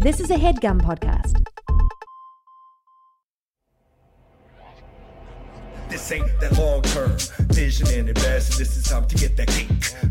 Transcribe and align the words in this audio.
This 0.00 0.20
is 0.20 0.30
a 0.30 0.34
headgum 0.36 0.80
podcast. 0.82 1.42
This 5.88 6.12
ain't 6.12 6.28
that 6.40 6.56
long 6.58 6.82
term 6.82 7.16
vision 7.48 7.88
and 7.88 8.08
invest. 8.10 8.58
This 8.58 8.76
is 8.76 8.84
time 8.84 9.06
to 9.08 9.16
get 9.16 9.36
that 9.38 9.48
cake 9.48 9.68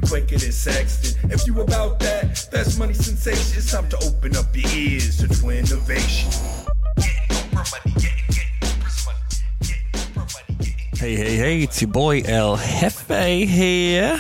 quicker 0.08 0.38
than 0.38 0.52
Sexton. 0.52 1.30
If 1.30 1.46
you 1.46 1.62
about 1.62 2.00
that, 2.00 2.48
that's 2.52 2.80
money 2.80 2.96
sensation. 2.96 3.58
It's 3.58 3.72
time 3.72 3.88
to 3.90 3.98
open 3.98 4.36
up 4.36 4.48
your 4.56 4.70
ears 4.72 5.18
to 5.18 5.28
Twinnovation. 5.28 6.66
Getting 6.98 7.30
Oprah 7.30 7.72
money, 7.72 7.94
getting, 8.02 8.26
getting 8.30 8.60
Oprah's 8.62 9.06
money, 9.06 9.20
getting 9.62 9.92
Oprah 9.94 10.34
money, 10.34 10.58
getting. 10.58 10.98
Hey, 10.98 11.16
hey, 11.16 11.36
hey, 11.36 11.62
it's 11.62 11.80
your 11.82 11.92
boy 11.92 12.22
El 12.26 12.58
Jefe 12.58 13.48
here. 13.48 14.20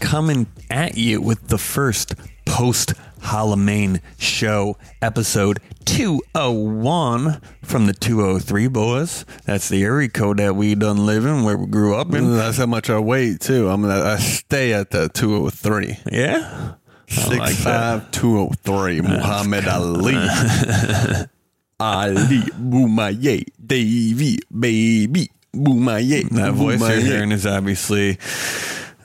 Coming 0.00 0.48
at 0.68 0.96
you 0.96 1.20
with 1.20 1.46
the 1.46 1.58
first 1.58 2.14
post 2.44 2.94
Halloween 3.28 4.00
show, 4.18 4.78
episode 5.02 5.60
201 5.84 7.42
from 7.62 7.86
the 7.86 7.92
203 7.92 8.68
boys. 8.68 9.26
That's 9.44 9.68
the 9.68 9.84
area 9.84 10.08
code 10.08 10.38
that 10.38 10.56
we 10.56 10.74
done 10.74 11.04
living 11.04 11.44
where 11.44 11.58
we 11.58 11.66
grew 11.66 11.94
up 11.94 12.14
in. 12.14 12.36
That's 12.36 12.56
how 12.56 12.64
much 12.64 12.88
I 12.88 12.98
weigh 12.98 13.36
too. 13.36 13.68
I'm 13.68 13.82
gonna 13.82 14.02
I 14.02 14.16
stay 14.16 14.72
at 14.72 14.90
the 14.90 15.10
203. 15.10 15.98
Yeah? 16.10 16.74
Six 17.06 17.28
like 17.28 17.56
that. 17.56 18.00
five 18.02 18.10
two 18.10 18.38
oh 18.38 18.50
three. 18.62 19.02
Muhammad 19.02 19.68
Ali. 19.68 20.14
Ali 21.80 22.40
bomaye 22.58 23.44
Davey 23.64 24.38
baby 24.58 25.30
bomaye. 25.54 26.28
That 26.30 26.54
voice 26.54 26.80
you're 26.80 27.00
hearing 27.00 27.32
is 27.32 27.46
obviously 27.46 28.18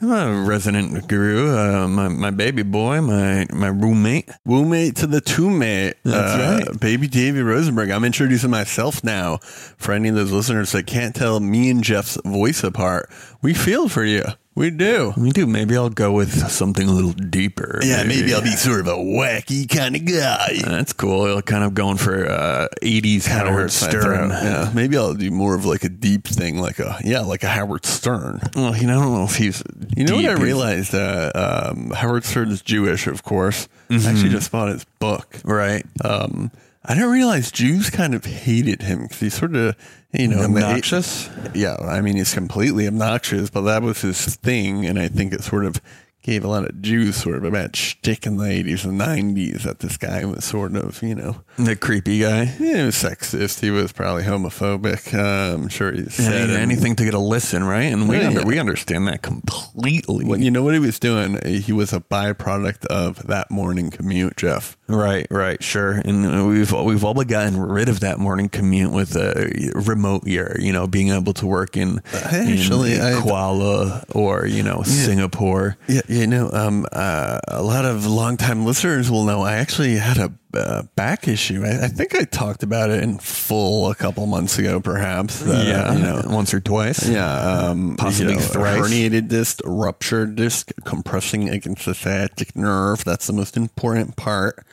resident 0.04 1.08
guru, 1.08 1.56
uh, 1.56 1.88
my, 1.88 2.08
my 2.08 2.30
baby 2.30 2.62
boy, 2.62 3.00
my, 3.00 3.46
my 3.52 3.68
roommate. 3.68 4.28
Roommate 4.44 4.96
to 4.96 5.06
the 5.06 5.20
two 5.20 5.50
mate. 5.50 5.94
That's 6.04 6.68
right. 6.68 6.80
Baby 6.80 7.08
Davey 7.08 7.42
Rosenberg. 7.42 7.90
I'm 7.90 8.04
introducing 8.04 8.50
myself 8.50 9.02
now 9.02 9.38
for 9.38 9.92
any 9.92 10.08
of 10.08 10.14
those 10.14 10.32
listeners 10.32 10.72
that 10.72 10.86
can't 10.86 11.14
tell 11.14 11.40
me 11.40 11.70
and 11.70 11.82
Jeff's 11.82 12.18
voice 12.24 12.62
apart. 12.64 13.10
We 13.42 13.54
feel 13.54 13.88
for 13.88 14.04
you. 14.04 14.24
We 14.56 14.70
do. 14.70 15.12
We 15.16 15.30
do. 15.30 15.46
Maybe 15.46 15.76
I'll 15.76 15.90
go 15.90 16.12
with 16.12 16.48
something 16.48 16.88
a 16.88 16.92
little 16.92 17.12
deeper. 17.12 17.80
Yeah, 17.82 18.04
maybe 18.04 18.32
I'll 18.32 18.42
be 18.42 18.50
sort 18.50 18.80
of 18.80 18.86
a 18.86 18.92
wacky 18.92 19.68
kind 19.68 19.96
of 19.96 20.04
guy. 20.04 20.58
That's 20.64 20.92
cool. 20.92 21.42
Kind 21.42 21.64
of 21.64 21.74
going 21.74 21.96
for 21.96 22.24
uh, 22.30 22.68
80s 22.80 23.26
Kinda 23.26 23.50
Howard 23.50 23.72
Stern. 23.72 24.30
Yeah, 24.30 24.70
maybe 24.72 24.96
I'll 24.96 25.14
do 25.14 25.30
more 25.32 25.56
of 25.56 25.64
like 25.64 25.82
a 25.82 25.88
deep 25.88 26.28
thing, 26.28 26.58
like 26.58 26.78
a 26.78 26.98
yeah, 27.02 27.20
like 27.20 27.42
a 27.42 27.48
Howard 27.48 27.84
Stern. 27.84 28.40
Well, 28.54 28.76
you 28.76 28.86
know, 28.86 29.00
I 29.00 29.02
don't 29.02 29.14
know 29.14 29.24
if 29.24 29.36
he's. 29.36 29.62
You 29.96 30.04
know 30.04 30.18
deep. 30.18 30.28
what 30.28 30.38
I 30.38 30.42
realized? 30.42 30.94
Uh, 30.94 31.32
um, 31.34 31.90
Howard 31.90 32.24
Stern 32.24 32.50
is 32.50 32.62
Jewish, 32.62 33.08
of 33.08 33.24
course. 33.24 33.68
I 33.90 33.96
actually 33.96 34.30
just 34.30 34.52
bought 34.52 34.68
his 34.68 34.84
book. 35.00 35.40
Right. 35.44 35.84
Um, 36.04 36.52
I 36.84 36.94
didn't 36.94 37.10
realize 37.10 37.50
Jews 37.50 37.90
kind 37.90 38.14
of 38.14 38.24
hated 38.24 38.82
him 38.82 39.04
because 39.04 39.20
he's 39.20 39.34
sort 39.34 39.56
of, 39.56 39.74
you 40.14 40.28
know, 40.28 40.42
Obnoxious? 40.42 41.28
yeah, 41.54 41.76
I 41.80 42.00
mean, 42.00 42.16
he's 42.16 42.32
completely 42.32 42.86
obnoxious, 42.86 43.50
but 43.50 43.62
that 43.62 43.82
was 43.82 44.00
his 44.00 44.36
thing, 44.36 44.86
and 44.86 44.98
I 44.98 45.08
think 45.08 45.32
it 45.32 45.42
sort 45.42 45.64
of 45.64 45.80
gave 46.24 46.42
a 46.42 46.48
lot 46.48 46.64
of 46.64 46.82
Jews 46.82 47.16
sort 47.16 47.36
of 47.36 47.44
a 47.44 47.50
bad 47.50 47.76
shtick 47.76 48.26
in 48.26 48.38
the 48.38 48.46
eighties 48.46 48.84
and 48.84 48.98
nineties 48.98 49.62
that 49.64 49.78
this 49.80 49.96
guy 49.96 50.24
was 50.24 50.44
sort 50.44 50.74
of, 50.74 51.00
you 51.02 51.14
know, 51.14 51.36
The 51.58 51.76
creepy 51.76 52.18
guy. 52.20 52.46
he 52.46 52.72
was 52.82 52.96
sexist. 52.96 53.60
He 53.60 53.70
was 53.70 53.92
probably 53.92 54.24
homophobic. 54.24 55.14
Uh, 55.14 55.54
I'm 55.54 55.68
sure 55.68 55.92
he 55.92 56.04
said 56.06 56.50
it. 56.50 56.56
anything 56.58 56.96
to 56.96 57.04
get 57.04 57.14
a 57.14 57.18
listen, 57.18 57.62
right? 57.62 57.92
And 57.92 58.08
we 58.08 58.16
Yeah, 58.18 58.28
under, 58.28 58.40
yeah. 58.40 58.46
we 58.46 58.58
understand 58.58 59.06
that 59.06 59.22
completely. 59.22 60.24
Well, 60.24 60.40
you 60.40 60.50
know 60.50 60.62
what 60.62 60.74
he 60.74 60.80
was 60.80 60.98
doing? 60.98 61.38
He 61.46 61.72
was 61.72 61.92
a 61.92 62.00
byproduct 62.00 62.86
of 62.86 63.26
that 63.26 63.50
morning 63.50 63.90
commute, 63.90 64.36
Jeff. 64.36 64.76
Right, 64.88 65.26
right, 65.30 65.62
sure. 65.62 65.92
And 65.92 66.26
uh, 66.26 66.44
we've 66.44 66.72
we've 66.72 67.04
all 67.04 67.14
but 67.14 67.28
gotten 67.28 67.58
rid 67.60 67.88
of 67.88 68.00
that 68.00 68.18
morning 68.18 68.48
commute 68.48 68.92
with 68.92 69.14
a 69.16 69.72
remote 69.86 70.26
year. 70.26 70.56
You 70.58 70.72
know, 70.72 70.86
being 70.86 71.10
able 71.10 71.32
to 71.34 71.46
work 71.46 71.76
in, 71.76 72.00
Actually, 72.12 72.94
in 72.94 73.00
Kuala 73.00 74.04
or 74.14 74.46
you 74.46 74.62
know 74.62 74.82
Singapore. 74.82 75.76
Yeah, 75.86 76.00
you 76.14 76.26
know, 76.26 76.50
um, 76.52 76.86
uh, 76.92 77.40
a 77.48 77.62
lot 77.62 77.84
of 77.84 78.06
longtime 78.06 78.64
listeners 78.70 79.10
will 79.10 79.24
know 79.24 79.42
I 79.42 79.54
actually 79.54 79.96
had 79.96 80.18
a 80.18 80.32
uh, 80.54 80.82
back 80.94 81.26
issue. 81.26 81.64
I, 81.64 81.84
I 81.84 81.88
think 81.88 82.14
I 82.14 82.22
talked 82.24 82.62
about 82.62 82.90
it 82.90 83.02
in 83.02 83.18
full 83.18 83.90
a 83.90 83.94
couple 83.94 84.24
months 84.26 84.58
ago, 84.58 84.80
perhaps. 84.80 85.40
that, 85.40 85.54
uh, 85.54 85.68
yeah, 85.68 85.92
you 85.92 85.98
know, 85.98 86.22
once 86.26 86.54
or 86.54 86.60
twice. 86.60 87.08
yeah, 87.08 87.26
um, 87.68 87.96
Possibly 87.98 88.34
you 88.34 88.38
know, 88.38 88.44
thrice. 88.46 88.80
herniated 88.80 89.28
disc, 89.28 89.60
ruptured 89.64 90.36
disc, 90.36 90.70
compressing 90.84 91.48
against 91.48 91.86
the 91.86 91.94
sciatic 91.94 92.54
nerve. 92.54 93.04
That's 93.04 93.26
the 93.26 93.32
most 93.32 93.56
important 93.56 94.16
part. 94.16 94.64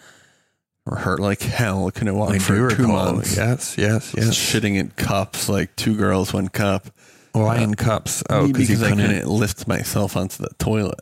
Or 0.86 0.98
hurt 0.98 1.20
like 1.20 1.42
hell. 1.42 1.90
Couldn't 1.92 2.16
walk 2.18 2.32
I 2.32 2.40
for 2.40 2.56
two 2.56 2.64
recall. 2.64 3.14
months. 3.14 3.38
Yes, 3.38 3.78
yes, 3.78 4.14
yes. 4.18 4.30
Shitting 4.36 4.78
in 4.78 4.90
cups, 4.92 5.48
like 5.48 5.76
two 5.76 5.96
girls, 5.96 6.34
one 6.34 6.48
cup. 6.50 6.88
Why 7.34 7.58
in 7.60 7.76
cups? 7.76 8.24
Oh, 8.30 8.52
because 8.52 8.82
I 8.84 8.90
couldn't 8.90 9.28
lift 9.28 9.68
myself 9.68 10.18
onto 10.18 10.44
the 10.44 10.50
toilet. 10.58 11.00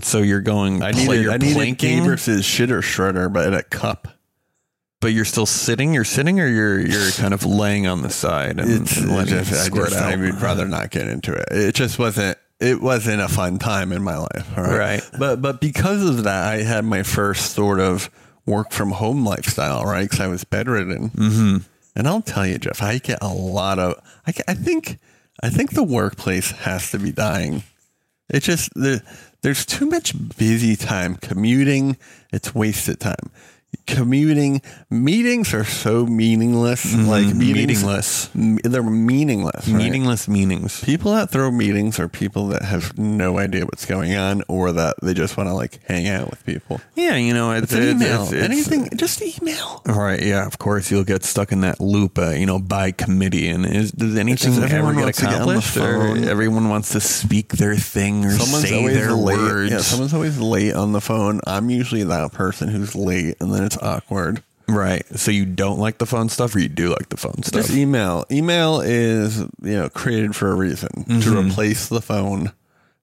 So 0.00 0.18
you're 0.18 0.40
going. 0.40 0.82
I 0.82 0.90
you're 0.90 1.32
I 1.32 1.38
planking, 1.38 2.04
Gabrus's 2.04 2.44
shitter 2.44 2.80
shredder, 2.80 3.32
but 3.32 3.46
in 3.48 3.54
a 3.54 3.62
cup. 3.62 4.08
but 5.00 5.08
you're 5.08 5.24
still 5.24 5.46
sitting. 5.46 5.92
You're 5.94 6.04
sitting, 6.04 6.38
or 6.40 6.46
you're 6.46 6.80
you're 6.80 7.10
kind 7.12 7.34
of 7.34 7.44
laying 7.44 7.86
on 7.86 8.02
the 8.02 8.10
side 8.10 8.60
and, 8.60 8.70
It's 8.82 8.96
and 8.96 9.10
letting 9.10 9.34
it 9.34 9.44
just, 9.44 9.52
I, 9.52 9.64
squirt 9.64 9.88
just, 9.90 10.00
I 10.00 10.12
out. 10.12 10.18
would 10.20 10.40
rather 10.40 10.68
not 10.68 10.90
get 10.90 11.08
into 11.08 11.32
it. 11.32 11.48
It 11.50 11.74
just 11.74 11.98
wasn't. 11.98 12.38
It 12.60 12.80
wasn't 12.80 13.22
a 13.22 13.28
fun 13.28 13.58
time 13.58 13.90
in 13.90 14.02
my 14.02 14.18
life. 14.18 14.56
Right. 14.56 15.02
But 15.18 15.40
but 15.40 15.60
because 15.60 16.06
of 16.08 16.24
that, 16.24 16.52
I 16.52 16.58
had 16.62 16.84
my 16.84 17.02
first 17.02 17.54
sort 17.54 17.80
of 17.80 18.10
work 18.46 18.70
from 18.72 18.90
home 18.92 19.24
lifestyle. 19.24 19.84
Right. 19.84 20.02
Because 20.02 20.20
I 20.20 20.26
was 20.26 20.44
bedridden. 20.44 21.10
Mm-hmm. 21.10 21.56
And 21.96 22.06
I'll 22.06 22.22
tell 22.22 22.46
you, 22.46 22.58
Jeff, 22.58 22.82
I 22.82 22.98
get 22.98 23.18
a 23.22 23.32
lot 23.32 23.78
of. 23.78 23.94
I, 24.26 24.32
I 24.46 24.54
think. 24.54 24.98
I 25.42 25.48
think 25.48 25.72
the 25.72 25.82
workplace 25.82 26.50
has 26.50 26.90
to 26.90 26.98
be 26.98 27.12
dying. 27.12 27.62
It 28.28 28.40
just 28.40 28.74
the, 28.74 29.02
there's 29.42 29.64
too 29.64 29.86
much 29.86 30.14
busy 30.36 30.76
time 30.76 31.16
commuting. 31.16 31.96
It's 32.32 32.54
wasted 32.54 33.00
time. 33.00 33.30
Commuting 33.86 34.62
meetings 34.88 35.52
are 35.52 35.64
so 35.64 36.06
meaningless. 36.06 36.94
Like 36.94 37.26
meetings, 37.34 37.82
Meaningless. 37.82 38.30
they're 38.34 38.82
meaningless. 38.84 39.66
right? 39.68 39.76
Meaningless 39.76 40.28
meanings. 40.28 40.80
People 40.84 41.12
that 41.14 41.30
throw 41.30 41.50
meetings 41.50 41.98
are 41.98 42.08
people 42.08 42.48
that 42.48 42.62
have 42.62 42.96
no 42.98 43.38
idea 43.38 43.64
what's 43.64 43.86
going 43.86 44.14
on, 44.14 44.42
or 44.48 44.70
that 44.72 44.94
they 45.02 45.12
just 45.14 45.36
want 45.36 45.48
to 45.48 45.54
like 45.54 45.80
hang 45.86 46.06
out 46.08 46.30
with 46.30 46.44
people. 46.46 46.80
Yeah, 46.94 47.16
you 47.16 47.34
know, 47.34 47.50
it's, 47.52 47.64
It's 47.64 47.72
an 47.72 47.82
it's- 47.82 47.96
email. 47.96 48.22
it's- 48.26 48.44
Anything, 48.44 48.88
just 48.96 49.22
email. 49.22 49.82
Right. 49.86 50.22
Yeah. 50.22 50.46
Of 50.46 50.58
course, 50.58 50.90
you'll 50.90 51.04
get 51.04 51.24
stuck 51.24 51.50
in 51.52 51.62
that 51.62 51.80
loop. 51.80 52.16
Uh, 52.18 52.30
you 52.30 52.46
know, 52.46 52.58
by 52.60 52.92
committee, 52.92 53.48
and 53.48 53.66
is 53.66 53.90
does 53.92 54.16
anything 54.16 54.52
ever 54.62 54.94
get 54.94 55.14
to 55.16 55.22
get 55.22 55.32
accomplished? 55.34 55.76
or 55.76 56.16
everyone 56.28 56.68
wants 56.68 56.90
to 56.90 57.00
speak 57.00 57.52
their 57.54 57.74
thing 57.76 58.24
or 58.24 58.30
Someone's 58.30 58.68
say 58.68 58.86
their 58.88 59.12
late. 59.12 59.36
words. 59.38 59.72
Yeah, 59.72 59.78
someone's 59.78 60.14
always 60.14 60.38
late 60.38 60.74
on 60.74 60.92
the 60.92 61.00
phone. 61.00 61.40
I'm 61.46 61.70
usually 61.70 62.04
that 62.04 62.32
person 62.32 62.68
who's 62.68 62.94
late, 62.94 63.36
and 63.40 63.52
then 63.52 63.59
it's 63.64 63.76
awkward. 63.78 64.42
right. 64.68 65.04
So 65.18 65.30
you 65.30 65.46
don't 65.46 65.78
like 65.78 65.98
the 65.98 66.06
phone 66.06 66.28
stuff, 66.28 66.54
or 66.54 66.60
you 66.60 66.68
do 66.68 66.90
like 66.90 67.08
the 67.08 67.16
phone 67.16 67.42
stuff? 67.42 67.66
Just 67.66 67.76
email. 67.76 68.24
Email 68.30 68.80
is 68.80 69.38
you 69.38 69.48
know 69.62 69.88
created 69.88 70.36
for 70.36 70.50
a 70.50 70.54
reason 70.54 71.20
to 71.20 71.38
replace 71.38 71.88
the 71.88 72.00
phone 72.00 72.52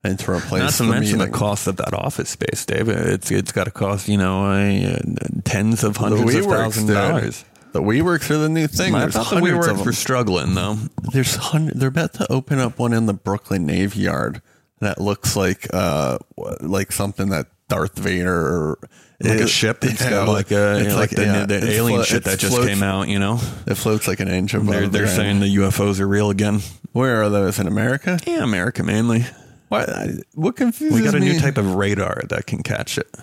and 0.04 0.18
to 0.20 0.32
replace 0.32 0.44
Mm-hmm. 0.52 0.60
Not 0.64 0.74
to 0.74 0.84
the 0.84 0.90
mention 0.90 1.20
the 1.20 1.30
cost 1.30 1.68
of 1.68 1.78
that 1.78 1.94
office 1.94 2.30
space, 2.30 2.66
Dave. 2.66 2.88
It's 2.90 3.32
it's 3.32 3.52
got 3.52 3.66
to 3.66 3.72
cost 3.72 4.08
you 4.08 4.18
know 4.18 4.46
uh, 4.46 5.00
tens 5.44 5.84
of 5.84 5.98
hundreds 5.98 6.36
of 6.36 6.46
thousands 6.46 6.90
of 6.90 6.96
dollars. 6.96 7.46
The 7.74 7.82
WeWorks 7.84 8.32
are 8.32 8.38
the 8.38 8.50
new 8.50 8.66
thing. 8.66 8.96
I 8.96 9.02
There's 9.02 9.14
thought 9.14 9.30
the 9.30 9.42
WeWorks 9.42 9.86
were 9.86 9.92
struggling 9.92 10.56
though. 10.56 10.78
There's 11.12 11.36
hundred. 11.36 11.80
They're 11.80 11.90
about 11.90 12.14
to 12.14 12.32
open 12.32 12.60
up 12.60 12.80
one 12.80 12.94
in 12.94 13.06
the 13.06 13.14
Brooklyn 13.14 13.66
Navy 13.66 14.02
Yard 14.02 14.42
that 14.80 15.02
looks 15.02 15.36
like 15.36 15.68
uh 15.74 16.18
like 16.62 16.92
something 16.92 17.30
that 17.30 17.48
Darth 17.70 17.98
Vader 17.98 18.34
or 18.36 18.80
Like 19.20 19.40
a 19.40 19.48
ship. 19.48 19.84
It's 19.84 20.02
yeah, 20.02 20.10
got 20.12 20.28
like 20.30 20.52
a 20.52 20.80
it's 20.80 20.90
know, 20.90 20.96
like, 21.00 21.10
the, 21.12 21.24
yeah, 21.24 21.46
the 21.46 21.72
alien 21.72 21.98
flo- 22.00 22.04
shit 22.04 22.24
that 22.26 22.40
just 22.40 22.54
floats- 22.54 22.70
came 22.70 22.84
out. 22.84 23.08
You 23.08 23.20
know, 23.20 23.40
It 23.66 23.76
floats 23.76 24.08
like 24.08 24.20
an 24.20 24.28
inch 24.28 24.54
above. 24.54 24.68
they're 24.68 24.88
they're 24.88 25.08
saying 25.08 25.40
the 25.40 25.56
UFOs 25.58 26.00
are 26.00 26.08
real 26.08 26.30
again. 26.30 26.60
Where 26.94 27.22
are 27.24 27.30
those 27.30 27.60
in 27.60 27.68
America? 27.68 28.20
Yeah, 28.26 28.44
America 28.44 28.84
mainly. 28.84 29.26
What? 29.70 29.90
What 30.34 30.56
confuses 30.56 30.98
We 30.98 31.04
got 31.06 31.14
a 31.16 31.20
me? 31.20 31.34
new 31.34 31.40
type 31.40 31.58
of 31.58 31.76
radar 31.76 32.24
that 32.30 32.46
can 32.48 32.64
catch 32.64 32.98
it. 32.98 33.14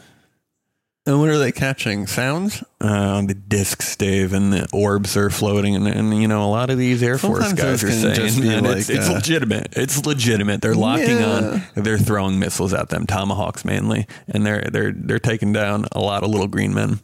And 1.06 1.20
what 1.20 1.28
are 1.28 1.36
they 1.38 1.52
catching? 1.52 2.06
Sounds? 2.06 2.64
Uh, 2.80 3.20
the 3.26 3.34
discs, 3.34 3.94
Dave, 3.94 4.32
and 4.32 4.50
the 4.54 4.66
orbs 4.72 5.18
are 5.18 5.28
floating, 5.28 5.76
and, 5.76 5.86
and 5.86 6.16
you 6.20 6.26
know 6.26 6.42
a 6.44 6.48
lot 6.48 6.70
of 6.70 6.78
these 6.78 7.02
Air 7.02 7.18
Force 7.18 7.46
Sometimes 7.46 7.82
guys 7.82 7.84
are 7.84 7.90
saying 8.30 8.64
like, 8.64 8.78
it's, 8.78 8.88
it's 8.88 9.08
uh, 9.10 9.12
legitimate. 9.12 9.68
It's 9.76 10.06
legitimate. 10.06 10.62
They're 10.62 10.74
locking 10.74 11.18
Yeah. 11.18 11.60
on. 11.76 11.82
They're 11.84 11.98
throwing 11.98 12.38
missiles 12.38 12.72
at 12.72 12.88
them, 12.88 13.06
tomahawks 13.06 13.66
mainly, 13.66 14.06
and 14.28 14.46
they're 14.46 14.66
they're 14.72 14.92
they're 14.92 15.18
taking 15.18 15.52
down 15.52 15.84
a 15.92 16.00
lot 16.00 16.22
of 16.24 16.30
little 16.30 16.48
green 16.48 16.72
men. 16.72 17.00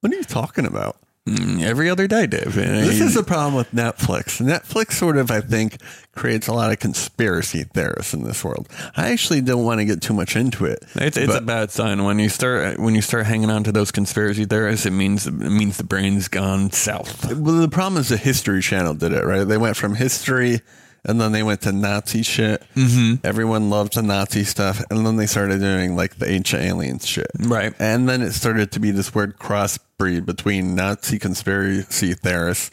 What 0.00 0.12
are 0.12 0.16
you 0.16 0.22
talking 0.22 0.64
about? 0.66 0.96
Mm, 1.26 1.62
every 1.62 1.88
other 1.88 2.06
day, 2.06 2.26
Dave. 2.26 2.54
This 2.54 3.00
is 3.00 3.14
the 3.14 3.22
problem 3.22 3.54
with 3.54 3.72
Netflix. 3.72 4.42
Netflix 4.42 4.92
sort 4.92 5.16
of, 5.16 5.30
I 5.30 5.40
think, 5.40 5.78
creates 6.14 6.48
a 6.48 6.52
lot 6.52 6.70
of 6.70 6.80
conspiracy 6.80 7.64
theorists 7.64 8.12
in 8.12 8.24
this 8.24 8.44
world. 8.44 8.68
I 8.94 9.10
actually 9.10 9.40
don't 9.40 9.64
want 9.64 9.80
to 9.80 9.86
get 9.86 10.02
too 10.02 10.12
much 10.12 10.36
into 10.36 10.66
it. 10.66 10.84
It's, 10.96 11.16
it's 11.16 11.34
a 11.34 11.40
bad 11.40 11.70
sign 11.70 12.04
when 12.04 12.18
you 12.18 12.28
start 12.28 12.78
when 12.78 12.94
you 12.94 13.00
start 13.00 13.24
hanging 13.24 13.48
on 13.48 13.64
to 13.64 13.72
those 13.72 13.90
conspiracy 13.90 14.44
theorists. 14.44 14.84
It 14.84 14.90
means 14.90 15.26
it 15.26 15.32
means 15.32 15.78
the 15.78 15.84
brain's 15.84 16.28
gone 16.28 16.70
south. 16.72 17.24
Well, 17.34 17.56
the 17.56 17.68
problem 17.68 17.98
is 17.98 18.10
the 18.10 18.18
History 18.18 18.60
Channel 18.60 18.92
did 18.92 19.12
it, 19.12 19.24
right? 19.24 19.44
They 19.44 19.56
went 19.58 19.78
from 19.78 19.94
history 19.94 20.60
and 21.04 21.20
then 21.20 21.32
they 21.32 21.42
went 21.42 21.60
to 21.62 21.72
Nazi 21.72 22.22
shit. 22.22 22.62
Mm-hmm. 22.74 23.26
Everyone 23.26 23.70
loved 23.70 23.94
the 23.94 24.02
Nazi 24.02 24.44
stuff. 24.44 24.82
And 24.90 25.06
then 25.06 25.16
they 25.16 25.26
started 25.26 25.60
doing 25.60 25.96
like 25.96 26.16
the 26.16 26.30
ancient 26.30 26.62
aliens 26.62 27.06
shit. 27.06 27.30
Right. 27.38 27.74
And 27.78 28.08
then 28.08 28.22
it 28.22 28.32
started 28.32 28.72
to 28.72 28.80
be 28.80 28.90
this 28.90 29.14
weird 29.14 29.38
crossbreed 29.38 30.24
between 30.26 30.74
Nazi 30.74 31.18
conspiracy 31.18 32.14
theorists 32.14 32.70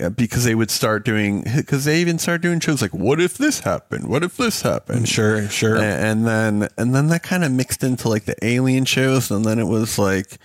uh, 0.00 0.08
because 0.10 0.44
they 0.44 0.54
would 0.54 0.70
start 0.70 1.04
doing, 1.04 1.44
because 1.56 1.84
they 1.84 2.00
even 2.00 2.18
started 2.18 2.42
doing 2.42 2.60
shows 2.60 2.80
like, 2.82 2.94
what 2.94 3.20
if 3.20 3.36
this 3.38 3.60
happened? 3.60 4.08
What 4.08 4.22
if 4.22 4.36
this 4.36 4.62
happened? 4.62 5.08
Sure, 5.08 5.48
sure. 5.48 5.76
A- 5.76 5.82
And 5.82 6.26
then, 6.26 6.68
and 6.78 6.94
then 6.94 7.08
that 7.08 7.22
kind 7.22 7.44
of 7.44 7.52
mixed 7.52 7.82
into 7.84 8.08
like 8.08 8.24
the 8.24 8.36
alien 8.44 8.84
shows. 8.84 9.30
And 9.30 9.44
then 9.44 9.58
it 9.58 9.66
was 9.66 9.98
like, 9.98 10.38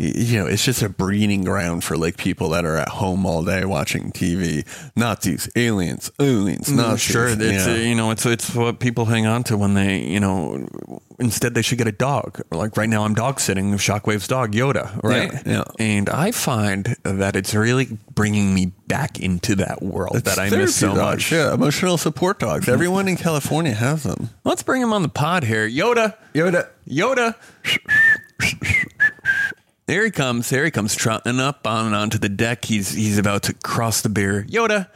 you 0.00 0.38
know, 0.38 0.46
it's 0.46 0.64
just 0.64 0.82
a 0.82 0.88
breeding 0.88 1.44
ground 1.44 1.84
for 1.84 1.96
like 1.96 2.16
people 2.16 2.48
that 2.50 2.64
are 2.64 2.76
at 2.76 2.88
home 2.88 3.26
all 3.26 3.44
day 3.44 3.64
watching 3.64 4.12
TV. 4.12 4.64
Nazis, 4.96 5.48
aliens, 5.56 6.10
aliens, 6.18 6.70
Nazis. 6.70 7.00
Sure, 7.12 7.28
it's 7.28 7.66
Yeah. 7.66 7.72
uh, 7.72 7.76
you 7.76 7.94
know 7.94 8.10
it's 8.10 8.24
it's 8.26 8.54
what 8.54 8.78
people 8.80 9.04
hang 9.04 9.26
on 9.26 9.44
to 9.44 9.56
when 9.56 9.74
they 9.74 9.98
you 10.00 10.20
know 10.20 10.66
instead 11.18 11.54
they 11.54 11.62
should 11.62 11.78
get 11.78 11.86
a 11.88 11.92
dog. 11.92 12.40
Like 12.50 12.76
right 12.76 12.88
now, 12.88 13.04
I'm 13.04 13.14
dog 13.14 13.40
sitting 13.40 13.72
Shockwave's 13.74 14.26
dog 14.26 14.52
Yoda, 14.52 15.02
right? 15.02 15.30
Yeah, 15.32 15.42
yeah. 15.46 15.64
And 15.78 16.08
I 16.08 16.30
find 16.32 16.96
that 17.02 17.36
it's 17.36 17.54
really 17.54 17.88
bringing 18.14 18.54
me 18.54 18.72
back 18.88 19.20
into 19.20 19.54
that 19.56 19.82
world 19.82 20.16
It's 20.16 20.34
that 20.34 20.38
I 20.40 20.50
miss 20.50 20.74
so 20.76 20.88
dogs, 20.88 20.98
much. 20.98 21.32
Yeah, 21.32 21.54
emotional 21.54 21.96
support 21.98 22.38
dogs. 22.40 22.68
Everyone 22.68 23.06
in 23.06 23.16
California 23.16 23.72
has 23.74 24.02
them. 24.02 24.30
Let's 24.44 24.62
bring 24.62 24.82
him 24.82 24.92
on 24.92 25.02
the 25.02 25.08
pod 25.08 25.44
here, 25.44 25.68
Yoda. 25.68 26.16
Yoda. 26.34 26.68
Yoda. 26.88 27.34
There 29.90 30.04
he 30.04 30.12
comes. 30.12 30.48
There 30.50 30.64
he 30.64 30.70
comes, 30.70 30.94
trotting 30.94 31.40
up 31.40 31.66
on 31.66 31.86
and 31.86 31.96
onto 31.96 32.16
the 32.16 32.28
deck. 32.28 32.64
He's 32.64 32.92
he's 32.92 33.18
about 33.18 33.42
to 33.42 33.54
cross 33.54 34.02
the 34.02 34.08
beer. 34.08 34.46
Yoda, 34.48 34.86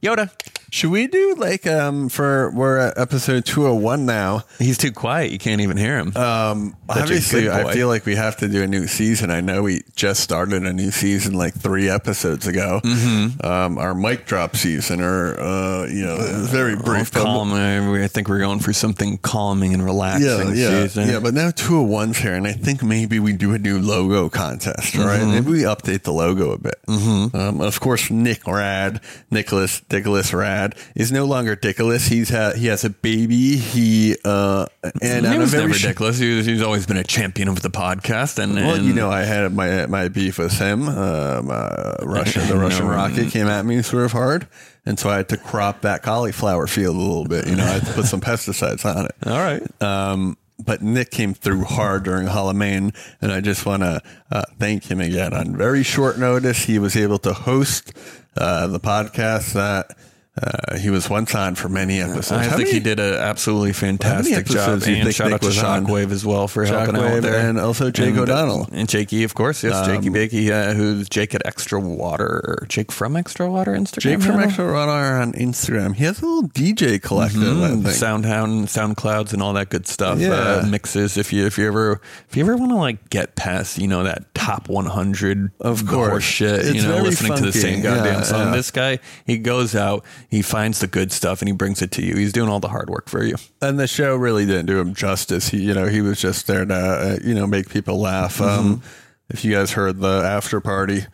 Yoda. 0.00 0.30
Should 0.74 0.90
we 0.90 1.06
do 1.06 1.36
like 1.36 1.68
um 1.68 2.08
for 2.08 2.50
we're 2.50 2.78
at 2.78 2.98
episode 2.98 3.44
two 3.44 3.64
oh 3.68 3.76
one 3.76 4.06
now? 4.06 4.42
He's 4.58 4.76
too 4.76 4.90
quiet. 4.90 5.30
You 5.30 5.38
can't 5.38 5.60
even 5.60 5.76
hear 5.76 5.98
him. 5.98 6.16
Um 6.16 6.74
Such 6.88 6.96
a 6.96 7.02
obviously 7.02 7.42
good 7.42 7.52
I 7.52 7.72
feel 7.72 7.86
like 7.86 8.04
we 8.04 8.16
have 8.16 8.38
to 8.38 8.48
do 8.48 8.60
a 8.60 8.66
new 8.66 8.88
season. 8.88 9.30
I 9.30 9.40
know 9.40 9.62
we 9.62 9.82
just 9.94 10.20
started 10.20 10.64
a 10.64 10.72
new 10.72 10.90
season 10.90 11.34
like 11.34 11.54
three 11.54 11.88
episodes 11.88 12.48
ago. 12.48 12.80
Mm-hmm. 12.82 13.46
Um 13.46 13.78
our 13.78 13.94
mic 13.94 14.26
drop 14.26 14.56
season 14.56 15.00
or 15.00 15.38
uh 15.38 15.86
you 15.86 16.04
know 16.06 16.16
it 16.16 16.38
was 16.40 16.50
very 16.50 16.74
brief. 16.74 17.12
but- 17.12 17.22
calm. 17.22 17.52
I 17.52 18.08
think 18.08 18.28
we're 18.28 18.40
going 18.40 18.58
for 18.58 18.72
something 18.72 19.18
calming 19.18 19.74
and 19.74 19.84
relaxing. 19.84 20.56
yeah, 20.56 20.82
season. 20.86 21.08
yeah. 21.08 21.20
But 21.20 21.34
now 21.34 21.52
two 21.52 21.82
of 21.82 21.86
one's 21.86 22.18
here, 22.18 22.34
and 22.34 22.48
I 22.48 22.52
think 22.52 22.82
maybe 22.82 23.20
we 23.20 23.32
do 23.32 23.54
a 23.54 23.58
new 23.58 23.78
logo 23.78 24.28
contest, 24.28 24.96
right? 24.96 25.20
Mm-hmm. 25.20 25.30
Maybe 25.30 25.50
we 25.52 25.60
update 25.60 26.02
the 26.02 26.12
logo 26.12 26.50
a 26.50 26.58
bit. 26.58 26.80
Mm-hmm. 26.88 27.36
Um, 27.36 27.60
of 27.60 27.78
course, 27.80 28.10
Nic 28.10 28.46
Rad, 28.46 29.00
Nicholas 29.30 29.80
Dickolas 29.82 30.32
Rad, 30.32 30.63
is 30.94 31.12
no 31.12 31.24
longer 31.24 31.56
Dickolas. 31.56 32.08
He's 32.08 32.30
ha- 32.30 32.52
he 32.56 32.66
has 32.68 32.84
a 32.84 32.90
baby. 32.90 33.56
He 33.56 34.16
uh, 34.24 34.66
and 35.02 35.26
he 35.26 35.38
was 35.38 35.52
never 35.52 35.72
sh- 35.74 35.82
ridiculous. 35.84 36.18
He 36.18 36.36
was, 36.36 36.46
he's 36.46 36.62
always 36.62 36.86
been 36.86 36.96
a 36.96 37.04
champion 37.04 37.48
of 37.48 37.60
the 37.62 37.70
podcast, 37.70 38.38
and, 38.38 38.54
Well, 38.54 38.74
and 38.76 38.84
you 38.84 38.94
know, 38.94 39.10
I 39.10 39.22
had 39.22 39.52
my 39.54 39.86
my 39.86 40.08
beef 40.08 40.38
with 40.38 40.58
him. 40.58 40.88
Um, 40.88 41.50
uh, 41.50 41.96
Russia, 42.02 42.40
the 42.40 42.56
Russian 42.58 42.86
rocket 42.86 43.30
came 43.30 43.46
at 43.48 43.66
me 43.66 43.82
sort 43.82 44.04
of 44.04 44.12
hard, 44.12 44.46
and 44.86 44.98
so 44.98 45.10
I 45.10 45.16
had 45.18 45.28
to 45.30 45.36
crop 45.36 45.82
that 45.82 46.02
cauliflower 46.02 46.66
field 46.66 46.96
a 46.96 46.98
little 46.98 47.26
bit. 47.26 47.46
You 47.46 47.56
know, 47.56 47.64
I 47.64 47.72
had 47.78 47.86
to 47.86 47.92
put 47.92 48.06
some 48.06 48.20
pesticides 48.20 48.84
on 48.84 49.06
it. 49.06 49.14
all 49.26 49.38
right. 49.38 49.82
Um, 49.82 50.36
but 50.64 50.82
Nic 50.82 51.10
came 51.10 51.34
through 51.34 51.64
hard 51.64 52.04
during 52.04 52.28
Halloween, 52.28 52.92
and 53.20 53.32
I 53.32 53.40
just 53.40 53.66
want 53.66 53.82
to 53.82 54.00
uh, 54.30 54.42
thank 54.58 54.88
him 54.90 55.00
again. 55.00 55.34
On 55.34 55.56
very 55.56 55.82
short 55.82 56.16
notice, 56.16 56.64
he 56.64 56.78
was 56.78 56.96
able 56.96 57.18
to 57.18 57.32
host 57.32 57.92
uh, 58.36 58.68
the 58.68 58.78
podcast 58.80 59.52
that 59.54 59.96
uh, 60.42 60.76
he 60.78 60.90
was 60.90 61.08
once 61.08 61.32
on 61.34 61.54
for 61.54 61.68
many 61.68 62.00
episodes. 62.00 62.32
I 62.32 62.44
How 62.44 62.56
think 62.56 62.68
many- 62.68 62.72
he 62.72 62.80
did 62.80 62.98
an 62.98 63.14
absolutely 63.14 63.72
fantastic 63.72 64.46
job. 64.46 64.68
And 64.70 64.82
think 64.82 65.12
shout 65.14 65.26
Nic 65.28 65.34
out 65.34 65.40
to 65.42 65.46
was 65.46 65.62
on? 65.62 65.86
Shockwave 65.86 66.10
as 66.10 66.24
well 66.26 66.48
for 66.48 66.64
helping 66.64 66.96
Shockwave 66.96 67.16
out 67.18 67.22
there. 67.22 67.48
and 67.48 67.58
also 67.60 67.90
Jake 67.92 68.08
And, 68.10 68.18
uh, 68.18 68.22
O'Donnell. 68.22 68.68
And 68.72 68.88
Jakey, 68.88 69.22
of 69.22 69.34
course. 69.34 69.62
Yes, 69.62 69.86
Jakey 69.86 70.10
Bakey, 70.10 70.50
uh, 70.50 70.74
who's 70.74 71.08
Jake 71.08 71.34
at 71.36 71.42
Extra 71.46 71.78
Water, 71.78 72.26
or 72.26 72.66
Jake 72.68 72.90
from 72.90 73.14
Extra 73.16 73.48
Water 73.48 73.72
Instagram. 73.72 74.00
Jake 74.00 74.20
from 74.22 74.32
handle? 74.32 74.48
Extra 74.48 74.66
Radar 74.66 75.20
on 75.22 75.32
Instagram. 75.34 75.94
He 75.94 76.02
has 76.04 76.20
a 76.20 76.26
little 76.26 76.48
DJ 76.48 77.00
collective. 77.00 77.40
Mm, 77.40 77.84
think. 77.84 77.94
Soundhound, 77.94 78.64
SoundClouds, 78.66 79.32
and 79.32 79.40
all 79.40 79.52
that 79.52 79.68
good 79.70 79.86
stuff. 79.86 80.18
Yeah. 80.18 80.32
Uh, 80.32 80.66
mixes. 80.68 81.16
If 81.16 81.32
you 81.32 81.46
if 81.46 81.58
you 81.58 81.66
ever 81.68 82.00
if 82.28 82.36
you 82.36 82.42
ever 82.42 82.56
want 82.56 82.72
to 82.72 82.76
like 82.76 83.08
get 83.10 83.36
past 83.36 83.78
you 83.78 83.86
know 83.86 84.02
that 84.02 84.34
top 84.34 84.68
one 84.68 84.86
hundred 84.86 85.52
Of 85.60 85.86
course. 85.86 86.24
shit, 86.24 86.74
you 86.74 86.82
know, 86.82 86.98
listening 86.98 87.36
to 87.36 87.44
the 87.44 87.52
same 87.52 87.82
goddamn 87.82 88.06
Yeah, 88.06 88.22
song. 88.22 88.46
yeah. 88.48 88.56
This 88.56 88.70
guy, 88.72 88.98
he 89.26 89.38
goes 89.38 89.74
out, 89.74 90.04
he 90.30 90.42
finds 90.42 90.80
the 90.80 90.86
good 90.86 91.12
stuff, 91.12 91.40
and 91.40 91.48
he 91.48 91.52
brings 91.54 91.82
it 91.82 91.90
to 91.92 92.02
you. 92.04 92.14
He's 92.16 92.32
doing 92.32 92.48
all 92.48 92.60
the 92.60 92.68
hard 92.68 92.90
work 92.90 93.08
for 93.08 93.24
you. 93.24 93.36
and 93.60 93.78
the 93.78 93.86
show 93.86 94.16
really 94.16 94.46
didn't 94.46 94.66
do 94.66 94.78
him 94.78 94.94
justice. 94.94 95.48
He, 95.48 95.58
you 95.62 95.74
know, 95.74 95.86
he 95.86 96.00
was 96.00 96.20
just 96.20 96.46
there 96.46 96.64
to, 96.64 96.74
uh, 96.74 97.18
you 97.24 97.34
know, 97.34 97.46
make 97.46 97.68
people 97.70 97.98
laugh. 98.00 98.38
Mm-hmm. 98.38 98.72
Um, 98.72 98.82
if 99.30 99.44
you 99.44 99.52
guys 99.52 99.72
heard 99.72 100.00
the 100.00 100.22
after 100.24 100.60
party, 100.60 101.06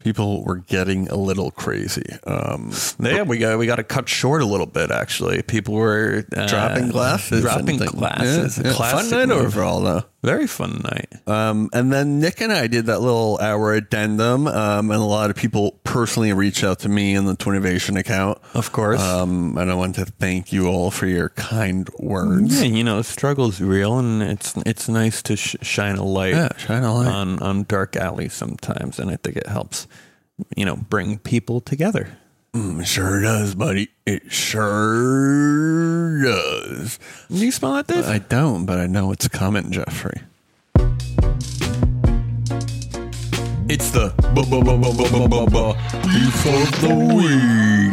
people 0.00 0.44
were 0.44 0.58
getting 0.58 1.08
a 1.08 1.16
little 1.16 1.50
crazy. 1.50 2.04
Um, 2.26 2.72
Yeah, 3.00 3.22
we 3.22 3.38
got 3.38 3.58
we 3.58 3.66
got 3.66 3.76
to 3.76 3.84
cut 3.84 4.08
short 4.08 4.42
a 4.42 4.46
little 4.46 4.66
bit. 4.66 4.90
Actually, 4.90 5.42
people 5.42 5.74
were 5.74 6.24
uh, 6.36 6.46
dropping 6.46 6.90
glasses, 6.90 7.40
dropping 7.40 7.78
glasses. 7.78 8.58
Yeah, 8.58 8.72
yeah. 8.72 8.72
Fun 8.74 9.10
night 9.10 9.28
move. 9.28 9.46
overall, 9.46 9.80
though. 9.80 10.04
Very 10.20 10.48
fun 10.48 10.80
night. 10.82 11.12
Um, 11.28 11.70
and 11.72 11.92
then 11.92 12.18
Nic 12.18 12.40
and 12.40 12.52
I 12.52 12.66
did 12.66 12.86
that 12.86 13.00
little 13.00 13.38
hour 13.40 13.72
addendum, 13.74 14.48
um, 14.48 14.90
and 14.90 15.00
a 15.00 15.04
lot 15.04 15.30
of 15.30 15.36
people 15.36 15.78
personally 15.84 16.32
reached 16.32 16.64
out 16.64 16.80
to 16.80 16.88
me 16.88 17.14
in 17.14 17.24
the 17.26 17.36
Twinnovation 17.36 17.96
account. 17.96 18.38
Of 18.52 18.72
course. 18.72 19.00
Um, 19.00 19.56
and 19.56 19.70
I 19.70 19.74
want 19.74 19.94
to 19.94 20.06
thank 20.06 20.52
you 20.52 20.66
all 20.66 20.90
for 20.90 21.06
your 21.06 21.28
kind 21.30 21.88
words. 22.00 22.60
Yeah, 22.60 22.66
you 22.66 22.82
know, 22.82 22.96
the 22.96 23.04
struggle's 23.04 23.60
real, 23.60 23.96
and 24.00 24.20
it's 24.20 24.56
it's 24.66 24.88
nice 24.88 25.22
to 25.22 25.36
sh- 25.36 25.54
shine 25.62 25.94
a 25.96 26.04
light, 26.04 26.34
Yeah, 26.34 26.48
shine 26.56 26.82
a 26.82 26.92
light. 26.92 27.06
on 27.06 27.38
on 27.38 27.62
dark 27.68 27.94
alleys 27.94 28.32
sometimes, 28.32 28.98
and 28.98 29.10
I 29.12 29.16
think 29.16 29.36
it 29.36 29.46
helps, 29.46 29.86
you 30.56 30.64
know, 30.64 30.74
bring 30.74 31.18
people 31.18 31.60
together. 31.60 32.18
Mm, 32.54 32.84
sure 32.86 33.20
does, 33.20 33.54
buddy. 33.54 33.88
It 34.06 34.32
sure 34.32 36.22
does. 36.22 36.98
Do 37.28 37.36
you 37.36 37.52
smell 37.52 37.74
that, 37.74 37.86
Dave? 37.86 38.06
I 38.06 38.18
don't, 38.18 38.64
but 38.64 38.78
I 38.78 38.86
know 38.86 39.12
it's 39.12 39.28
coming, 39.28 39.70
Jeffrey. 39.70 40.22
it's 43.68 43.90
the 43.90 44.14
Beef 46.08 46.46
of 46.46 46.80
the 46.80 46.94
week. 47.14 47.92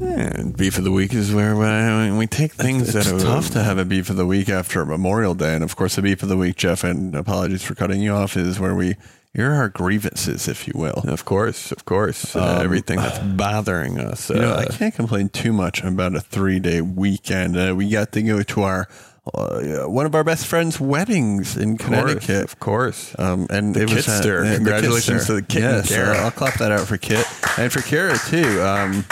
yeah, 0.00 0.42
beef 0.56 0.76
of 0.78 0.84
the 0.84 0.90
week 0.90 1.14
is 1.14 1.32
where 1.32 1.54
we, 1.54 2.10
we 2.18 2.26
take 2.26 2.52
things 2.52 2.94
It's 2.94 3.06
that 3.06 3.14
are 3.14 3.20
tough 3.20 3.50
to 3.50 3.62
have 3.62 3.78
a 3.78 3.84
beef 3.84 4.10
of 4.10 4.16
the 4.16 4.26
week 4.26 4.48
after 4.48 4.84
Memorial 4.84 5.34
Day, 5.34 5.54
and 5.54 5.62
of 5.62 5.76
course, 5.76 5.94
the 5.96 6.02
beef 6.02 6.22
of 6.24 6.28
the 6.28 6.36
week, 6.36 6.56
Jeff. 6.56 6.82
And 6.82 7.14
apologies 7.14 7.62
for 7.62 7.74
cutting 7.76 8.00
you 8.02 8.12
off. 8.12 8.36
Is 8.36 8.58
where 8.58 8.74
we 8.74 8.96
air 9.36 9.54
our 9.54 9.68
grievances, 9.68 10.48
if 10.48 10.66
you 10.66 10.72
will. 10.76 11.02
Of 11.06 11.24
course, 11.24 11.72
of 11.72 11.84
course, 11.84 12.34
uh, 12.36 12.60
everything 12.62 12.98
that's 12.98 13.18
bothering 13.18 13.98
us. 13.98 14.30
Uh, 14.30 14.34
know, 14.34 14.54
I 14.54 14.66
can't 14.66 14.94
complain 14.94 15.28
too 15.28 15.52
much 15.52 15.82
about 15.82 16.14
a 16.14 16.20
three 16.20 16.58
day 16.60 16.80
weekend. 16.80 17.56
Uh, 17.56 17.74
we 17.76 17.88
got 17.88 18.12
to 18.12 18.22
go 18.22 18.42
to 18.42 18.62
our 18.62 18.88
uh, 19.34 19.82
one 19.84 20.06
of 20.06 20.14
our 20.14 20.24
best 20.24 20.46
friends' 20.46 20.80
weddings 20.80 21.56
in 21.56 21.72
of 21.74 21.78
course, 21.78 21.88
Connecticut. 22.00 22.42
of 22.44 22.58
course. 22.58 23.14
Um, 23.18 23.46
and 23.50 23.74
The 23.74 23.82
it 23.82 23.90
was 23.94 24.08
uh, 24.08 24.12
Kitster. 24.12 24.48
the 24.48 24.54
Congratulations 24.56 25.22
Kitster. 25.22 25.26
to 25.26 25.32
the 25.34 25.42
Kit 25.42 25.62
and 25.62 25.76
Yes, 25.76 25.88
Kara. 25.88 26.16
uh, 26.16 26.20
I'll 26.22 26.30
clap 26.30 26.54
that 26.54 26.72
out 26.72 26.86
for 26.88 26.96
Kit 26.96 27.24
and 27.58 27.70
for 27.72 27.82
Kara 27.82 28.16
too. 28.28 28.60
Um, 28.62 29.04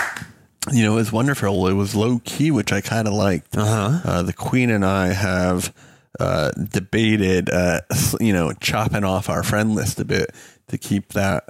you 0.72 0.82
know, 0.82 0.94
it 0.94 0.96
was 0.96 1.12
wonderful. 1.12 1.68
It 1.68 1.74
was 1.74 1.94
low 1.94 2.20
key, 2.24 2.50
which 2.50 2.72
I 2.72 2.80
kind 2.80 3.06
of 3.06 3.14
liked. 3.14 3.56
Uh-huh. 3.56 4.22
The 4.22 4.32
Queen 4.32 4.70
and 4.70 4.84
I 4.84 5.08
have 5.12 5.72
uh, 6.18 6.50
debated, 6.52 7.50
uh, 7.50 7.80
you 8.20 8.32
know, 8.32 8.52
chopping 8.60 9.04
off 9.04 9.28
our 9.28 9.42
friend 9.42 9.74
list 9.74 10.00
a 10.00 10.04
bit 10.04 10.30
to 10.68 10.78
keep 10.78 11.12
that, 11.12 11.48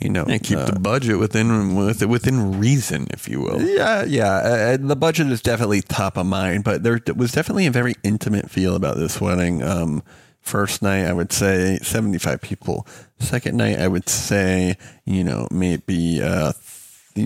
you 0.00 0.10
know, 0.10 0.24
and 0.24 0.42
keep 0.42 0.58
uh, 0.58 0.66
the 0.66 0.78
budget 0.78 1.18
within 1.18 1.74
with, 1.74 2.04
within 2.04 2.58
reason, 2.58 3.06
if 3.10 3.28
you 3.28 3.40
will. 3.40 3.60
yeah, 3.62 4.04
yeah. 4.04 4.34
Uh, 4.34 4.76
the 4.78 4.96
budget 4.96 5.28
is 5.28 5.42
definitely 5.42 5.82
top 5.82 6.16
of 6.16 6.26
mind, 6.26 6.64
but 6.64 6.82
there 6.82 7.00
was 7.16 7.32
definitely 7.32 7.66
a 7.66 7.70
very 7.70 7.94
intimate 8.02 8.50
feel 8.50 8.74
about 8.74 8.96
this 8.96 9.20
wedding. 9.20 9.62
Um, 9.62 10.02
first 10.40 10.82
night, 10.82 11.04
I 11.04 11.12
would 11.12 11.32
say 11.32 11.78
75 11.82 12.40
people. 12.40 12.86
Second 13.18 13.56
night, 13.56 13.78
I 13.78 13.88
would 13.88 14.08
say, 14.08 14.76
you 15.04 15.24
know, 15.24 15.48
maybe 15.50 16.22
uh, 16.22 16.52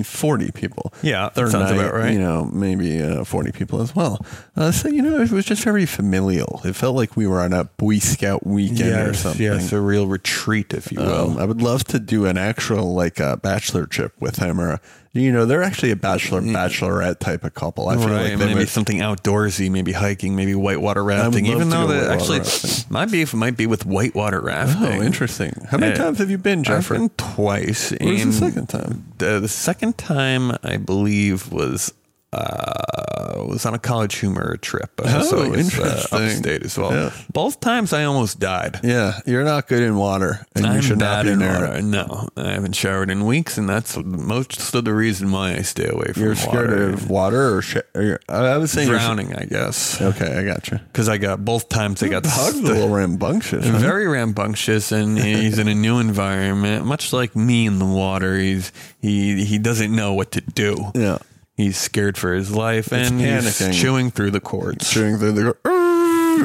40 0.02 0.50
people. 0.52 0.92
Yeah, 1.02 1.28
Third 1.28 1.50
sounds 1.50 1.70
night, 1.70 1.78
about 1.78 1.92
right. 1.94 2.12
You 2.12 2.18
know, 2.18 2.44
maybe 2.46 3.02
uh, 3.02 3.24
40 3.24 3.52
people 3.52 3.82
as 3.82 3.94
well. 3.94 4.24
Uh, 4.56 4.72
so, 4.72 4.88
you 4.88 5.02
know, 5.02 5.20
it 5.20 5.30
was 5.30 5.44
just 5.44 5.62
very 5.62 5.84
familial. 5.86 6.60
It 6.64 6.74
felt 6.74 6.96
like 6.96 7.16
we 7.16 7.26
were 7.26 7.40
on 7.40 7.52
a 7.52 7.64
Boy 7.64 7.98
Scout 7.98 8.46
weekend 8.46 9.08
or 9.08 9.14
something. 9.14 9.42
yes, 9.42 9.70
a 9.72 9.80
real 9.80 10.06
retreat, 10.06 10.72
if 10.72 10.90
you 10.92 10.98
will. 11.00 11.32
Um, 11.32 11.38
I 11.38 11.44
would 11.44 11.60
love 11.60 11.84
to 11.84 11.98
do 11.98 12.24
an 12.26 12.38
actual 12.38 12.94
like 12.94 13.20
uh, 13.20 13.36
bachelor 13.36 13.84
trip 13.86 14.14
with 14.20 14.36
him, 14.36 14.60
or 14.60 14.80
you 15.14 15.30
know, 15.30 15.44
they're 15.44 15.62
actually 15.62 15.90
a 15.90 15.96
bachelor 15.96 16.40
mm. 16.40 16.54
bachelorette 16.54 17.18
type 17.18 17.44
of 17.44 17.52
couple. 17.54 17.88
I 17.88 17.96
feel 17.96 18.08
right, 18.08 18.30
like 18.30 18.38
they 18.38 18.46
maybe 18.46 18.60
would- 18.60 18.68
something 18.68 18.98
outdoorsy, 18.98 19.70
maybe 19.70 19.92
hiking, 19.92 20.34
maybe 20.34 20.54
whitewater 20.54 21.04
rafting. 21.04 21.44
love 21.44 21.54
Even 21.56 21.68
to 21.68 21.76
though 21.76 21.86
go 21.86 21.92
that 21.92 22.08
whitewater 22.08 22.12
actually 22.12 22.38
rafting. 22.38 22.84
my 22.88 23.04
beef 23.04 23.34
might 23.34 23.56
be 23.56 23.66
with 23.66 23.84
whitewater 23.84 24.40
rafting. 24.40 25.00
Oh, 25.00 25.02
interesting. 25.02 25.52
How 25.68 25.76
many 25.76 25.94
times 25.96 26.18
have 26.18 26.30
you 26.30 26.38
been, 26.38 26.60
I've 26.60 26.64
Jeffrey? 26.64 26.98
been 26.98 27.10
twice. 27.10 27.90
Was 27.90 27.98
the 27.98 28.20
and 28.22 28.32
second 28.34 28.68
time? 28.68 29.12
The, 29.18 29.38
the 29.40 29.48
second 29.48 29.98
time 29.98 30.56
I 30.62 30.78
believe 30.78 31.52
was 31.52 31.92
uh, 32.32 33.44
was 33.46 33.66
on 33.66 33.74
a 33.74 33.78
college 33.78 34.16
humor 34.16 34.56
trip. 34.58 34.90
Uh, 34.98 35.20
Oh, 35.22 35.22
so 35.22 35.36
guess, 35.50 35.78
uh, 35.78 35.82
interesting. 35.84 36.18
upstate 36.24 36.62
as 36.64 36.78
well. 36.78 36.92
Yeah. 36.92 37.10
Both 37.32 37.60
times 37.60 37.92
I 37.92 38.04
almost 38.04 38.40
died. 38.40 38.80
Yeah, 38.82 39.20
you're 39.26 39.44
not 39.44 39.68
good 39.68 39.82
in 39.82 39.96
water, 39.96 40.46
and 40.54 40.66
I'm 40.66 40.76
you 40.76 40.82
should 40.82 40.98
not 40.98 41.24
be 41.24 41.32
in 41.32 41.38
near 41.40 41.52
water. 41.60 41.82
No, 41.82 42.28
I 42.36 42.52
haven't 42.52 42.74
showered 42.74 43.10
in 43.10 43.24
weeks, 43.26 43.58
and 43.58 43.68
that's 43.68 43.96
most 43.98 44.74
of 44.74 44.84
the 44.84 44.94
reason 44.94 45.30
why 45.32 45.52
I 45.54 45.62
stay 45.62 45.86
away 45.88 46.12
from 46.12 46.22
You're 46.22 46.34
scared 46.34 46.70
water. 46.70 46.88
of 46.90 47.10
water, 47.10 47.56
or 47.56 47.62
sh- 47.62 47.76
or 47.94 48.18
I 48.28 48.56
was 48.56 48.70
saying 48.72 48.88
drowning, 48.88 49.34
I 49.34 49.44
guess, 49.44 50.00
Okay, 50.00 50.38
I 50.38 50.44
got 50.44 50.70
you. 50.70 50.78
because 50.78 51.08
I 51.08 51.18
got 51.18 51.44
both 51.44 51.68
times 51.68 52.02
I 52.02 52.08
got 52.08 52.24
Hug's 52.26 52.58
a 52.58 52.62
little 52.62 52.88
rambunctious. 52.88 53.66
huh? 53.66 53.78
very 53.78 54.06
rambunctious, 54.08 54.90
and 54.92 55.18
he's 55.18 55.58
in 55.58 55.68
a 55.68 55.74
new 55.74 55.98
environment, 55.98 56.86
much 56.86 57.12
like 57.12 57.36
me 57.36 57.66
in 57.66 57.78
the 57.78 57.84
water. 57.86 58.36
He's 58.38 58.72
he 59.00 59.44
he 59.44 59.58
doesn't 59.58 59.94
know 59.94 60.14
what 60.14 60.32
to 60.32 60.40
do. 60.40 60.90
Yeah, 60.94 61.18
He's 61.54 61.76
scared 61.76 62.16
for 62.16 62.32
his 62.34 62.50
life, 62.54 62.92
It's 62.92 63.10
and 63.10 63.20
he's 63.20 63.78
chewing 63.78 64.10
through 64.10 64.30
the 64.32 64.40
cords. 64.40 64.90
chewing 64.90 65.18
through 65.18 65.32
the 65.32 65.48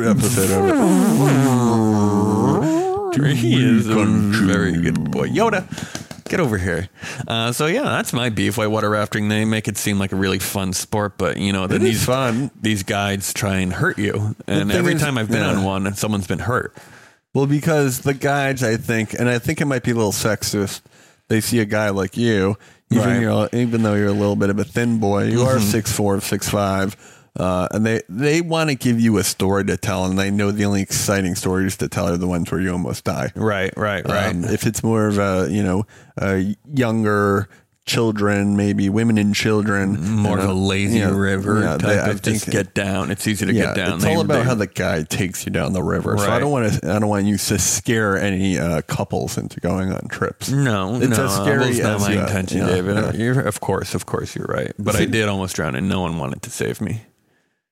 episode 0.10 0.52
of 0.52 0.66
it. 0.70 2.68
He 3.18 3.56
is 3.64 3.88
a 3.90 4.06
very 4.06 4.74
good 4.74 5.10
boy. 5.12 5.28
Yoda, 5.30 5.66
get 6.30 6.40
over 6.40 6.58
here. 6.60 6.88
Uh, 7.28 7.52
so 7.52 7.66
yeah, 7.66 7.82
that's 7.84 8.14
my 8.14 8.30
beef. 8.30 8.58
Whitewater 8.58 8.92
rafting. 8.92 9.28
They 9.28 9.44
make 9.44 9.68
it 9.68 9.76
seem 9.76 9.98
like 9.98 10.12
a 10.12 10.16
really 10.16 10.38
fun 10.38 10.72
sport, 10.74 11.18
but 11.18 11.38
you 11.38 11.52
know, 11.52 11.66
then 11.66 11.82
is 11.82 11.88
these 11.88 12.06
fun. 12.06 12.52
these 12.62 12.84
guides 12.84 13.34
try 13.34 13.56
and 13.58 13.74
hurt 13.74 13.98
you. 13.98 14.36
And 14.46 14.70
thing 14.70 14.78
every 14.78 14.94
is- 14.94 15.02
time 15.02 15.18
I've 15.18 15.30
been 15.30 15.42
yeah. 15.42 15.50
on 15.56 15.64
one, 15.64 15.88
and 15.88 15.98
someone's 15.98 16.28
been 16.28 16.40
hurt. 16.40 16.76
Well, 17.34 17.48
because 17.48 18.02
the 18.02 18.14
guides, 18.14 18.64
I 18.64 18.78
think, 18.78 19.14
and 19.14 19.28
I 19.30 19.40
think 19.40 19.62
it 19.62 19.66
might 19.66 19.84
be 19.84 19.92
a 19.92 19.96
little 19.96 20.12
sexist. 20.12 20.82
They 21.28 21.42
see 21.42 21.60
a 21.60 21.66
guy 21.66 21.90
like 21.90 22.16
you, 22.18 22.56
even 22.90 23.04
Right. 23.06 23.22
you're, 23.22 23.50
even 23.54 23.84
though 23.84 23.96
you're 23.96 24.08
a 24.08 24.14
little 24.14 24.36
bit 24.36 24.50
of 24.50 24.60
a 24.60 24.64
thin 24.64 25.00
boy, 25.00 25.26
you 25.26 25.42
are 25.42 25.60
six 25.60 25.92
four, 25.92 26.20
six 26.22 26.48
five, 26.50 26.96
uh, 27.36 27.68
and 27.72 27.86
they 27.86 28.02
they 28.10 28.42
want 28.42 28.70
to 28.70 28.76
give 28.76 29.00
you 29.00 29.18
a 29.18 29.24
story 29.24 29.66
to 29.66 29.78
tell, 29.78 30.06
and 30.06 30.18
they 30.18 30.32
know 30.32 30.52
the 30.52 30.66
only 30.66 30.82
exciting 30.82 31.36
stories 31.36 31.78
to 31.78 31.88
tell 31.88 32.08
are 32.08 32.18
the 32.18 32.28
ones 32.28 32.50
where 32.52 32.62
you 32.62 32.72
almost 32.72 33.04
die. 33.04 33.32
Right, 33.36 33.74
right, 33.78 34.08
right. 34.08 34.30
Um, 34.34 34.44
if 34.46 34.66
it's 34.66 34.84
more 34.84 35.08
of 35.08 35.18
a 35.20 35.48
you 35.52 35.64
know 35.64 35.86
a 36.18 36.56
younger 36.74 37.50
children, 37.88 38.56
maybe 38.56 38.90
women 38.90 39.18
and 39.18 39.34
children, 39.34 40.00
More 40.18 40.38
of 40.38 40.44
a 40.44 40.48
know, 40.50 40.54
lazy 40.54 41.00
yeah, 41.00 41.10
river 41.16 41.62
yeah, 41.62 41.78
type 41.78 41.82
they- 41.82 42.12
of 42.12 42.22
just 42.22 42.46
think- 42.46 42.52
get 42.54 42.74
down. 42.74 43.10
It's 43.10 43.28
easy 43.28 43.46
to 43.48 43.54
yeah, 43.54 43.68
get 43.68 43.76
down. 43.78 43.94
It's 43.96 44.04
They- 44.04 44.14
all 44.14 44.22
about 44.22 44.44
they- 44.44 44.50
how 44.50 44.54
the 44.56 44.68
guy 44.68 45.04
takes 45.04 45.46
you 45.46 45.52
down 45.52 45.74
the 45.74 45.82
river. 45.82 46.16
So 46.18 46.30
I 46.32 46.40
don't 46.40 46.52
want 46.52 46.72
to. 46.74 46.92
I 46.94 47.00
don't 47.00 47.10
want 47.10 47.26
you 47.26 47.38
to 47.38 47.58
scare 47.60 48.18
any 48.18 48.60
uh, 48.60 48.82
couples 48.84 49.38
into 49.38 49.60
going 49.60 49.92
on 49.92 50.08
trips. 50.10 50.52
No, 50.52 50.96
It's 51.02 51.18
no, 51.18 51.26
as 51.26 51.34
scary 51.36 51.60
that 51.60 51.68
was 51.70 51.80
not 51.80 52.02
my 52.02 52.22
intention, 52.22 52.66
David. 52.68 52.98
of 53.38 53.60
course, 53.62 53.96
of 53.96 54.06
course, 54.06 54.36
you're 54.36 54.46
right. 54.48 54.74
But 54.78 54.96
I 54.96 55.06
did 55.06 55.28
almost 55.28 55.56
drown, 55.56 55.76
and 55.76 55.90
no 55.90 56.02
one 56.02 56.18
wanted 56.20 56.42
to 56.44 56.50
save 56.52 56.82
me. 56.82 57.02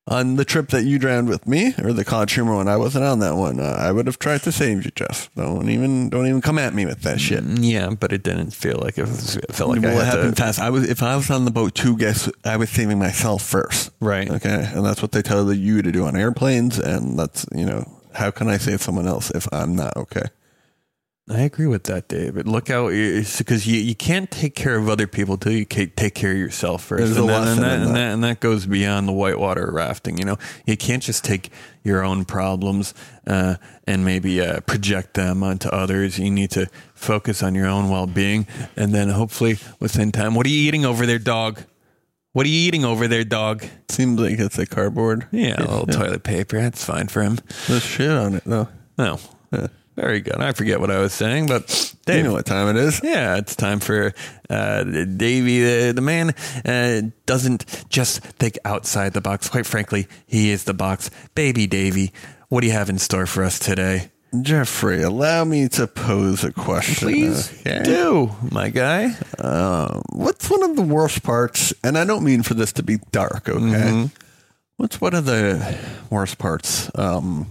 On 0.07 0.35
the 0.35 0.45
trip 0.45 0.69
that 0.69 0.83
you 0.83 0.99
drowned 0.99 1.29
with 1.29 1.47
me, 1.47 1.73
or 1.81 1.91
the 1.91 2.05
college 2.05 2.33
humor 2.33 2.53
one, 2.53 2.67
I 2.67 2.77
wasn't 2.77 3.05
on 3.05 3.19
that 3.19 3.35
one. 3.35 3.59
Uh, 3.59 3.75
I 3.75 3.91
would 3.91 4.05
have 4.05 4.19
tried 4.19 4.43
to 4.43 4.51
save 4.51 4.85
you, 4.85 4.91
Jeff. 4.91 5.31
Don't 5.35 5.67
even 5.67 6.09
don't 6.09 6.27
even 6.27 6.41
come 6.41 6.59
at 6.59 6.75
me 6.75 6.85
with 6.85 7.01
that 7.01 7.19
shit. 7.19 7.43
Yeah, 7.43 7.89
but 7.89 8.13
it 8.13 8.21
didn't 8.21 8.51
feel 8.51 8.77
like 8.77 8.99
it, 8.99 9.01
was, 9.01 9.35
it 9.35 9.51
felt 9.55 9.71
like 9.71 9.81
well, 9.81 9.97
I 9.97 10.01
it 10.01 10.05
happened 10.05 10.35
to. 10.35 10.43
fast. 10.43 10.59
I 10.59 10.69
was 10.69 10.87
if 10.87 11.01
I 11.01 11.15
was 11.15 11.31
on 11.31 11.45
the 11.45 11.51
boat 11.51 11.73
too. 11.73 11.97
Guess 11.97 12.29
I 12.43 12.57
was 12.57 12.69
saving 12.69 12.99
myself 12.99 13.41
first. 13.41 13.89
Right. 13.99 14.29
Okay, 14.29 14.69
and 14.75 14.85
that's 14.85 15.01
what 15.01 15.11
they 15.11 15.23
tell 15.23 15.51
you 15.51 15.81
to 15.81 15.91
do 15.91 16.05
on 16.05 16.15
airplanes, 16.15 16.77
and 16.77 17.17
that's 17.17 17.47
you 17.51 17.65
know 17.65 17.83
how 18.13 18.29
can 18.29 18.47
I 18.47 18.57
save 18.57 18.83
someone 18.83 19.07
else 19.07 19.31
if 19.31 19.51
I'm 19.51 19.75
not 19.75 19.97
okay? 19.97 20.25
I 21.27 21.41
agree 21.41 21.65
with 21.65 21.85
that, 21.85 22.07
David. 22.07 22.47
Look 22.47 22.69
out, 22.69 22.89
because 22.91 23.65
you, 23.65 23.79
you 23.79 23.95
can't 23.95 24.29
take 24.29 24.53
care 24.53 24.75
of 24.75 24.87
other 24.87 25.07
people 25.07 25.37
till 25.37 25.53
you 25.53 25.65
take 25.65 26.13
care 26.13 26.31
of 26.31 26.37
yourself 26.37 26.83
first. 26.83 27.03
There's 27.03 27.17
and, 27.17 27.27
a 27.27 27.31
that, 27.31 27.39
lesson 27.39 27.63
and, 27.63 27.63
that, 27.63 27.75
in 27.75 27.81
and 27.81 27.89
that. 27.89 27.93
that 27.93 28.13
and 28.13 28.23
that 28.23 28.39
goes 28.39 28.67
beyond 28.67 29.07
the 29.07 29.11
whitewater 29.11 29.71
rafting. 29.71 30.19
You 30.19 30.25
know, 30.25 30.37
you 30.67 30.77
can't 30.77 31.01
just 31.01 31.23
take 31.23 31.49
your 31.83 32.03
own 32.03 32.25
problems 32.25 32.93
uh, 33.25 33.55
and 33.87 34.05
maybe 34.05 34.39
uh, 34.39 34.59
project 34.61 35.15
them 35.15 35.41
onto 35.41 35.67
others. 35.69 36.19
You 36.19 36.29
need 36.29 36.51
to 36.51 36.67
focus 36.93 37.41
on 37.41 37.55
your 37.55 37.67
own 37.67 37.89
well 37.89 38.05
being, 38.05 38.45
and 38.75 38.93
then 38.93 39.09
hopefully 39.09 39.57
within 39.79 40.11
time. 40.11 40.35
What 40.35 40.45
are 40.45 40.49
you 40.49 40.67
eating 40.67 40.85
over 40.85 41.07
there, 41.07 41.19
dog? 41.19 41.59
What 42.33 42.45
are 42.45 42.49
you 42.49 42.67
eating 42.67 42.85
over 42.85 43.07
there, 43.07 43.23
dog? 43.23 43.65
Seems 43.89 44.19
like 44.19 44.37
it's 44.37 44.59
a 44.59 44.67
cardboard. 44.67 45.27
Yeah, 45.31 45.55
a 45.57 45.65
little 45.65 45.87
toilet 45.87 46.23
paper. 46.23 46.59
That's 46.61 46.83
fine 46.83 47.07
for 47.07 47.23
him. 47.23 47.39
There's 47.67 47.81
shit 47.81 48.11
on 48.11 48.35
it 48.35 48.43
though. 48.45 48.67
No, 48.95 49.19
Yeah. 49.51 49.67
Very 49.95 50.21
good. 50.21 50.35
I 50.35 50.51
forget 50.53 50.79
what 50.79 50.91
I 50.91 50.99
was 50.99 51.13
saying, 51.13 51.47
but 51.47 51.95
You 52.07 52.23
know 52.23 52.33
what 52.33 52.45
time 52.45 52.75
it 52.75 52.75
is? 52.75 53.01
Yeah, 53.03 53.37
it's 53.37 53.55
time 53.55 53.79
for 53.79 54.13
uh, 54.49 54.83
Davey. 54.83 55.61
The, 55.63 55.93
the 55.93 56.01
man 56.01 56.33
uh, 56.65 57.09
doesn't 57.25 57.85
just 57.89 58.19
think 58.19 58.57
outside 58.65 59.13
the 59.13 59.21
box. 59.21 59.49
Quite 59.49 59.65
frankly, 59.65 60.07
he 60.27 60.51
is 60.51 60.65
the 60.65 60.73
box. 60.73 61.09
Baby 61.33 61.65
Davey, 61.67 62.11
what 62.49 62.61
do 62.61 62.67
you 62.67 62.73
have 62.73 62.89
in 62.89 62.99
store 62.99 63.25
for 63.25 63.43
us 63.43 63.57
today? 63.57 64.11
Jeffrey, 64.41 65.01
allow 65.01 65.45
me 65.45 65.69
to 65.69 65.87
pose 65.87 66.43
a 66.43 66.51
question. 66.51 67.07
okay? 67.61 67.83
do, 67.83 68.35
my 68.51 68.69
guy. 68.69 69.15
Um, 69.39 70.01
what's 70.11 70.49
one 70.49 70.63
of 70.63 70.75
the 70.75 70.81
worst 70.81 71.23
parts? 71.23 71.73
And 71.83 71.97
I 71.97 72.03
don't 72.05 72.23
mean 72.23 72.43
for 72.43 72.53
this 72.53 72.73
to 72.73 72.83
be 72.83 72.97
dark, 73.11 73.47
okay? 73.47 74.09
What's 74.77 74.99
one 74.99 75.13
of 75.13 75.23
the 75.25 75.77
worst 76.09 76.37
parts 76.37 76.91
um, 76.95 77.49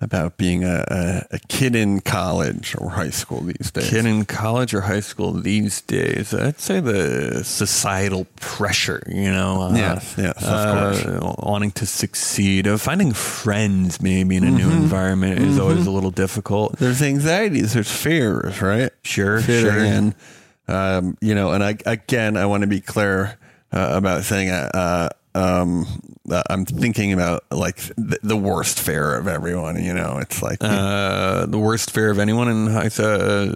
about 0.00 0.36
being 0.36 0.62
a, 0.64 0.84
a, 0.88 1.26
a 1.36 1.38
kid 1.48 1.74
in 1.74 2.00
college 2.00 2.74
or 2.78 2.90
high 2.90 3.10
school 3.10 3.40
these 3.40 3.70
days? 3.70 3.90
Kid 3.90 4.06
in 4.06 4.24
college 4.24 4.72
or 4.74 4.82
high 4.82 5.00
school 5.00 5.32
these 5.32 5.80
days, 5.82 6.32
I'd 6.32 6.60
say 6.60 6.80
the 6.80 7.42
societal 7.44 8.26
pressure, 8.36 9.02
you 9.08 9.30
know. 9.30 9.62
Uh, 9.62 9.74
Yes, 9.74 10.14
yes, 10.16 10.36
of 10.44 11.06
uh, 11.06 11.34
Wanting 11.38 11.72
to 11.72 11.86
succeed, 11.86 12.66
uh, 12.66 12.76
finding 12.76 13.12
friends 13.12 14.00
maybe 14.00 14.36
in 14.36 14.44
a 14.44 14.50
new 14.50 14.70
environment 14.70 15.40
is 15.40 15.58
always 15.58 15.86
a 15.86 15.90
little 15.90 16.10
difficult. 16.10 16.78
There's 16.78 17.02
anxieties, 17.02 17.74
there's 17.74 17.90
fears, 17.90 18.62
right? 18.62 18.90
Sure, 19.02 19.40
Fitting 19.40 19.72
sure. 19.72 19.84
in. 19.84 20.14
Um, 20.68 21.16
you 21.20 21.34
know, 21.34 21.52
and 21.52 21.64
I, 21.64 21.76
again, 21.86 22.36
I 22.36 22.46
want 22.46 22.60
to 22.60 22.66
be 22.66 22.80
clear 22.80 23.38
uh, 23.72 23.92
about 23.96 24.24
saying 24.24 24.50
uh, 24.50 25.08
um, 25.34 25.82
uh, 25.82 25.84
I'm 26.50 26.64
thinking 26.64 27.12
about 27.12 27.44
like 27.50 27.76
the, 27.96 28.18
the 28.22 28.36
worst 28.36 28.80
fear 28.80 29.14
of 29.14 29.26
everyone. 29.28 29.82
You 29.82 29.94
know, 29.94 30.18
it's 30.18 30.42
like 30.42 30.58
Uh, 30.60 31.46
the 31.46 31.58
worst 31.58 31.90
fear 31.90 32.10
of 32.10 32.18
anyone 32.18 32.48
in 32.48 32.66
high 32.68 32.90
uh, 33.02 33.52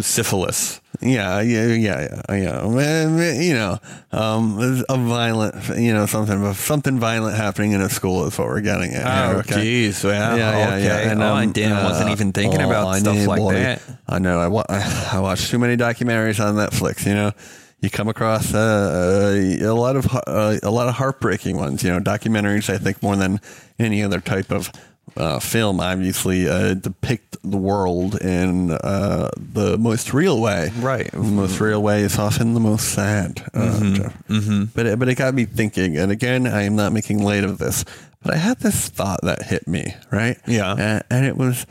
syphilis. 0.00 0.80
Yeah, 1.00 1.40
yeah, 1.42 1.66
yeah, 1.66 2.20
yeah, 2.28 2.34
yeah. 2.34 3.32
You 3.40 3.54
know, 3.54 3.78
um, 4.10 4.58
a 4.88 4.96
violent, 4.96 5.54
you 5.78 5.92
know, 5.92 6.06
something, 6.06 6.52
something 6.54 6.98
violent 6.98 7.36
happening 7.36 7.72
in 7.72 7.80
a 7.80 7.88
school 7.88 8.24
is 8.26 8.36
what 8.36 8.48
we're 8.48 8.60
getting 8.62 8.94
at. 8.94 9.06
Oh, 9.34 9.38
okay? 9.40 9.60
geez. 9.62 10.02
Yeah, 10.02 10.32
okay. 10.34 11.14
Oh, 11.14 11.34
I 11.34 11.46
didn't- 11.46 11.84
wasn't 11.84 12.10
even 12.10 12.32
thinking 12.32 12.60
about 12.62 12.88
I 12.88 12.98
stuff 12.98 13.26
like 13.26 13.38
boy. 13.38 13.54
that. 13.54 13.80
I 14.08 14.18
know. 14.18 14.40
I, 14.40 14.48
wa- 14.48 14.64
I 14.68 15.20
watch 15.20 15.48
too 15.50 15.58
many 15.58 15.76
documentaries 15.76 16.44
on 16.44 16.54
Netflix. 16.56 17.06
You 17.06 17.14
know, 17.14 17.32
you 17.80 17.90
come 17.90 18.08
across 18.08 18.52
uh, 18.54 19.34
a, 19.34 19.60
a 19.64 19.74
lot 19.74 19.96
of 19.96 20.06
uh, 20.12 20.58
a 20.62 20.70
lot 20.70 20.88
of 20.88 20.94
heartbreaking 20.94 21.56
ones. 21.56 21.82
You 21.82 21.90
know, 21.90 22.00
documentaries. 22.00 22.68
I 22.72 22.78
think 22.78 23.02
more 23.02 23.16
than 23.16 23.40
any 23.78 24.02
other 24.02 24.20
type 24.20 24.50
of 24.50 24.70
uh, 25.16 25.38
film, 25.40 25.80
obviously 25.80 26.48
uh, 26.48 26.74
depict 26.74 27.36
the 27.42 27.56
world 27.56 28.20
in 28.20 28.72
uh, 28.72 29.30
the 29.36 29.78
most 29.78 30.12
real 30.12 30.40
way. 30.40 30.70
Right. 30.78 31.10
The 31.10 31.18
most 31.18 31.60
real 31.60 31.82
way 31.82 32.02
is 32.02 32.18
often 32.18 32.54
the 32.54 32.60
most 32.60 32.92
sad. 32.92 33.42
Uh, 33.54 33.78
Mm-hmm. 33.78 33.94
Jeff. 33.94 34.74
But 34.74 34.86
it, 34.86 34.98
but 34.98 35.08
it 35.08 35.14
got 35.14 35.34
me 35.34 35.44
thinking. 35.44 35.96
And 35.96 36.10
again, 36.12 36.46
I 36.46 36.62
am 36.62 36.76
not 36.76 36.92
making 36.92 37.22
light 37.22 37.44
of 37.44 37.58
this, 37.58 37.84
but 38.22 38.34
I 38.34 38.36
had 38.38 38.58
this 38.60 38.88
thought 38.88 39.20
that 39.22 39.42
hit 39.42 39.66
me. 39.68 39.94
Right. 40.10 40.38
Yeah. 40.46 40.72
And, 40.72 41.04
and 41.10 41.26
it 41.26 41.36
was 41.36 41.66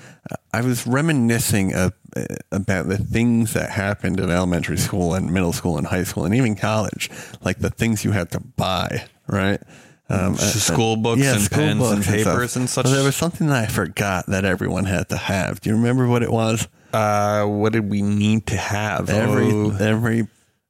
I 0.53 0.61
was 0.61 0.85
reminiscing 0.87 1.73
of, 1.73 1.93
uh, 2.15 2.25
about 2.51 2.87
the 2.87 2.97
things 2.97 3.53
that 3.53 3.69
happened 3.69 4.19
in 4.19 4.29
elementary 4.31 4.77
school 4.77 5.13
and 5.13 5.31
middle 5.31 5.53
school 5.53 5.77
and 5.77 5.87
high 5.87 6.03
school 6.03 6.25
and 6.25 6.33
even 6.35 6.55
college, 6.55 7.09
like 7.41 7.59
the 7.59 7.69
things 7.69 8.03
you 8.03 8.11
had 8.11 8.31
to 8.31 8.39
buy. 8.39 9.05
Right. 9.27 9.61
Um, 10.09 10.35
School 10.37 10.95
books 10.95 11.21
and 11.21 11.51
pens 11.51 11.83
and 11.91 12.01
papers 12.03 12.55
and 12.55 12.69
such? 12.69 12.85
Well, 12.85 12.93
there 12.95 13.03
was 13.03 13.17
something 13.17 13.47
that 13.47 13.65
I 13.65 13.67
forgot 13.67 14.25
that 14.27 14.45
everyone 14.45 14.85
had 14.85 15.09
to 15.09 15.17
have. 15.17 15.59
Do 15.59 15.69
you 15.69 15.75
remember 15.75 16.07
what 16.07 16.23
it 16.23 16.31
was? 16.31 16.65
Uh, 16.93 17.43
what 17.45 17.73
did 17.73 17.89
we 17.89 18.01
need 18.01 18.47
to 18.47 18.55
have? 18.55 19.09
Every 19.09 19.51
Oh. 19.51 19.75
every 19.77 20.27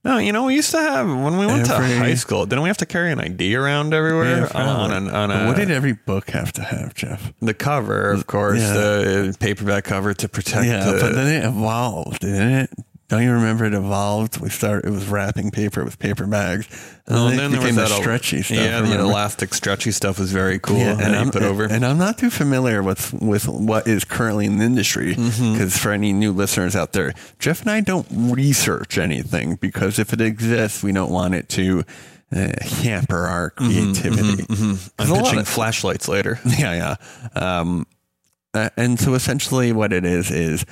No, 0.07 0.17
you 0.19 0.31
know, 0.31 0.45
we 0.45 0.55
used 0.55 0.71
to 0.71 0.79
have 0.79 1.05
when 1.07 1.37
we 1.37 1.45
went 1.45 1.69
Every- 1.69 1.89
to 1.89 1.97
high 1.99 2.13
school. 2.15 2.45
Didn't 2.45 2.63
we 2.63 2.69
have 2.69 2.77
to 2.77 2.85
carry 2.85 3.11
an 3.11 3.19
ID 3.19 3.55
around 3.55 3.93
everywhere 3.93 4.49
on, 4.55 4.65
on, 4.67 4.91
an- 4.93 5.09
on 5.13 5.29
But 5.29 5.41
a, 5.43 5.45
what 5.47 5.55
did 5.57 5.69
every 5.69 5.93
book 5.93 6.29
have 6.29 6.53
to 6.53 6.61
have, 6.61 6.93
Jeff? 6.93 7.33
the 7.41 7.53
cover, 7.53 8.11
of 8.11 8.25
course, 8.25 8.59
Yeah. 8.61 8.73
the 8.73 9.29
uh, 9.29 9.37
paperback 9.39 9.83
cover 9.83 10.13
to 10.13 10.29
protect. 10.29 10.65
Yeah, 10.65 10.85
the, 10.85 10.99
but 11.01 11.13
then 11.13 11.27
it 11.27 11.45
evolved, 11.45 12.21
didn't 12.21 12.51
it? 12.51 12.69
Don't 13.09 13.23
you 13.23 13.31
remember 13.31 13.63
it 13.63 13.73
evolved? 13.73 14.41
We 14.41 14.49
started. 14.49 14.85
It 14.87 14.91
was 14.91 15.07
wrapping 15.07 15.49
paper 15.51 15.85
with 15.85 15.97
paper 15.97 16.27
bags, 16.27 16.67
and 17.05 17.15
Well, 17.15 17.27
then, 17.29 17.37
then 17.37 17.51
there 17.51 17.59
was 17.61 17.69
became 17.69 17.75
the 17.75 17.81
that 17.83 18.01
stretchy 18.01 18.41
stuff. 18.41 18.57
Yeah, 18.57 18.81
the 18.81 18.99
elastic, 18.99 19.53
stretchy 19.53 19.91
stuff 19.91 20.19
was 20.19 20.33
very 20.33 20.59
cool. 20.59 20.77
Yeah, 20.77 20.95
that 20.95 21.05
and 21.07 21.15
I'm 21.15 21.31
put 21.31 21.41
over. 21.43 21.63
and 21.63 21.85
I'm 21.85 21.97
not 21.97 22.17
too 22.17 22.29
familiar 22.29 22.83
with 22.83 23.13
with 23.13 23.47
what 23.47 23.87
is 23.87 24.03
currently 24.03 24.45
in 24.45 24.57
the 24.57 24.65
industry 24.65 25.11
because 25.11 25.29
Mm-hmm. 25.39 25.67
for 25.69 25.91
any 25.93 26.11
new 26.11 26.33
listeners 26.33 26.75
out 26.75 26.91
there, 26.91 27.13
Jeff 27.39 27.61
and 27.61 27.71
I 27.71 27.79
don't 27.79 28.07
research 28.11 28.97
anything 28.97 29.55
because 29.55 29.99
if 29.99 30.11
it 30.11 30.19
exists, 30.19 30.83
we 30.83 30.91
don't 30.91 31.11
want 31.11 31.33
it 31.33 31.47
to 31.49 31.83
uh, 32.35 32.49
hamper 32.61 33.25
our 33.25 33.51
creativity. 33.51 34.43
I'm 34.49 34.77
'Cause 34.97 35.09
a 35.09 35.13
lot 35.13 35.23
pitching 35.23 35.39
of- 35.39 35.47
flashlights 35.47 36.09
later. 36.09 36.41
yeah, 36.59 36.95
yeah. 37.37 37.59
Um, 37.59 37.87
uh, 38.53 38.69
and 38.75 38.99
so 38.99 39.13
essentially, 39.13 39.71
what 39.71 39.93
it 39.93 40.03
is 40.03 40.29
is 40.29 40.65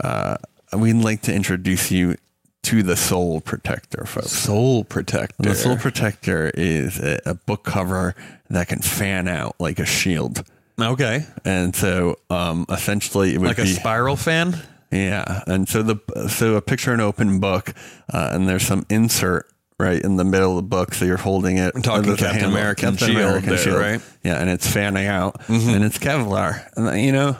uh, 0.00 0.36
we'd 0.76 0.94
like 0.96 1.22
to 1.22 1.34
introduce 1.34 1.90
you 1.90 2.16
to 2.64 2.82
the 2.82 2.96
Soul 2.96 3.40
Protector, 3.40 4.04
folks. 4.06 4.30
Soul 4.32 4.84
protector. 4.84 5.34
The 5.48 5.54
Soul 5.54 5.76
Protector 5.76 6.50
is 6.54 6.98
a, 6.98 7.18
a 7.24 7.34
book 7.34 7.64
cover 7.64 8.14
that 8.50 8.68
can 8.68 8.80
fan 8.80 9.28
out 9.28 9.56
like 9.58 9.78
a 9.78 9.86
shield. 9.86 10.44
Okay, 10.78 11.24
And 11.44 11.74
so, 11.76 12.18
um, 12.30 12.64
essentially, 12.70 13.34
it 13.34 13.38
would 13.38 13.44
be 13.44 13.48
like 13.48 13.58
a 13.58 13.62
be 13.64 13.68
spiral 13.68 14.16
fan. 14.16 14.56
yeah. 14.90 15.42
And 15.46 15.68
so 15.68 15.82
the 15.82 16.28
so 16.28 16.54
a 16.56 16.62
picture 16.62 16.92
an 16.94 17.00
open 17.00 17.38
book, 17.38 17.74
uh, 18.12 18.30
and 18.32 18.48
there's 18.48 18.66
some 18.66 18.86
insert 18.88 19.46
right 19.78 20.00
in 20.02 20.16
the 20.16 20.24
middle 20.24 20.52
of 20.52 20.56
the 20.64 20.68
book. 20.68 20.94
So 20.94 21.04
you're 21.04 21.18
holding 21.18 21.58
it. 21.58 21.74
We're 21.74 21.82
talking 21.82 22.02
there's 22.08 22.20
a 22.20 22.24
Captain 22.24 22.40
handle- 22.40 22.58
American 22.58 22.96
shield 22.96 23.42
there, 23.42 23.78
right? 23.78 24.00
Mm-hmm. 24.00 24.26
Yeah, 24.28 24.40
and 24.40 24.48
it's 24.50 24.70
fanning 24.70 25.06
out, 25.06 25.40
and 25.48 25.84
it's 25.84 25.98
Kevlar, 25.98 26.66
and 26.76 27.00
you 27.02 27.12
know. 27.12 27.36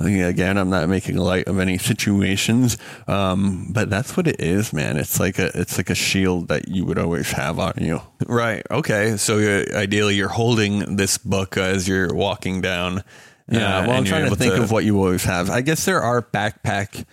Again, 0.00 0.56
I'm 0.56 0.70
not 0.70 0.88
making 0.88 1.16
light 1.16 1.46
of 1.46 1.58
any 1.58 1.76
situations, 1.90 2.78
um, 3.06 3.68
but 3.70 3.90
that's 3.90 4.16
what 4.16 4.26
it 4.26 4.40
is, 4.40 4.72
man. 4.72 4.96
It's 4.96 5.20
like 5.20 5.38
a 5.38 5.50
it's 5.58 5.76
like 5.76 5.90
a 5.90 5.94
shield 5.94 6.48
that 6.48 6.68
you 6.68 6.86
would 6.86 6.98
always 6.98 7.30
have 7.32 7.58
on 7.58 7.74
you. 7.78 8.00
Right. 8.26 8.64
Okay. 8.70 9.16
So 9.16 9.38
you're, 9.38 9.76
ideally, 9.76 10.14
you're 10.14 10.28
holding 10.28 10.96
this 10.96 11.18
book 11.18 11.56
as 11.56 11.88
you're 11.88 12.14
walking 12.14 12.60
down. 12.60 13.02
Yeah, 13.48 13.78
uh, 13.78 13.86
well, 13.88 13.96
I'm 13.96 14.04
trying 14.04 14.30
to 14.30 14.36
think 14.36 14.54
of 14.54 14.70
what 14.70 14.84
you 14.84 14.98
always 14.98 15.24
have. 15.24 15.50
I 15.50 15.62
guess 15.62 15.84
there 15.84 16.00
are 16.00 16.22
backpack. 16.22 17.04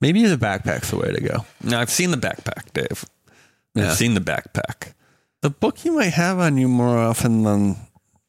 Maybe 0.00 0.24
the 0.26 0.36
backpack's 0.36 0.90
the 0.90 0.98
way 0.98 1.10
to 1.12 1.20
go. 1.20 1.46
Now, 1.62 1.80
I've 1.80 1.90
seen 1.90 2.10
the 2.10 2.18
backpack, 2.18 2.72
Dave. 2.74 3.04
Yeah. 3.74 3.90
I've 3.90 3.96
seen 3.96 4.14
the 4.14 4.20
backpack. 4.20 4.92
The 5.40 5.50
book 5.50 5.84
you 5.84 5.92
might 5.92 6.12
have 6.12 6.38
on 6.38 6.58
you 6.58 6.68
more 6.68 6.98
often 6.98 7.44
than 7.44 7.76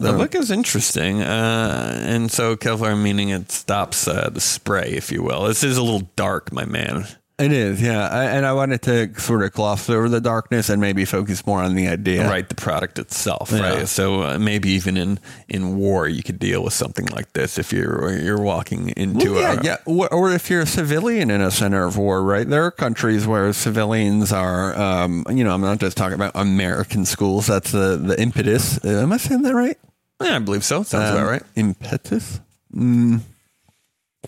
The 0.02 0.14
book 0.14 0.34
is 0.34 0.50
interesting, 0.50 1.22
uh, 1.22 2.02
and 2.06 2.32
so 2.32 2.56
Kevlar 2.56 2.98
meaning 3.02 3.30
it 3.30 3.52
stops 3.52 4.08
uh, 4.08 4.30
the 4.30 4.40
spray, 4.40 4.92
if 4.96 5.12
you 5.12 5.22
will. 5.24 5.44
This 5.44 5.62
is 5.62 5.76
a 5.76 5.84
little 5.84 6.10
dark, 6.16 6.54
my 6.54 6.64
man. 6.64 7.06
It 7.38 7.52
is, 7.54 7.82
yeah. 7.82 8.08
I, 8.10 8.26
and 8.26 8.46
I 8.46 8.52
wanted 8.52 8.82
to 8.84 9.18
sort 9.20 9.44
of 9.44 9.52
gloss 9.54 9.90
over 9.90 10.10
the 10.10 10.20
darkness 10.20 10.70
and 10.70 10.82
maybe 10.82 11.06
focus 11.06 11.46
more 11.46 11.62
on 11.62 11.74
the 11.76 11.88
idea. 11.88 12.28
Right, 12.30 12.48
the 12.48 12.56
product 12.56 13.00
itself, 13.00 13.52
Yeah. 13.52 13.60
right. 13.62 13.88
So 13.88 14.24
uh, 14.24 14.40
maybe 14.40 14.70
even 14.72 14.96
in, 14.98 15.20
in 15.48 15.78
war, 15.78 16.08
you 16.08 16.22
could 16.24 16.38
deal 16.40 16.64
with 16.64 16.74
something 16.74 17.06
like 17.08 17.32
this 17.34 17.58
if 17.58 17.72
you're 17.72 18.12
you're 18.20 18.42
walking 18.42 18.90
into 18.98 19.34
Well, 19.34 19.42
yeah, 19.42 19.60
a 19.60 19.64
yeah. 19.64 19.78
Or, 19.86 20.14
or 20.14 20.32
if 20.32 20.50
you're 20.50 20.62
a 20.62 20.66
civilian 20.66 21.30
in 21.32 21.40
a 21.40 21.50
center 21.52 21.86
of 21.86 21.98
war, 21.98 22.22
right? 22.24 22.48
There 22.48 22.64
are 22.66 22.72
countries 22.72 23.26
where 23.26 23.52
civilians 23.54 24.34
are, 24.34 24.78
um, 24.78 25.26
you 25.30 25.46
know, 25.46 25.54
I'm 25.54 25.62
not 25.62 25.80
just 25.80 25.96
talking 25.96 26.16
about 26.16 26.34
American 26.36 27.06
schools. 27.06 27.48
That's 27.48 27.72
the, 27.72 27.96
the 27.98 28.22
impetus. 28.22 28.84
Am 28.84 29.14
I 29.14 29.18
saying 29.18 29.44
that 29.44 29.56
right? 29.56 29.78
Yeah, 30.22 30.36
I 30.36 30.40
believe 30.40 30.64
so. 30.64 30.84
Sounds 30.84 31.10
Um, 31.10 31.16
about 31.18 31.30
right. 31.30 31.44
Impetus? 31.56 32.40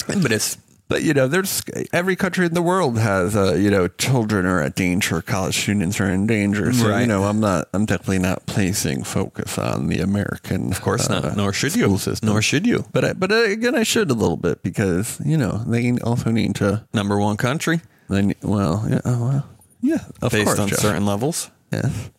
But 0.07 0.31
it's 0.31 0.57
But 0.87 1.03
you 1.03 1.13
know, 1.13 1.27
there's 1.27 1.61
every 1.93 2.15
country 2.17 2.45
in 2.45 2.53
the 2.53 2.61
world 2.61 2.97
has, 2.99 3.33
uh, 3.35 3.53
you 3.53 3.71
know, 3.71 3.87
children 3.87 4.45
are 4.45 4.61
at 4.61 4.75
danger, 4.75 5.21
college 5.21 5.57
students 5.57 6.01
are 6.01 6.09
in 6.09 6.27
danger. 6.27 6.73
So 6.73 6.97
you 6.97 7.07
know, 7.07 7.23
I'm 7.23 7.39
not, 7.39 7.69
I'm 7.73 7.85
definitely 7.85 8.19
not 8.19 8.45
placing 8.45 9.03
focus 9.05 9.57
on 9.57 9.87
the 9.87 9.99
American, 9.99 10.69
of 10.71 10.81
course 10.81 11.09
uh, 11.09 11.19
not. 11.21 11.37
Nor 11.37 11.53
should 11.53 11.75
you. 11.77 11.97
system. 11.97 12.27
Nor 12.27 12.41
should 12.41 12.65
you. 12.67 12.85
But 12.91 13.05
I, 13.05 13.13
but 13.13 13.31
uh, 13.31 13.43
again, 13.43 13.73
I 13.75 13.83
should 13.83 14.11
a 14.11 14.13
little 14.13 14.35
bit 14.37 14.63
because 14.63 15.19
you 15.23 15.37
know 15.37 15.63
they 15.65 15.97
also 15.99 16.29
need 16.31 16.55
to. 16.55 16.83
Number 16.93 17.17
one 17.17 17.37
country 17.37 17.79
They 18.09 18.21
need, 18.21 18.37
well, 18.43 18.85
yeah, 18.89 18.99
oh, 19.05 19.27
well, 19.27 19.49
yeah, 19.81 20.03
of 20.21 20.31
based 20.33 20.45
course, 20.45 20.59
on 20.59 20.67
Jeff. 20.67 20.79
certain 20.79 21.05
levels. 21.05 21.49
Yes. 21.71 22.09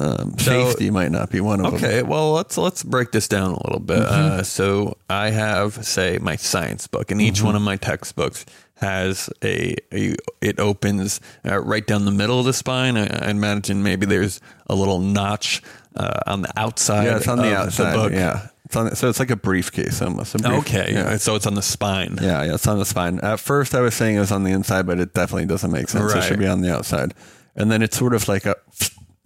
Um, 0.00 0.38
So- 0.38 0.68
safety 0.70 0.90
might 0.90 1.10
not 1.10 1.30
be 1.30 1.40
one 1.40 1.58
of 1.64 1.72
them. 1.72 1.74
Okay, 1.74 2.02
well 2.02 2.32
let's 2.32 2.56
let's 2.56 2.82
break 2.84 3.10
this 3.12 3.26
down 3.28 3.52
a 3.52 3.62
little 3.66 3.80
bit. 3.80 3.98
Uh, 3.98 4.42
so 4.42 4.96
I 5.10 5.30
have 5.30 5.84
say 5.84 6.18
my 6.20 6.36
science 6.36 6.86
book, 6.86 7.10
and 7.10 7.20
each 7.20 7.42
one 7.42 7.56
of 7.56 7.62
my 7.62 7.76
textbooks 7.76 8.46
has 8.76 9.28
a, 9.42 9.74
a 9.92 10.14
it 10.40 10.60
opens 10.60 11.20
uh, 11.44 11.58
right 11.58 11.84
down 11.84 12.04
the 12.04 12.12
middle 12.12 12.38
of 12.38 12.46
the 12.46 12.52
spine. 12.52 12.96
I, 12.96 13.06
I 13.26 13.30
imagine 13.30 13.82
maybe 13.82 14.06
there's 14.06 14.40
a 14.68 14.74
little 14.76 15.00
notch 15.00 15.62
uh, 15.96 16.20
on 16.28 16.42
the 16.42 16.52
outside. 16.56 17.04
Yeah, 17.06 17.16
it's 17.16 17.26
on 17.26 17.38
the 17.38 17.56
outside. 17.56 17.94
book. 17.94 18.12
Yeah, 18.12 18.46
it's 18.66 18.76
on. 18.76 18.94
So 18.94 19.08
it's 19.08 19.18
like 19.18 19.30
a 19.32 19.36
briefcase 19.36 20.00
almost. 20.00 20.36
A 20.36 20.38
brief- 20.38 20.60
Okay, 20.60 20.92
Yeah. 20.92 21.16
so 21.16 21.34
it's 21.34 21.46
on 21.48 21.54
the 21.54 21.62
spine. 21.62 22.18
Yeah, 22.22 22.44
yeah, 22.44 22.54
it's 22.54 22.68
on 22.68 22.78
the 22.78 22.84
spine. 22.86 23.18
At 23.18 23.40
first, 23.40 23.74
I 23.74 23.80
was 23.80 23.94
saying 23.94 24.14
it 24.14 24.20
was 24.20 24.30
on 24.30 24.44
the 24.44 24.52
inside, 24.52 24.86
but 24.86 25.00
it 25.00 25.12
definitely 25.12 25.46
doesn't 25.46 25.72
make 25.72 25.88
sense. 25.88 26.14
It 26.14 26.22
should 26.22 26.38
be 26.38 26.46
on 26.46 26.60
the 26.60 26.72
outside. 26.72 27.14
And 27.56 27.72
then 27.72 27.82
it's 27.82 27.98
sort 27.98 28.14
of 28.14 28.28
like 28.28 28.46
a 28.46 28.54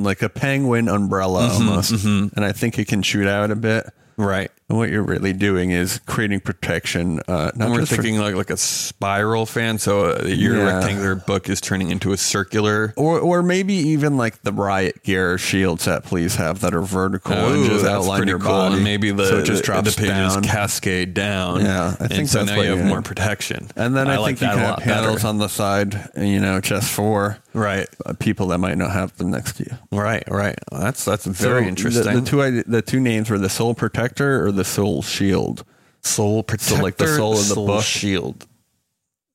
like 0.02 0.22
a 0.22 0.28
penguin 0.28 0.88
umbrella 0.88 1.48
Mm-hmm, 1.48 1.68
almost, 1.68 2.04
and 2.36 2.44
I 2.44 2.52
think 2.52 2.78
it 2.78 2.88
can 2.88 3.02
shoot 3.02 3.26
out 3.26 3.50
a 3.50 3.56
bit. 3.56 3.86
Right. 4.16 4.50
And 4.68 4.78
what 4.78 4.88
you're 4.90 5.02
really 5.02 5.32
doing 5.34 5.70
is 5.70 6.00
creating 6.06 6.40
protection. 6.40 7.20
Uh, 7.28 7.50
not 7.54 7.54
And 7.60 7.70
we're 7.72 7.80
just 7.80 7.94
for- 7.94 8.02
thinking 8.02 8.20
like 8.20 8.34
like 8.34 8.50
a 8.50 8.56
spiral 8.56 9.44
fan. 9.46 9.78
So 9.78 10.12
uh, 10.16 10.24
your 10.26 10.56
Yeah. 10.56 10.74
rectangular 10.78 11.14
book 11.14 11.48
is 11.48 11.60
turning 11.60 11.90
into 11.90 12.12
a 12.12 12.16
circular. 12.16 12.94
or 12.96 13.18
or 13.20 13.42
maybe 13.42 13.74
even 13.74 14.16
like 14.16 14.42
the 14.42 14.52
riot 14.52 15.02
gear 15.02 15.36
shields 15.38 15.84
that 15.84 16.04
police 16.04 16.36
have 16.36 16.60
that 16.60 16.74
are 16.74 16.82
vertical 16.82 17.32
and 17.34 17.66
just 17.66 17.84
that's 17.84 17.94
outline 17.94 18.28
your 18.28 18.38
cool. 18.38 18.48
body. 18.48 18.74
And 18.76 18.84
maybe 18.84 19.10
the 19.10 19.26
so 19.26 19.38
it 19.38 19.44
just 19.44 19.64
drops 19.64 19.94
the 19.94 20.00
pages 20.00 20.34
down. 20.34 20.42
cascade 20.42 21.14
down. 21.14 21.60
Yeah, 21.60 21.88
I 22.00 22.06
think 22.08 22.20
and 22.20 22.28
so 22.28 22.44
now 22.44 22.54
you 22.60 22.70
have 22.70 22.78
you're- 22.78 22.88
more 22.88 23.02
protection. 23.02 23.68
and 23.76 23.94
then 23.96 24.08
I, 24.08 24.16
like 24.18 24.38
think 24.38 24.52
you 24.52 24.58
can 24.58 24.66
have 24.66 24.78
panels 24.78 25.16
better. 25.16 25.28
on 25.28 25.38
the 25.38 25.48
side, 25.48 26.10
you 26.16 26.40
know, 26.40 26.60
just 26.60 26.90
for 26.90 27.38
right, 27.54 27.86
uh, 28.06 28.14
people 28.18 28.46
that 28.48 28.58
might 28.58 28.78
not 28.78 28.90
have 28.92 29.14
them 29.18 29.30
next 29.30 29.56
to 29.56 29.64
you. 29.64 29.76
right, 29.98 30.24
right. 30.30 30.58
That's 30.70 31.04
that's 31.04 31.26
very 31.26 31.62
So 31.64 31.68
interesting. 31.68 32.14
The, 32.14 32.20
the 32.20 32.26
two 32.26 32.62
the 32.66 32.82
two 32.82 33.00
names 33.00 33.28
were 33.28 33.38
the 33.38 33.50
Soul 33.50 33.74
Protector 34.02 34.46
or 34.46 34.52
the 34.52 34.64
Soul 34.64 35.02
Shield. 35.02 35.64
soul 36.02 36.42
protector, 36.42 36.82
like 36.82 36.96
the 36.96 37.06
soul 37.06 37.38
of 37.38 37.48
the 37.48 37.54
book? 37.54 37.84
shield. 37.84 38.46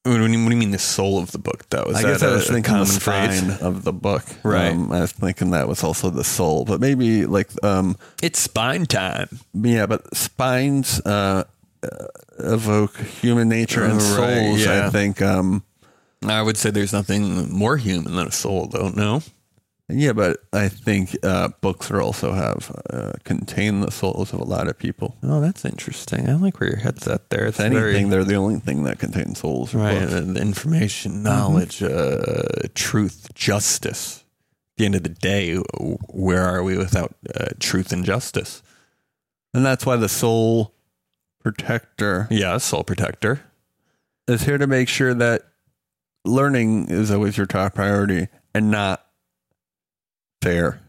What 0.04 0.18
do, 0.18 0.26
you, 0.32 0.44
what 0.44 0.50
do 0.50 0.56
you 0.56 0.60
mean 0.60 0.72
the 0.72 0.80
soul 0.80 1.20
of 1.20 1.32
the 1.32 1.38
book? 1.38 1.68
Though 1.70 1.84
is 1.86 1.98
I 1.98 2.02
guess 2.04 2.24
I 2.24 2.28
was 2.32 2.48
thinking 2.48 2.64
the 2.64 2.70
common 2.70 2.86
spine 2.86 3.52
of 3.62 3.84
the 3.84 3.92
book. 3.92 4.24
Right. 4.44 4.72
Um, 4.72 4.90
I 4.92 5.02
was 5.02 5.12
thinking 5.12 5.52
that 5.52 5.68
was 5.68 5.84
also 5.84 6.10
the 6.10 6.24
soul, 6.24 6.64
but 6.66 6.80
maybe 6.80 7.26
like 7.26 7.50
um, 7.64 7.98
It's 8.24 8.40
spine 8.40 8.86
time. 8.86 9.40
yeah, 9.54 9.86
but 9.86 10.16
spines 10.16 11.02
uh, 11.06 11.44
uh, 11.84 11.88
evoke 12.40 12.96
human 12.98 13.50
nature 13.50 13.84
and 13.84 13.96
Right, 13.96 14.02
souls. 14.48 14.66
yeah. 14.66 14.88
I 14.88 14.90
think. 14.92 15.22
Um, 15.22 15.64
I 16.26 16.42
would 16.42 16.58
say 16.58 16.72
there's 16.72 16.94
nothing 16.94 17.52
more 17.52 17.76
human 17.78 18.16
than 18.16 18.28
a 18.28 18.32
soul, 18.32 18.68
though. 18.68 18.90
No. 18.90 19.22
Yeah, 19.90 20.12
but 20.14 20.38
I 20.52 20.68
think 20.68 21.16
uh, 21.24 21.50
books 21.62 21.90
are 21.92 22.02
also 22.02 22.34
have 22.34 22.72
uh, 22.90 23.14
contain 23.24 23.80
the 23.82 23.92
souls 23.92 24.34
of 24.34 24.40
a 24.40 24.44
lot 24.44 24.68
of 24.68 24.78
people. 24.78 25.16
Oh, 25.24 25.40
that's 25.40 25.64
interesting. 25.66 26.30
I 26.30 26.34
like 26.36 26.60
where 26.60 26.70
your 26.70 26.80
head's 26.80 27.08
at 27.08 27.30
there. 27.30 27.46
It's 27.46 27.60
If 27.60 27.66
anything, 27.68 27.82
very, 27.82 28.04
they're 28.10 28.24
the 28.24 28.36
only 28.36 28.60
thing 28.60 28.84
that 28.84 29.00
contains 29.00 29.40
souls. 29.40 29.74
right. 29.74 30.00
books. 30.02 30.38
information, 30.38 31.24
knowledge, 31.24 31.82
uh, 31.82 32.44
truth, 32.76 33.30
justice. 33.34 34.24
At 34.74 34.78
the 34.80 34.86
end 34.86 34.96
of 34.96 35.04
the 35.04 35.10
day, 35.10 35.56
where 36.10 36.44
are 36.46 36.62
we 36.64 36.78
without 36.78 37.16
uh, 37.34 37.46
truth 37.60 37.92
and 37.94 38.04
justice? 38.06 38.62
And 39.54 39.66
that's 39.66 39.86
why 39.86 39.96
the 39.96 40.10
soul 40.10 40.76
protector 41.42 42.28
Yeah, 42.30 42.58
soul 42.58 42.84
protector. 42.84 43.42
is 44.28 44.44
here 44.44 44.58
to 44.58 44.68
make 44.68 44.90
sure 44.90 45.14
that 45.14 45.44
learning 46.26 46.90
is 46.90 47.10
always 47.10 47.38
your 47.38 47.46
top 47.48 47.76
priority 47.76 48.28
and 48.54 48.70
not 48.70 49.06
fair. 50.42 50.80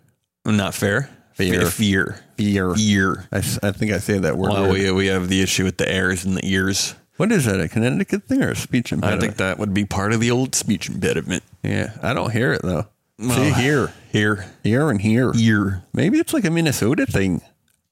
Not 0.45 0.75
fair. 0.75 1.11
Fear. 1.35 1.67
Fe- 1.67 1.71
Fear. 1.71 2.21
Fear. 2.37 2.75
Fear. 2.75 3.29
I, 3.33 3.37
I 3.39 3.73
think 3.73 3.93
I 3.93 3.99
say 3.99 4.19
that 4.19 4.37
word. 4.37 4.51
Well, 4.51 4.71
weird. 4.71 4.87
we, 4.95 5.05
we 5.05 5.07
have 5.09 5.29
the 5.29 5.41
issue 5.43 5.65
with 5.65 5.77
the 5.77 5.91
airs 5.91 6.25
and 6.25 6.37
the 6.37 6.45
ears. 6.47 6.95
what 7.17 7.31
is 7.31 7.45
that? 7.45 7.61
A 7.61 7.69
Connecticut 7.69 8.25
thing 8.25 8.43
or 8.43 8.51
a 8.51 8.57
speech 8.57 8.93
impediment? 8.93 9.23
I 9.23 9.27
think 9.27 9.37
that 9.39 9.59
would 9.59 9.73
be 9.75 9.85
part 9.85 10.13
of 10.13 10.21
the 10.21 10.31
old 10.31 10.55
speech 10.55 10.89
impediment. 10.89 11.43
yeah, 11.63 11.93
I 12.03 12.13
don't 12.15 12.33
hear 12.33 12.53
it 12.53 12.63
though. 12.63 12.87
See 13.21 13.27
Well, 13.29 13.55
here, 13.55 13.93
Here. 14.13 14.47
here, 14.63 14.91
and 14.91 15.01
here. 15.01 15.33
Ear. 15.37 15.83
Maybe 15.93 16.19
it's 16.19 16.33
like 16.33 16.45
a 16.45 16.51
Minnesota 16.51 17.05
thing. 17.07 17.43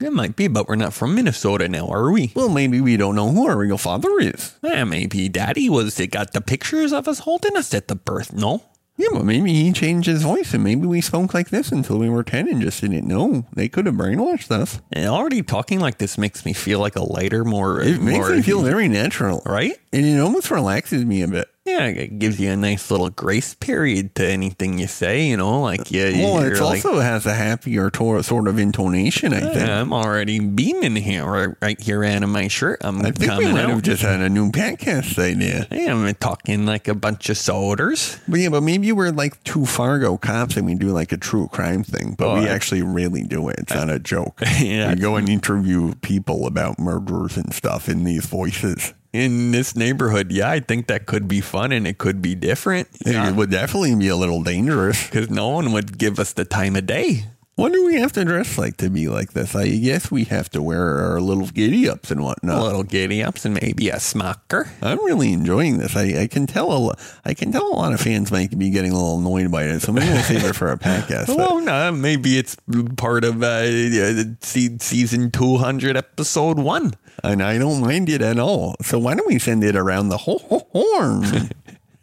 It 0.01 0.13
might 0.13 0.37
be, 0.37 0.47
but 0.47 0.69
we're 0.69 0.77
not 0.77 0.93
from 0.93 1.15
Minnesota 1.15 1.69
now, 1.69 1.89
are 1.89 2.11
we? 2.13 2.31
Well, 2.37 2.49
maybe 2.51 2.81
we 2.81 2.97
don't 2.97 3.15
know 3.17 3.31
who 3.31 3.49
our 3.49 3.57
real 3.57 3.79
father 3.79 4.11
is. 4.21 4.55
Eh, 4.63 4.85
maybe 4.85 5.29
Daddy 5.29 5.69
was. 5.71 5.97
They 5.97 6.07
got 6.07 6.33
the 6.33 6.41
pictures 6.43 6.93
of 6.93 7.09
us 7.09 7.21
holding 7.21 7.57
us 7.57 7.73
at 7.75 7.89
the 7.89 7.97
birth. 7.97 8.33
No, 8.33 8.63
Yeah, 8.99 9.09
but 9.13 9.25
maybe 9.25 9.53
he 9.53 9.73
changed 9.73 10.07
his 10.09 10.23
voice 10.23 10.55
and 10.55 10.65
maybe 10.65 10.87
we 10.87 11.01
spoke 11.03 11.35
like 11.35 11.51
this 11.51 11.71
until 11.71 11.99
we 11.99 12.09
were 12.09 12.23
10 12.23 12.49
and 12.49 12.63
just 12.63 12.81
didn't 12.81 13.07
know. 13.07 13.47
They 13.55 13.69
could 13.69 13.87
have 13.87 13.95
brainwashed 13.97 14.51
us. 14.51 14.81
and 14.91 15.07
already 15.07 15.43
talking 15.43 15.81
like 15.81 15.99
this 15.99 16.17
makes 16.17 16.45
me 16.47 16.53
feel 16.55 16.81
like 16.81 16.97
a 16.97 17.03
lighter, 17.03 17.45
more. 17.45 17.83
It 17.83 18.01
makes 18.01 18.19
more, 18.19 18.31
me 18.31 18.43
feel 18.43 18.63
very 18.63 18.89
natural. 18.89 19.43
right. 19.45 19.73
And 19.93 20.07
it 20.07 20.19
almost 20.19 20.51
relaxes 20.51 21.05
me 21.05 21.23
a 21.23 21.29
bit. 21.29 21.49
Yeah, 21.67 21.87
it 21.87 22.19
gives 22.19 22.39
you 22.39 22.51
a 22.51 22.57
nice 22.57 22.91
little 22.91 23.11
grace 23.11 23.55
period 23.55 24.15
to 24.15 24.27
anything 24.27 24.79
you 24.79 24.87
say. 24.87 25.27
You 25.27 25.37
know, 25.37 25.61
like 25.61 25.91
yeah, 25.91 26.11
Well, 26.13 26.43
it 26.43 26.53
like, 26.61 26.85
also 26.85 27.01
has 27.01 27.27
a 27.27 27.35
happier 27.35 27.91
tor- 27.91 28.23
sort 28.23 28.49
of 28.49 28.59
intonation, 28.59 29.33
i 29.33 29.41
think 29.41 29.69
i'm 29.69 29.93
already 29.93 30.39
beaming 30.39 30.97
here, 30.97 31.25
right, 31.27 31.49
right 31.61 31.81
here 31.81 32.05
out 32.05 32.23
of 32.23 32.29
my 32.29 32.49
shirt. 32.49 32.79
I'm 32.83 33.01
I 33.05 33.11
think 33.11 33.33
we 33.39 33.53
might 33.53 33.65
out. 33.65 33.71
have 33.71 33.83
just 33.83 34.03
had 34.03 34.21
a 34.21 34.29
new 34.29 34.51
podcast 34.51 35.19
idea. 35.19 35.67
Yeah, 35.71 35.95
I'm 35.95 36.15
talking 36.15 36.67
like 36.67 36.89
a 36.89 36.95
bunch 36.95 37.29
of 37.31 37.37
soldiers. 37.37 38.19
But 38.29 38.41
yeah, 38.41 38.49
but 38.51 38.63
maybe 38.63 38.93
we're 38.93 39.11
like 39.11 39.43
two 39.45 39.67
Fargo 39.67 40.17
cops 40.17 40.57
and 40.57 40.67
we 40.67 40.75
do 40.75 40.89
like 40.89 41.13
a 41.13 41.17
true 41.17 41.49
crime 41.49 41.83
thing, 41.83 42.15
but 42.17 42.27
Oh, 42.29 42.35
we 42.41 42.49
I- 42.49 42.53
actually 42.55 42.83
really 42.83 43.23
do 43.25 43.49
it. 43.49 43.57
It's 43.59 43.75
not 43.75 43.91
a 43.91 43.99
joke. 43.99 44.41
Yeah. 44.61 44.95
We 44.95 45.01
go 45.01 45.17
and 45.17 45.29
interview 45.29 45.95
people 45.97 46.47
about 46.47 46.79
murders 46.79 47.37
and 47.37 47.53
stuff 47.53 47.89
in 47.89 48.05
these 48.05 48.25
voices. 48.27 48.95
In 49.17 49.51
this 49.51 49.75
neighborhood, 49.75 50.31
yeah, 50.31 50.51
I 50.51 50.61
think 50.61 50.89
that 50.89 51.07
could 51.07 51.27
be 51.27 51.41
fun 51.41 51.73
and 51.73 51.87
it 51.87 51.97
could 51.97 52.21
be 52.21 52.35
different. 52.35 52.89
It 53.01 53.35
would 53.35 53.51
definitely 53.51 53.95
be 53.95 54.09
a 54.09 54.17
little 54.17 54.43
dangerous. 54.43 55.07
Because 55.11 55.31
no 55.31 55.49
one 55.49 55.73
would 55.73 55.97
give 55.97 56.19
us 56.19 56.35
the 56.35 56.45
time 56.45 56.77
of 56.77 56.85
day. 56.85 57.25
What 57.57 57.73
do 57.73 57.87
we 57.87 57.95
have 57.95 58.13
to 58.13 58.25
dress 58.27 58.59
like 58.59 58.77
to 58.77 58.91
be 58.91 59.09
like 59.09 59.33
this? 59.33 59.55
I 59.57 59.71
guess 59.71 60.11
we 60.11 60.25
have 60.25 60.51
to 60.51 60.61
wear 60.61 60.99
our 60.99 61.23
little 61.23 61.47
giddy 61.47 61.89
ups 61.89 62.11
and 62.11 62.23
whatnot. 62.23 62.63
Little 62.63 62.83
giddy 62.83 63.23
ups 63.23 63.47
and 63.47 63.55
maybe 63.55 63.89
a 63.89 63.95
smocker. 63.97 64.69
I'm 64.83 65.03
really 65.07 65.33
enjoying 65.33 65.79
this. 65.79 65.97
I, 65.97 66.21
I 66.21 66.27
can 66.27 66.47
tell 66.47 66.71
a 66.71 66.77
lo- 66.77 66.95
I 67.25 67.33
can 67.33 67.53
tell 67.53 67.67
a 67.67 67.73
lot 67.75 67.95
of 67.95 68.01
fans 68.03 68.31
might 68.31 68.59
be 68.59 68.69
getting 68.69 68.91
a 68.93 68.95
little 68.95 69.19
annoyed 69.21 69.51
by 69.51 69.63
it, 69.65 69.81
so 69.81 69.91
maybe 69.91 70.07
we'll 70.07 70.23
save 70.23 70.45
it 70.45 70.55
for 70.55 70.71
a 70.71 70.77
podcast. 70.77 71.35
Well, 71.35 71.61
no, 71.63 71.93
maybe 71.93 72.37
it's 72.37 72.59
part 72.99 73.25
of 73.25 73.43
uh, 73.43 73.47
uh, 73.47 74.25
season 74.43 75.31
200, 75.31 75.97
episode 75.97 76.59
one. 76.59 76.93
and 77.25 77.43
I 77.43 77.57
don't 77.57 77.81
mind 77.81 78.11
it 78.11 78.21
at 78.21 78.39
all. 78.39 78.77
So 78.83 78.99
why 78.99 79.15
don't 79.15 79.27
we 79.27 79.39
send 79.39 79.65
it 79.65 79.77
around 79.77 80.11
the 80.11 80.19
whole 80.19 80.69
horn? 80.73 81.49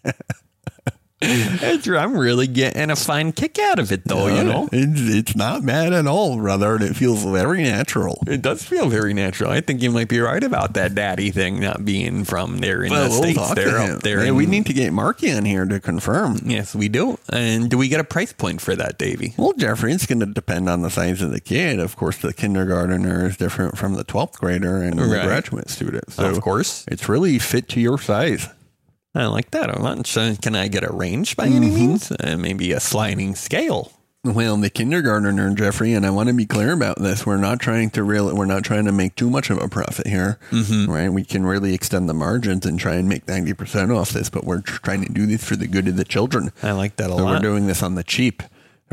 I'm 1.97 2.17
really 2.17 2.47
getting 2.47 2.89
a 2.89 2.95
fine 2.95 3.31
kick 3.31 3.59
out 3.59 3.79
of 3.79 3.91
it, 3.91 4.03
though, 4.05 4.27
you 4.27 4.43
know? 4.43 4.69
it's, 4.71 5.01
it's 5.29 5.36
not 5.36 5.65
bad 5.65 5.93
at 5.93 6.07
all, 6.07 6.38
brother. 6.38 6.75
and 6.75 6.83
It 6.83 6.95
feels 6.95 7.23
very 7.23 7.63
natural. 7.63 8.21
It 8.27 8.41
does 8.41 8.63
feel 8.63 8.89
very 8.89 9.13
natural. 9.13 9.51
I 9.51 9.62
think 9.62 9.81
you 9.81 9.91
might 9.91 10.07
be 10.09 10.19
right 10.19 10.43
about 10.43 10.73
that 10.73 10.95
daddy 10.95 11.31
thing 11.31 11.59
not 11.59 11.86
being 11.86 12.23
from 12.25 12.57
there 12.59 12.83
in 12.83 12.91
the 12.91 13.09
States. 13.09 13.53
They're 13.53 13.79
up 13.79 14.01
there. 14.01 14.25
Yeah, 14.25 14.31
we 14.31 14.45
need 14.45 14.65
to 14.67 14.73
get 14.73 14.93
Marky 14.93 15.31
on 15.31 15.45
here 15.45 15.65
to 15.65 15.79
confirm. 15.79 16.39
Yes, 16.45 16.75
we 16.75 16.89
do. 16.89 17.17
And 17.29 17.69
do 17.69 17.77
we 17.77 17.88
get 17.88 17.99
a 17.99 18.03
price 18.03 18.33
point 18.33 18.62
for 18.62 18.75
that, 18.75 18.97
Davey? 18.97 19.33
Well, 19.38 19.53
Jeffrey, 19.53 19.93
it's 19.93 20.05
going 20.05 20.19
to 20.19 20.25
depend 20.25 20.69
on 20.69 20.81
the 20.81 20.89
size 20.89 21.21
of 21.21 21.31
the 21.31 21.41
kid. 21.41 21.79
Of 21.79 21.95
course, 21.95 22.17
the 22.17 22.33
kindergartner 22.33 23.27
is 23.27 23.38
different 23.38 23.77
from 23.77 23.93
the 23.93 24.03
12th 24.03 24.39
grader 24.39 24.77
and 24.77 24.99
the 24.99 25.07
graduate 25.07 25.69
student. 25.69 26.12
So 26.12 26.29
of 26.29 26.41
course. 26.41 26.86
it's 26.88 27.07
really 27.07 27.39
fit 27.39 27.69
to 27.69 27.79
your 27.79 27.97
size. 27.97 28.49
I 29.15 29.26
like 29.28 29.52
that 29.52 29.69
a. 29.69 29.80
Uh, 29.80 30.36
can 30.41 30.56
I 30.56 30.67
get 30.67 30.84
a 30.84 30.91
range 30.91 31.36
by 31.36 31.45
any 31.47 31.69
means? 31.69 32.12
Uh, 32.12 32.36
maybe 32.38 32.71
a 32.71 32.80
sliding 32.80 33.36
scale. 33.36 33.91
Well, 34.26 34.56
the 34.56 34.69
kindergartner, 34.69 35.54
Jeffrey, 35.54 35.93
and 35.93 36.06
I 36.06 36.10
want 36.10 36.30
to 36.30 36.34
be 36.34 36.45
clear 36.45 36.71
about 36.71 36.97
this. 36.99 37.26
We're 37.26 37.36
not 37.38 37.60
trying 37.60 37.89
to 37.91 38.04
really, 38.04 38.34
we're 38.34 38.45
not 38.45 38.63
trying 38.63 38.86
to 38.86 38.93
make 38.93 39.15
too 39.15 39.30
much 39.30 39.49
of 39.49 39.62
a 39.62 39.67
profit 39.67 40.08
here, 40.08 40.39
right? 40.88 41.10
We 41.10 41.26
can 41.26 41.45
really 41.45 41.73
extend 41.73 42.08
the 42.08 42.13
margins 42.13 42.65
and 42.65 42.80
try 42.80 42.95
and 42.95 43.10
make 43.10 43.28
ninety 43.28 43.54
percent 43.54 43.91
off 43.91 44.12
this, 44.12 44.30
but 44.30 44.45
we're 44.45 44.62
tr- 44.62 44.80
trying 44.82 45.04
to 45.06 45.12
do 45.12 45.26
this 45.26 45.43
for 45.43 45.58
the 45.58 45.67
good 45.67 45.89
of 45.89 45.97
the 45.97 46.06
children. 46.06 46.52
I 46.63 46.71
like 46.71 46.95
that 46.95 47.10
a 47.10 47.15
So 47.17 47.23
lot. 47.26 47.34
we're 47.34 47.39
doing 47.49 47.67
this 47.67 47.84
on 47.84 47.95
the 47.95 48.04
cheap, 48.04 48.41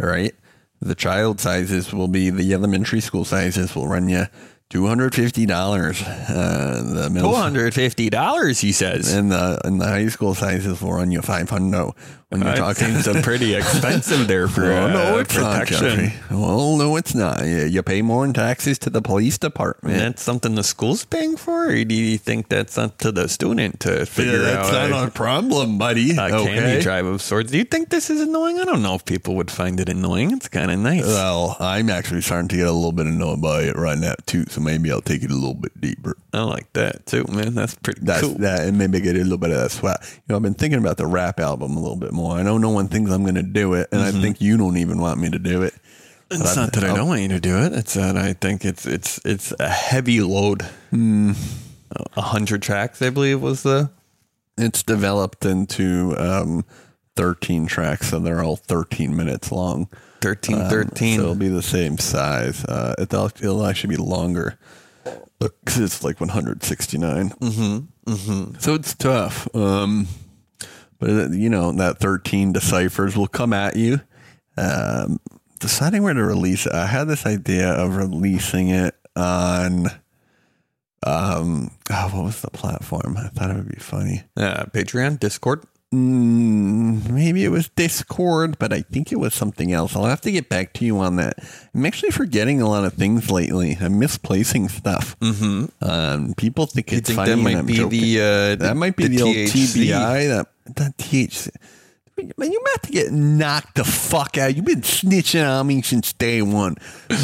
all 0.02 0.08
right? 0.08 0.34
The 0.82 0.96
child 0.96 1.40
sizes 1.40 1.92
will 1.92 2.08
be 2.08 2.30
the 2.30 2.52
elementary 2.52 3.00
school 3.00 3.24
sizes 3.24 3.74
will 3.76 3.86
run 3.86 4.08
you 4.08 4.26
two 4.70 4.86
hundred 4.86 5.14
fifty 5.14 5.44
dollars. 5.46 6.00
Uh, 6.02 6.82
the 7.10 7.20
Two 7.20 7.34
hundred 7.34 7.74
fifty 7.74 8.08
dollars, 8.08 8.60
he 8.60 8.72
says. 8.72 9.12
and 9.12 9.30
the 9.30 9.60
and 9.64 9.80
the 9.80 9.86
high 9.86 10.08
school 10.08 10.34
sizes 10.34 10.80
will 10.80 10.92
run 10.94 11.10
you 11.10 11.20
five 11.20 11.50
hundred. 11.50 11.92
When 12.30 12.42
you're 12.42 12.54
talking, 12.54 12.86
seems 12.94 13.08
uh, 13.08 13.22
pretty 13.22 13.54
expensive 13.56 14.28
there 14.28 14.46
for 14.46 14.70
uh, 14.70 14.86
no, 14.86 15.18
it's 15.18 15.34
protection. 15.34 15.78
Jeffrey. 15.78 16.12
Well, 16.30 16.76
no, 16.76 16.94
it's 16.94 17.12
not. 17.12 17.44
You, 17.44 17.82
pay 17.82 18.02
more 18.02 18.24
in 18.24 18.32
taxes 18.32 18.78
to 18.80 18.90
the 18.90 19.02
police 19.02 19.36
department. 19.36 19.94
And 19.94 20.02
that's 20.02 20.22
something 20.22 20.54
the 20.54 20.62
school's 20.62 21.04
paying 21.04 21.36
for, 21.36 21.70
or 21.70 21.84
do 21.84 21.92
you 21.92 22.18
think 22.18 22.48
that's 22.48 22.78
up 22.78 22.98
to 22.98 23.10
the 23.10 23.28
student 23.28 23.80
to 23.80 24.06
figure 24.06 24.38
that's 24.38 24.68
out? 24.68 24.72
That's 24.72 24.90
not 24.90 24.96
a- 24.96 25.02
our 25.02 25.10
problem, 25.10 25.76
buddy. 25.76 26.16
a 26.16 26.22
okay. 26.22 26.44
candy 26.54 26.82
drive 26.82 27.06
of 27.06 27.20
sorts. 27.20 27.50
Do 27.50 27.58
you 27.58 27.64
think 27.64 27.88
this 27.88 28.10
is 28.10 28.20
annoying? 28.20 28.60
I 28.60 28.64
don't 28.64 28.82
know 28.82 28.94
if 28.94 29.04
people 29.04 29.34
would 29.34 29.50
find 29.50 29.80
it 29.80 29.88
annoying. 29.88 30.30
It's 30.30 30.46
kind 30.46 30.70
of 30.70 30.78
nice. 30.78 31.06
Well, 31.06 31.56
I'm 31.58 31.90
actually 31.90 32.20
starting 32.20 32.46
to 32.48 32.56
get 32.56 32.68
a 32.68 32.72
little 32.72 32.92
bit 32.92 33.06
annoyed 33.06 33.42
by 33.42 33.62
it 33.62 33.76
right 33.76 33.98
now 33.98 34.14
too. 34.26 34.44
So 34.50 34.60
maybe 34.60 34.92
I'll 34.92 35.00
take 35.00 35.24
it 35.24 35.32
a 35.32 35.34
little 35.34 35.54
bit 35.54 35.80
deeper. 35.80 36.16
I 36.32 36.42
like 36.42 36.72
that 36.74 37.06
too, 37.06 37.24
man. 37.24 37.56
That's 37.56 37.74
pretty 37.74 38.02
That's 38.04 38.20
cool. 38.20 38.34
that, 38.34 38.68
and 38.68 38.78
maybe 38.78 39.00
get 39.00 39.16
a 39.16 39.18
little 39.18 39.36
bit 39.36 39.50
of 39.50 39.56
that 39.56 39.72
sweat. 39.72 39.98
You 40.02 40.20
know, 40.28 40.36
I've 40.36 40.42
been 40.42 40.54
thinking 40.54 40.78
about 40.78 40.96
the 40.96 41.06
rap 41.06 41.40
album 41.40 41.76
a 41.76 41.80
little 41.80 41.96
bit 41.96 42.12
more. 42.12 42.19
I 42.28 42.42
know 42.42 42.58
no 42.58 42.70
one 42.70 42.88
thinks 42.88 43.10
I'm 43.10 43.22
going 43.22 43.34
to 43.36 43.42
do 43.42 43.74
it, 43.74 43.88
and 43.92 44.00
I 44.02 44.10
think 44.10 44.40
you 44.40 44.56
don't 44.56 44.76
even 44.76 45.00
want 45.00 45.20
me 45.20 45.30
to 45.30 45.38
do 45.38 45.62
it. 45.62 45.74
It's 46.30 46.54
not 46.56 46.72
that 46.74 46.84
I 46.84 46.94
don't 46.94 47.08
want 47.08 47.22
you 47.22 47.28
to 47.28 47.40
do 47.40 47.58
it. 47.64 47.72
It's 47.72 47.94
that 47.94 48.16
I 48.16 48.34
think 48.34 48.64
it's 48.64 48.86
it's 48.86 49.20
it's 49.24 49.52
a 49.58 49.68
heavy 49.68 50.20
load. 50.20 50.62
Hmm. 50.90 51.32
A 52.16 52.20
hundred 52.20 52.62
tracks, 52.62 53.02
I 53.02 53.10
believe, 53.10 53.42
was 53.42 53.62
the. 53.64 53.90
It's 54.56 54.82
developed 54.82 55.44
into 55.44 56.14
um, 56.18 56.64
13 57.16 57.66
tracks, 57.66 58.10
so 58.10 58.18
they're 58.18 58.44
all 58.44 58.56
13 58.56 59.16
minutes 59.16 59.50
long. 59.50 59.88
13, 60.20 60.60
Um, 60.62 60.68
13. 60.70 61.16
So 61.16 61.22
it'll 61.22 61.34
be 61.34 61.48
the 61.48 61.62
same 61.62 61.98
size. 61.98 62.64
Uh, 62.64 62.94
it'll, 62.98 63.26
it'll 63.26 63.66
actually 63.66 63.96
be 63.96 64.02
longer 64.02 64.58
because 65.38 65.78
it's 65.78 66.04
like 66.04 66.20
169. 66.20 67.30
Mm-hmm. 67.30 68.12
Mm-hmm. 68.12 68.58
So 68.58 68.74
it's 68.74 68.94
tough. 68.94 69.52
Um, 69.54 70.06
but 71.00 71.10
uh, 71.10 71.28
you 71.30 71.50
know 71.50 71.72
that 71.72 71.98
13 71.98 72.52
deciphers 72.52 73.16
will 73.16 73.26
come 73.26 73.52
at 73.52 73.74
you. 73.76 74.00
Um, 74.56 75.18
deciding 75.58 76.02
where 76.02 76.14
to 76.14 76.22
release 76.22 76.66
it, 76.66 76.72
I 76.72 76.86
had 76.86 77.08
this 77.08 77.26
idea 77.26 77.70
of 77.72 77.96
releasing 77.96 78.68
it 78.68 78.94
on. 79.16 79.86
Um, 81.04 81.70
oh, 81.90 82.08
what 82.12 82.24
was 82.24 82.42
the 82.42 82.50
platform? 82.50 83.16
I 83.16 83.28
thought 83.28 83.50
it 83.50 83.56
would 83.56 83.68
be 83.68 83.80
funny. 83.80 84.22
uh, 84.36 84.66
Patreon, 84.66 85.18
Discord. 85.18 85.64
Mm, 85.92 87.10
maybe 87.10 87.44
it 87.44 87.48
was 87.48 87.68
Discord, 87.70 88.58
but 88.58 88.72
I 88.72 88.82
think 88.82 89.10
it 89.10 89.16
was 89.16 89.34
something 89.34 89.72
else. 89.72 89.96
I'll 89.96 90.04
have 90.04 90.20
to 90.20 90.30
get 90.30 90.48
back 90.48 90.72
to 90.74 90.84
you 90.84 90.98
on 90.98 91.16
that. 91.16 91.34
I'm 91.74 91.84
actually 91.84 92.12
forgetting 92.12 92.60
a 92.62 92.68
lot 92.68 92.84
of 92.84 92.92
things 92.94 93.28
lately. 93.30 93.76
I'm 93.80 93.98
misplacing 93.98 94.68
stuff. 94.68 95.18
Mm-hmm. 95.20 95.64
Um, 95.82 96.34
people 96.36 96.66
think 96.66 96.92
You 96.92 96.98
it's 96.98 97.08
think 97.08 97.16
funny. 97.16 97.30
that 97.30 97.36
might 97.38 97.56
I'm 97.56 97.66
be 97.66 97.74
joking. 97.74 98.00
the 98.00 98.20
uh, 98.20 98.56
that 98.64 98.76
might 98.76 98.94
be 98.96 99.08
the, 99.08 99.22
old 99.22 99.34
THC. 99.34 99.86
TBI. 99.88 100.28
That 100.28 100.46
that 100.76 100.96
THC. 100.96 101.50
Man, 102.36 102.52
you're 102.52 102.60
about 102.60 102.82
to 102.84 102.92
get 102.92 103.12
knocked 103.12 103.74
the 103.76 103.84
fuck 103.84 104.36
out. 104.38 104.54
You've 104.56 104.64
been 104.64 104.82
snitching 104.82 105.46
on 105.48 105.66
me 105.66 105.82
since 105.82 106.12
day 106.12 106.42
one. 106.42 106.76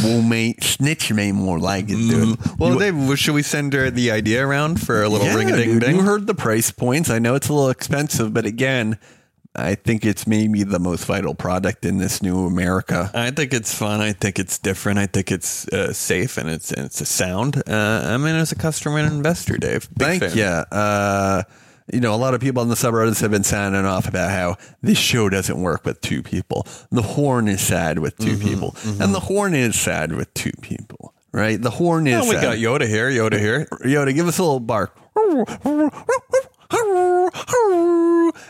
well, 0.03 0.23
mate, 0.23 0.63
snitch 0.63 1.13
me 1.13 1.33
more 1.33 1.59
like 1.59 1.85
it, 1.89 1.97
dude. 1.97 2.39
Well, 2.59 2.75
You- 2.75 2.79
Dave, 2.93 3.19
should 3.19 3.35
we 3.35 3.43
send 3.43 3.73
her 3.73 3.91
the 3.91 4.11
idea 4.11 4.47
around 4.47 4.81
for 4.81 5.03
a 5.03 5.09
little 5.09 5.29
ring 5.37 5.51
a 5.51 5.57
ding 5.57 5.71
dude, 5.73 5.83
ding? 5.83 5.97
You 5.97 6.03
heard 6.03 6.27
the 6.27 6.35
price 6.35 6.71
points. 6.71 7.11
I 7.11 7.19
know 7.19 7.35
it's 7.35 7.49
a 7.49 7.53
little 7.53 7.71
expensive, 7.71 8.33
but 8.35 8.47
again, 8.47 8.99
I 9.59 9.75
think 9.75 10.05
it's 10.05 10.27
maybe 10.27 10.65
the 10.65 10.79
most 10.79 11.07
vital 11.07 11.35
product 11.35 11.87
in 11.87 11.97
this 11.97 12.23
new 12.23 12.45
America. 12.47 13.11
I 13.15 13.31
think 13.31 13.55
it's 13.55 13.75
fun. 13.75 14.03
I 14.03 14.13
think 14.13 14.39
it's 14.39 14.59
different. 14.59 14.99
I 14.99 15.07
think 15.07 15.33
it's 15.33 15.67
uh, 15.69 15.95
safe 15.95 16.37
and 16.37 16.51
it's 16.51 16.73
it's 16.73 17.01
a 17.01 17.07
sound. 17.07 17.63
Uh, 17.67 18.03
I 18.05 18.19
mean, 18.19 18.35
as 18.35 18.53
a 18.53 18.57
customer 18.57 18.99
and 18.99 19.11
investor, 19.11 19.57
Dave. 19.57 19.89
Big 19.97 20.21
Thank 20.21 20.23
fan. 20.25 20.37
you. 20.37 20.45
Uh, 20.45 21.43
you 21.93 22.01
know, 22.01 22.15
a 22.15 22.17
lot 22.17 22.35
of 22.35 22.41
people 22.41 22.63
on 22.63 22.69
the 22.69 22.75
subreddits 22.75 23.21
have 23.21 23.31
been 23.31 23.45
sounding 23.45 23.85
off 23.85 24.09
about 24.09 24.31
how 24.31 24.57
this 24.83 24.99
show 24.99 25.29
doesn't 25.29 25.61
work 25.61 25.85
with 25.85 26.01
two 26.01 26.23
people. 26.23 26.67
The 26.91 27.03
horn 27.03 27.49
is 27.49 27.61
sad 27.61 27.99
with 27.99 28.17
2 28.19 28.25
Mm-hmm, 28.37 28.49
people, 28.49 28.77
and 29.01 29.15
the 29.15 29.21
horn 29.21 29.55
is 29.55 29.79
sad 29.79 30.13
with 30.13 30.33
two 30.35 30.53
people. 30.63 31.15
Right? 31.33 31.61
The 31.61 31.71
horn 31.71 32.07
is. 32.07 32.25
Oh, 32.25 32.29
we 32.29 32.35
sad. 32.37 32.43
got 32.43 32.57
Yoda 32.57 32.87
here. 32.89 33.11
Yoda 33.11 33.39
here. 33.39 33.67
Yoda, 33.85 34.15
give 34.15 34.27
us 34.27 34.39
a 34.39 34.43
little 34.43 34.59
bark. 34.61 34.99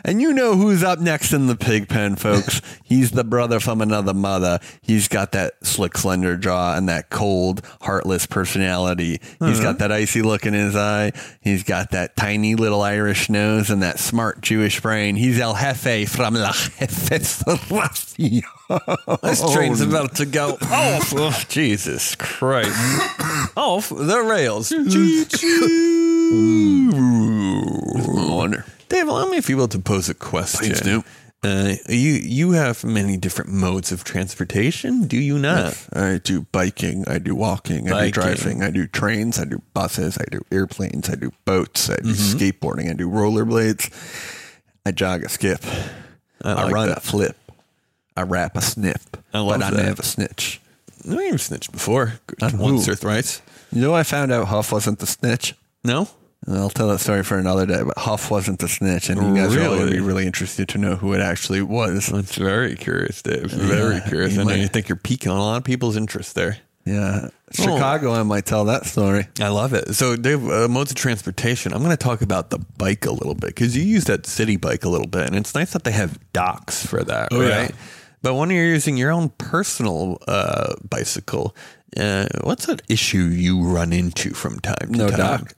And 0.04 0.22
you 0.22 0.32
know 0.32 0.54
who's 0.54 0.82
up 0.84 1.00
next 1.00 1.32
in 1.32 1.46
the 1.48 1.56
pig 1.56 1.88
pen, 1.88 2.16
folks. 2.16 2.60
He's 2.84 3.10
the 3.10 3.24
brother 3.24 3.58
from 3.60 3.80
another 3.80 4.14
mother. 4.14 4.60
He's 4.80 5.08
got 5.08 5.32
that 5.32 5.54
slick, 5.66 5.98
slender 5.98 6.36
jaw 6.36 6.76
and 6.76 6.88
that 6.88 7.10
cold, 7.10 7.62
heartless 7.82 8.26
personality. 8.26 9.20
He's 9.40 9.58
got 9.58 9.70
uh-huh. 9.70 9.78
that 9.78 9.92
icy 9.92 10.22
look 10.22 10.46
in 10.46 10.54
his 10.54 10.76
eye. 10.76 11.12
He's 11.40 11.64
got 11.64 11.90
that 11.90 12.16
tiny 12.16 12.54
little 12.54 12.82
Irish 12.82 13.28
nose 13.28 13.70
and 13.70 13.82
that 13.82 13.98
smart 13.98 14.40
Jewish 14.42 14.80
brain. 14.80 15.16
He's 15.16 15.40
El 15.40 15.54
Jefe 15.56 16.08
from 16.08 16.34
La 16.34 16.52
Jefe 16.52 17.08
This 19.22 19.52
train's 19.52 19.80
about 19.82 20.14
to 20.16 20.26
go 20.26 20.50
off. 20.62 21.12
Oh, 21.16 21.44
Jesus 21.48 22.14
Christ. 22.14 22.70
off 23.56 23.88
the 23.88 24.22
rails. 24.22 24.72
I 28.18 28.34
wonder. 28.34 28.64
Dave, 28.88 29.08
allow 29.08 29.26
me, 29.26 29.36
if 29.36 29.48
you 29.48 29.56
will, 29.56 29.68
to 29.68 29.78
pose 29.78 30.08
a 30.08 30.14
question. 30.14 30.68
Please 30.68 30.80
do. 30.80 31.04
Uh, 31.44 31.74
you 31.88 32.12
you 32.14 32.52
have 32.52 32.82
many 32.82 33.16
different 33.16 33.50
modes 33.52 33.92
of 33.92 34.02
transportation, 34.04 35.06
do 35.06 35.16
you 35.18 35.38
not? 35.38 35.76
I 35.92 36.18
do 36.18 36.42
biking, 36.50 37.06
I 37.06 37.18
do 37.18 37.34
walking, 37.34 37.92
I 37.92 38.06
do 38.06 38.10
driving, 38.10 38.62
I 38.62 38.70
do 38.70 38.86
trains, 38.86 39.38
I 39.38 39.44
do 39.44 39.62
buses, 39.74 40.16
I 40.18 40.24
do 40.30 40.40
airplanes, 40.50 41.08
I 41.10 41.14
do 41.14 41.30
boats, 41.44 41.90
I 41.90 41.96
do 41.96 42.08
Mm-hmm. 42.14 42.36
skateboarding, 42.38 42.90
I 42.90 42.94
do 42.94 43.08
rollerblades, 43.08 43.92
I 44.86 44.92
jog 44.92 45.24
a 45.24 45.28
skip, 45.28 45.62
I, 46.42 46.54
like 46.64 46.72
run 46.72 46.88
that. 46.88 46.98
a 46.98 47.00
flip, 47.00 47.36
I 48.16 48.22
rap 48.22 48.56
a 48.56 48.62
snip, 48.62 49.16
I 49.32 49.40
love 49.40 49.60
but 49.60 49.74
I 49.74 49.82
never 49.82 50.02
snitch. 50.02 50.60
No, 51.04 51.20
you've 51.20 51.42
snitched 51.42 51.70
before, 51.70 52.14
On 52.42 52.58
once 52.58 52.88
or 52.88 52.94
thrice. 52.96 53.42
You 53.70 53.82
know, 53.82 53.94
I 53.94 54.02
found 54.04 54.32
out 54.32 54.48
Huff 54.48 54.72
wasn't 54.72 54.98
the 55.00 55.06
snitch. 55.06 55.54
No, 55.84 56.08
And 56.46 56.56
I'll 56.56 56.70
tell 56.70 56.88
that 56.88 57.00
story 57.00 57.24
for 57.24 57.38
another 57.38 57.66
day, 57.66 57.82
but 57.82 57.98
Huff 57.98 58.30
wasn't 58.30 58.60
the 58.60 58.68
snitch, 58.68 59.08
and 59.08 59.20
you 59.20 59.34
guys 59.42 59.52
are 59.54 59.58
going 59.58 59.78
to 59.78 59.84
Really? 59.84 59.96
be 59.96 60.00
really 60.00 60.26
interested 60.26 60.68
to 60.70 60.78
know 60.78 60.94
who 60.94 61.12
it 61.12 61.20
actually 61.20 61.60
was. 61.60 62.06
that's 62.06 62.36
very 62.36 62.76
curious, 62.76 63.20
Dave. 63.22 63.50
Very 63.50 63.96
Yeah, 63.96 64.00
curious. 64.08 64.34
you 64.34 64.40
I 64.40 64.44
know 64.44 64.50
might- 64.50 64.60
you 64.60 64.68
think 64.68 64.88
you're 64.88 64.94
piquing 64.96 65.32
on 65.32 65.38
a 65.38 65.42
lot 65.42 65.56
of 65.56 65.64
people's 65.64 65.96
interest 65.96 66.34
there. 66.36 66.58
Yeah, 66.84 67.30
Chicago, 67.52 68.12
I 68.12 68.22
might 68.22 68.46
tell 68.46 68.66
that 68.66 68.86
story. 68.86 69.26
I 69.40 69.48
love 69.48 69.72
it. 69.74 69.92
So, 69.96 70.14
Dave, 70.14 70.48
uh, 70.48 70.68
modes 70.68 70.92
of 70.92 70.96
transportation. 70.96 71.72
I'm 71.72 71.80
going 71.82 71.90
to 71.90 71.96
talk 71.96 72.22
about 72.22 72.50
the 72.50 72.60
bike 72.78 73.06
a 73.06 73.10
little 73.10 73.34
bit 73.34 73.48
because 73.48 73.76
you 73.76 73.82
use 73.82 74.04
that 74.04 74.22
Citi 74.22 74.60
Bike 74.60 74.84
a 74.84 74.88
little 74.88 75.08
bit, 75.08 75.26
and 75.26 75.34
it's 75.34 75.52
nice 75.52 75.72
that 75.72 75.82
they 75.82 75.90
have 75.90 76.16
docks 76.32 76.86
for 76.86 77.02
that, 77.02 77.30
Oh, 77.32 77.40
yeah. 77.40 77.58
right? 77.58 77.74
But 78.22 78.34
when 78.34 78.50
you're 78.50 78.66
using 78.66 78.96
your 78.96 79.10
own 79.10 79.30
personal 79.30 80.18
uh, 80.28 80.74
bicycle, 80.88 81.56
uh, 81.96 82.26
what's 82.44 82.68
an 82.68 82.78
issue 82.88 83.18
you 83.24 83.64
run 83.64 83.92
into 83.92 84.30
from 84.32 84.60
time 84.60 84.92
to 84.92 84.96
No 84.98 85.08
time? 85.08 85.18
dock. 85.18 85.54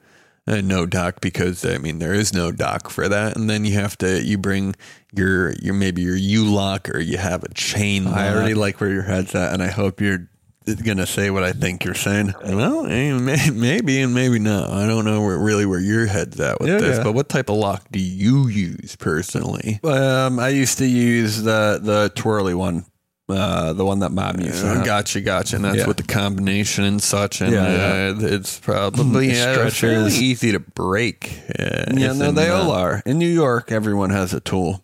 Uh, 0.48 0.60
no 0.62 0.86
dock 0.86 1.20
because 1.20 1.64
I 1.64 1.76
mean 1.78 1.98
there 1.98 2.14
is 2.14 2.32
no 2.32 2.50
dock 2.50 2.88
for 2.90 3.08
that, 3.08 3.36
and 3.36 3.50
then 3.50 3.64
you 3.64 3.74
have 3.74 3.98
to 3.98 4.22
you 4.22 4.38
bring 4.38 4.74
your 5.14 5.52
your 5.54 5.74
maybe 5.74 6.02
your 6.02 6.16
U 6.16 6.44
lock 6.46 6.88
or 6.88 7.00
you 7.00 7.18
have 7.18 7.44
a 7.44 7.52
chain. 7.54 8.06
I 8.06 8.28
lock. 8.28 8.36
already 8.36 8.54
like 8.54 8.80
where 8.80 8.90
your 8.90 9.02
head's 9.02 9.34
at, 9.34 9.52
and 9.52 9.62
I 9.62 9.68
hope 9.68 10.00
you're 10.00 10.28
to 10.66 11.06
say 11.06 11.30
what 11.30 11.44
I 11.44 11.52
think 11.52 11.84
you're 11.84 11.94
saying. 11.94 12.34
Well, 12.44 12.86
eh, 12.86 13.50
maybe 13.52 14.02
and 14.02 14.14
maybe 14.14 14.38
not. 14.38 14.70
I 14.70 14.86
don't 14.86 15.04
know 15.06 15.22
where, 15.22 15.38
really 15.38 15.64
where 15.64 15.80
your 15.80 16.06
head's 16.06 16.38
at 16.40 16.60
with 16.60 16.68
Yeah, 16.68 16.78
this. 16.78 16.98
yeah. 16.98 17.04
But 17.04 17.12
what 17.12 17.28
type 17.30 17.48
of 17.48 17.56
lock 17.56 17.86
do 17.90 17.98
you 17.98 18.48
use 18.48 18.94
personally? 18.96 19.80
Um, 19.82 20.38
I 20.38 20.48
used 20.50 20.76
to 20.78 20.86
use 20.86 21.42
the 21.42 21.78
the 21.82 22.10
twirly 22.14 22.54
one, 22.54 22.84
uh, 23.28 23.72
the 23.74 23.84
one 23.84 23.98
that 24.00 24.10
mom 24.12 24.40
used. 24.40 24.64
Uh, 24.64 24.82
gotcha, 24.84 25.20
gotcha. 25.20 25.56
And 25.56 25.64
that's 25.64 25.78
Yeah. 25.78 25.86
with 25.86 25.98
the 25.98 26.02
combination 26.02 26.84
and 26.84 27.02
such. 27.02 27.40
And 27.40 27.52
Yeah, 27.52 28.14
uh, 28.14 28.14
it's 28.20 28.58
probably 28.58 29.28
The 29.32 29.40
uh, 29.40 29.52
stretchers. 29.70 30.20
easy 30.22 30.52
to 30.52 30.60
break. 30.60 31.40
Uh, 31.58 31.92
Yeah, 31.94 32.12
no, 32.14 32.32
they 32.32 32.48
uh, 32.48 32.56
all 32.62 32.70
are. 32.72 33.02
In 33.04 33.18
New 33.18 33.28
York, 33.28 33.70
everyone 33.70 34.10
has 34.10 34.32
a 34.32 34.40
tool. 34.40 34.82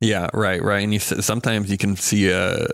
Yeah, 0.00 0.28
right, 0.34 0.62
right. 0.62 0.82
And 0.84 0.92
you 0.92 0.98
sometimes 1.00 1.70
you 1.70 1.78
can 1.78 1.96
see 1.96 2.30
uh, 2.30 2.66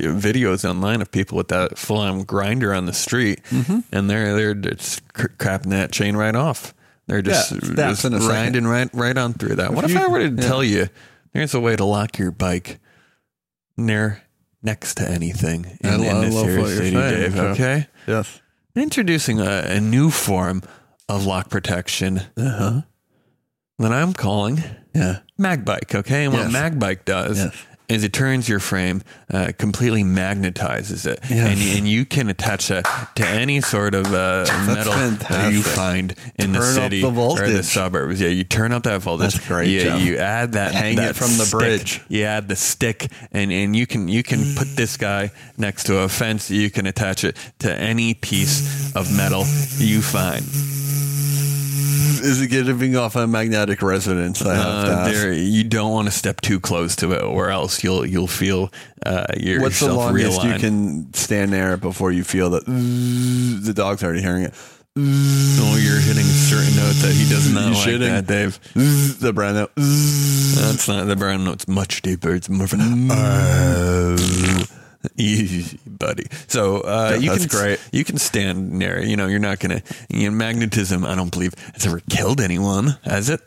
videos 0.00 0.68
online 0.68 1.02
of 1.02 1.10
people 1.10 1.36
with 1.36 1.48
that 1.48 1.76
full 1.76 1.98
on 1.98 2.22
grinder 2.24 2.72
on 2.72 2.86
the 2.86 2.92
street, 2.94 3.40
Mm-hmm. 3.50 3.80
and 3.92 4.08
they're 4.08 4.34
they're 4.34 4.54
just 4.54 5.06
cr- 5.12 5.26
crapping 5.38 5.70
that 5.70 5.92
chain 5.92 6.16
right 6.16 6.34
off. 6.34 6.72
They're 7.06 7.20
just, 7.22 7.52
Yeah, 7.52 7.58
just 7.90 8.02
second. 8.02 8.20
grinding 8.20 8.66
right 8.66 8.88
right 8.94 9.16
on 9.18 9.34
through 9.34 9.56
that. 9.56 9.74
what 9.74 9.84
if 9.84 9.90
you- 9.92 9.98
I 10.00 10.06
were 10.06 10.20
to 10.20 10.34
yeah. 10.34 10.40
tell 10.48 10.64
you 10.64 10.88
there's 11.34 11.52
a 11.54 11.60
way 11.60 11.76
to 11.76 11.84
lock 11.84 12.18
your 12.18 12.30
bike 12.30 12.78
near 13.78 14.20
next 14.62 14.96
to 14.96 15.08
anything 15.08 15.78
in, 15.80 15.88
I 15.90 15.94
in 15.94 16.16
I 16.16 16.20
this 16.26 16.34
love 16.34 16.44
what 16.46 16.52
you're 16.56 16.66
city, 16.68 16.90
saying, 16.92 17.20
Dave? 17.20 17.34
Joe. 17.34 17.46
Okay, 17.52 17.86
Yes. 18.06 18.40
introducing 18.74 19.40
a, 19.40 19.60
a 19.68 19.80
new 19.80 20.10
form 20.10 20.62
of 21.08 21.24
lock 21.24 21.48
protection 21.48 22.18
Uh 22.36 22.50
huh. 22.58 22.80
that 23.78 23.92
I'm 23.92 24.12
calling 24.12 24.62
Yeah. 24.94 25.20
Magbike, 25.38 25.94
okay? 25.94 26.24
And 26.24 26.34
what 26.34 26.50
Yes. 26.50 26.52
Magbike 26.52 27.04
does 27.04 27.38
Yes. 27.38 27.54
Is 27.88 28.04
it 28.04 28.12
turns 28.12 28.48
your 28.48 28.60
frame, 28.60 29.02
uh, 29.32 29.52
completely 29.58 30.02
magnetizes 30.04 31.06
it, 31.06 31.18
Yes. 31.30 31.32
and, 31.58 31.78
and 31.78 31.88
you 31.88 32.04
can 32.04 32.28
attach 32.28 32.68
that 32.68 32.84
to 33.16 33.26
any 33.26 33.60
sort 33.62 33.94
of 33.94 34.06
uh, 34.12 34.44
metal 34.66 34.92
that 34.92 35.50
you 35.52 35.62
find 35.62 36.14
in 36.36 36.52
the 36.52 36.58
Turn 36.58 36.68
up 36.68 36.74
city 36.74 37.00
the 37.00 37.08
or 37.08 37.38
the 37.48 37.62
suburbs. 37.62 38.20
Yeah, 38.20 38.28
you 38.28 38.44
turn 38.44 38.72
up 38.72 38.82
that 38.82 39.00
voltage. 39.00 39.32
That's 39.34 39.46
great, 39.48 39.68
You, 39.70 39.80
Jeff. 39.80 40.00
you 40.02 40.18
add 40.18 40.52
that, 40.52 40.74
Hang 40.74 40.96
that 40.96 41.10
it 41.10 41.16
from 41.16 41.28
the 41.38 41.44
stick. 41.46 41.58
bridge. 41.58 42.00
You 42.08 42.24
add 42.24 42.48
the 42.48 42.56
stick, 42.56 43.10
and, 43.32 43.50
and 43.50 43.74
you 43.74 43.86
can 43.86 44.08
you 44.08 44.22
can 44.22 44.54
put 44.54 44.68
this 44.76 44.96
guy 44.98 45.30
next 45.56 45.84
to 45.84 45.98
a 46.00 46.08
fence. 46.08 46.50
You 46.50 46.70
can 46.70 46.86
attach 46.86 47.24
it 47.24 47.36
to 47.60 47.74
any 47.74 48.12
piece 48.14 48.94
of 48.94 49.10
metal 49.16 49.44
you 49.78 50.02
find. 50.02 50.44
Is 52.20 52.40
it 52.40 52.48
giving 52.48 52.96
off 52.96 53.16
a 53.16 53.26
magnetic 53.26 53.82
resonance? 53.82 54.42
I 54.42 54.56
Uh, 54.56 55.08
there, 55.08 55.32
you 55.32 55.64
don't 55.64 55.92
want 55.92 56.06
to 56.08 56.12
step 56.12 56.40
too 56.40 56.60
close 56.60 56.96
to 56.96 57.12
it, 57.12 57.22
or 57.22 57.50
else 57.50 57.82
you'll 57.84 58.04
you'll 58.06 58.26
feel 58.26 58.70
uh, 59.04 59.26
your, 59.36 59.60
What's 59.60 59.80
the 59.80 59.92
longest 59.92 60.42
you 60.42 60.54
can 60.58 61.12
stand 61.14 61.52
there 61.52 61.76
before 61.76 62.12
you 62.12 62.24
feel 62.24 62.50
that 62.50 62.64
the 62.66 63.72
dog's 63.74 64.02
already 64.02 64.22
hearing 64.22 64.44
it? 64.44 64.54
Oh, 65.00 65.78
you're 65.80 66.00
hitting 66.00 66.24
a 66.24 66.38
certain 66.50 66.74
note 66.74 66.94
that 67.02 67.12
he 67.12 67.28
does 67.28 67.52
not 67.52 67.68
You 67.68 67.74
like 67.74 67.86
shitting? 67.88 68.26
that, 68.26 68.26
Dave. 68.26 68.58
The 69.20 69.32
brown 69.32 69.54
note. 69.54 69.70
That's 69.76 70.88
not 70.88 71.06
the 71.06 71.14
brown 71.14 71.44
note's 71.44 71.68
much 71.68 72.02
deeper. 72.02 72.34
It's 72.34 72.48
more 72.48 72.64
of 72.64 72.72
an 72.72 73.08
oh. 73.10 74.64
Easy, 75.16 75.78
buddy. 75.86 76.26
So 76.46 76.80
uh, 76.80 77.10
Yeah, 77.12 77.16
you 77.16 77.30
that's 77.30 77.46
can 77.46 77.58
great. 77.58 77.88
You 77.92 78.04
can 78.04 78.18
stand 78.18 78.72
near. 78.72 79.00
You 79.02 79.16
know, 79.16 79.26
you're 79.26 79.38
not 79.38 79.60
gonna. 79.60 79.82
You 80.08 80.30
know, 80.30 80.36
magnetism. 80.36 81.04
I 81.04 81.14
don't 81.14 81.30
believe 81.30 81.54
has 81.74 81.86
ever 81.86 82.00
killed 82.10 82.40
anyone. 82.40 82.98
Has 83.04 83.28
it? 83.28 83.40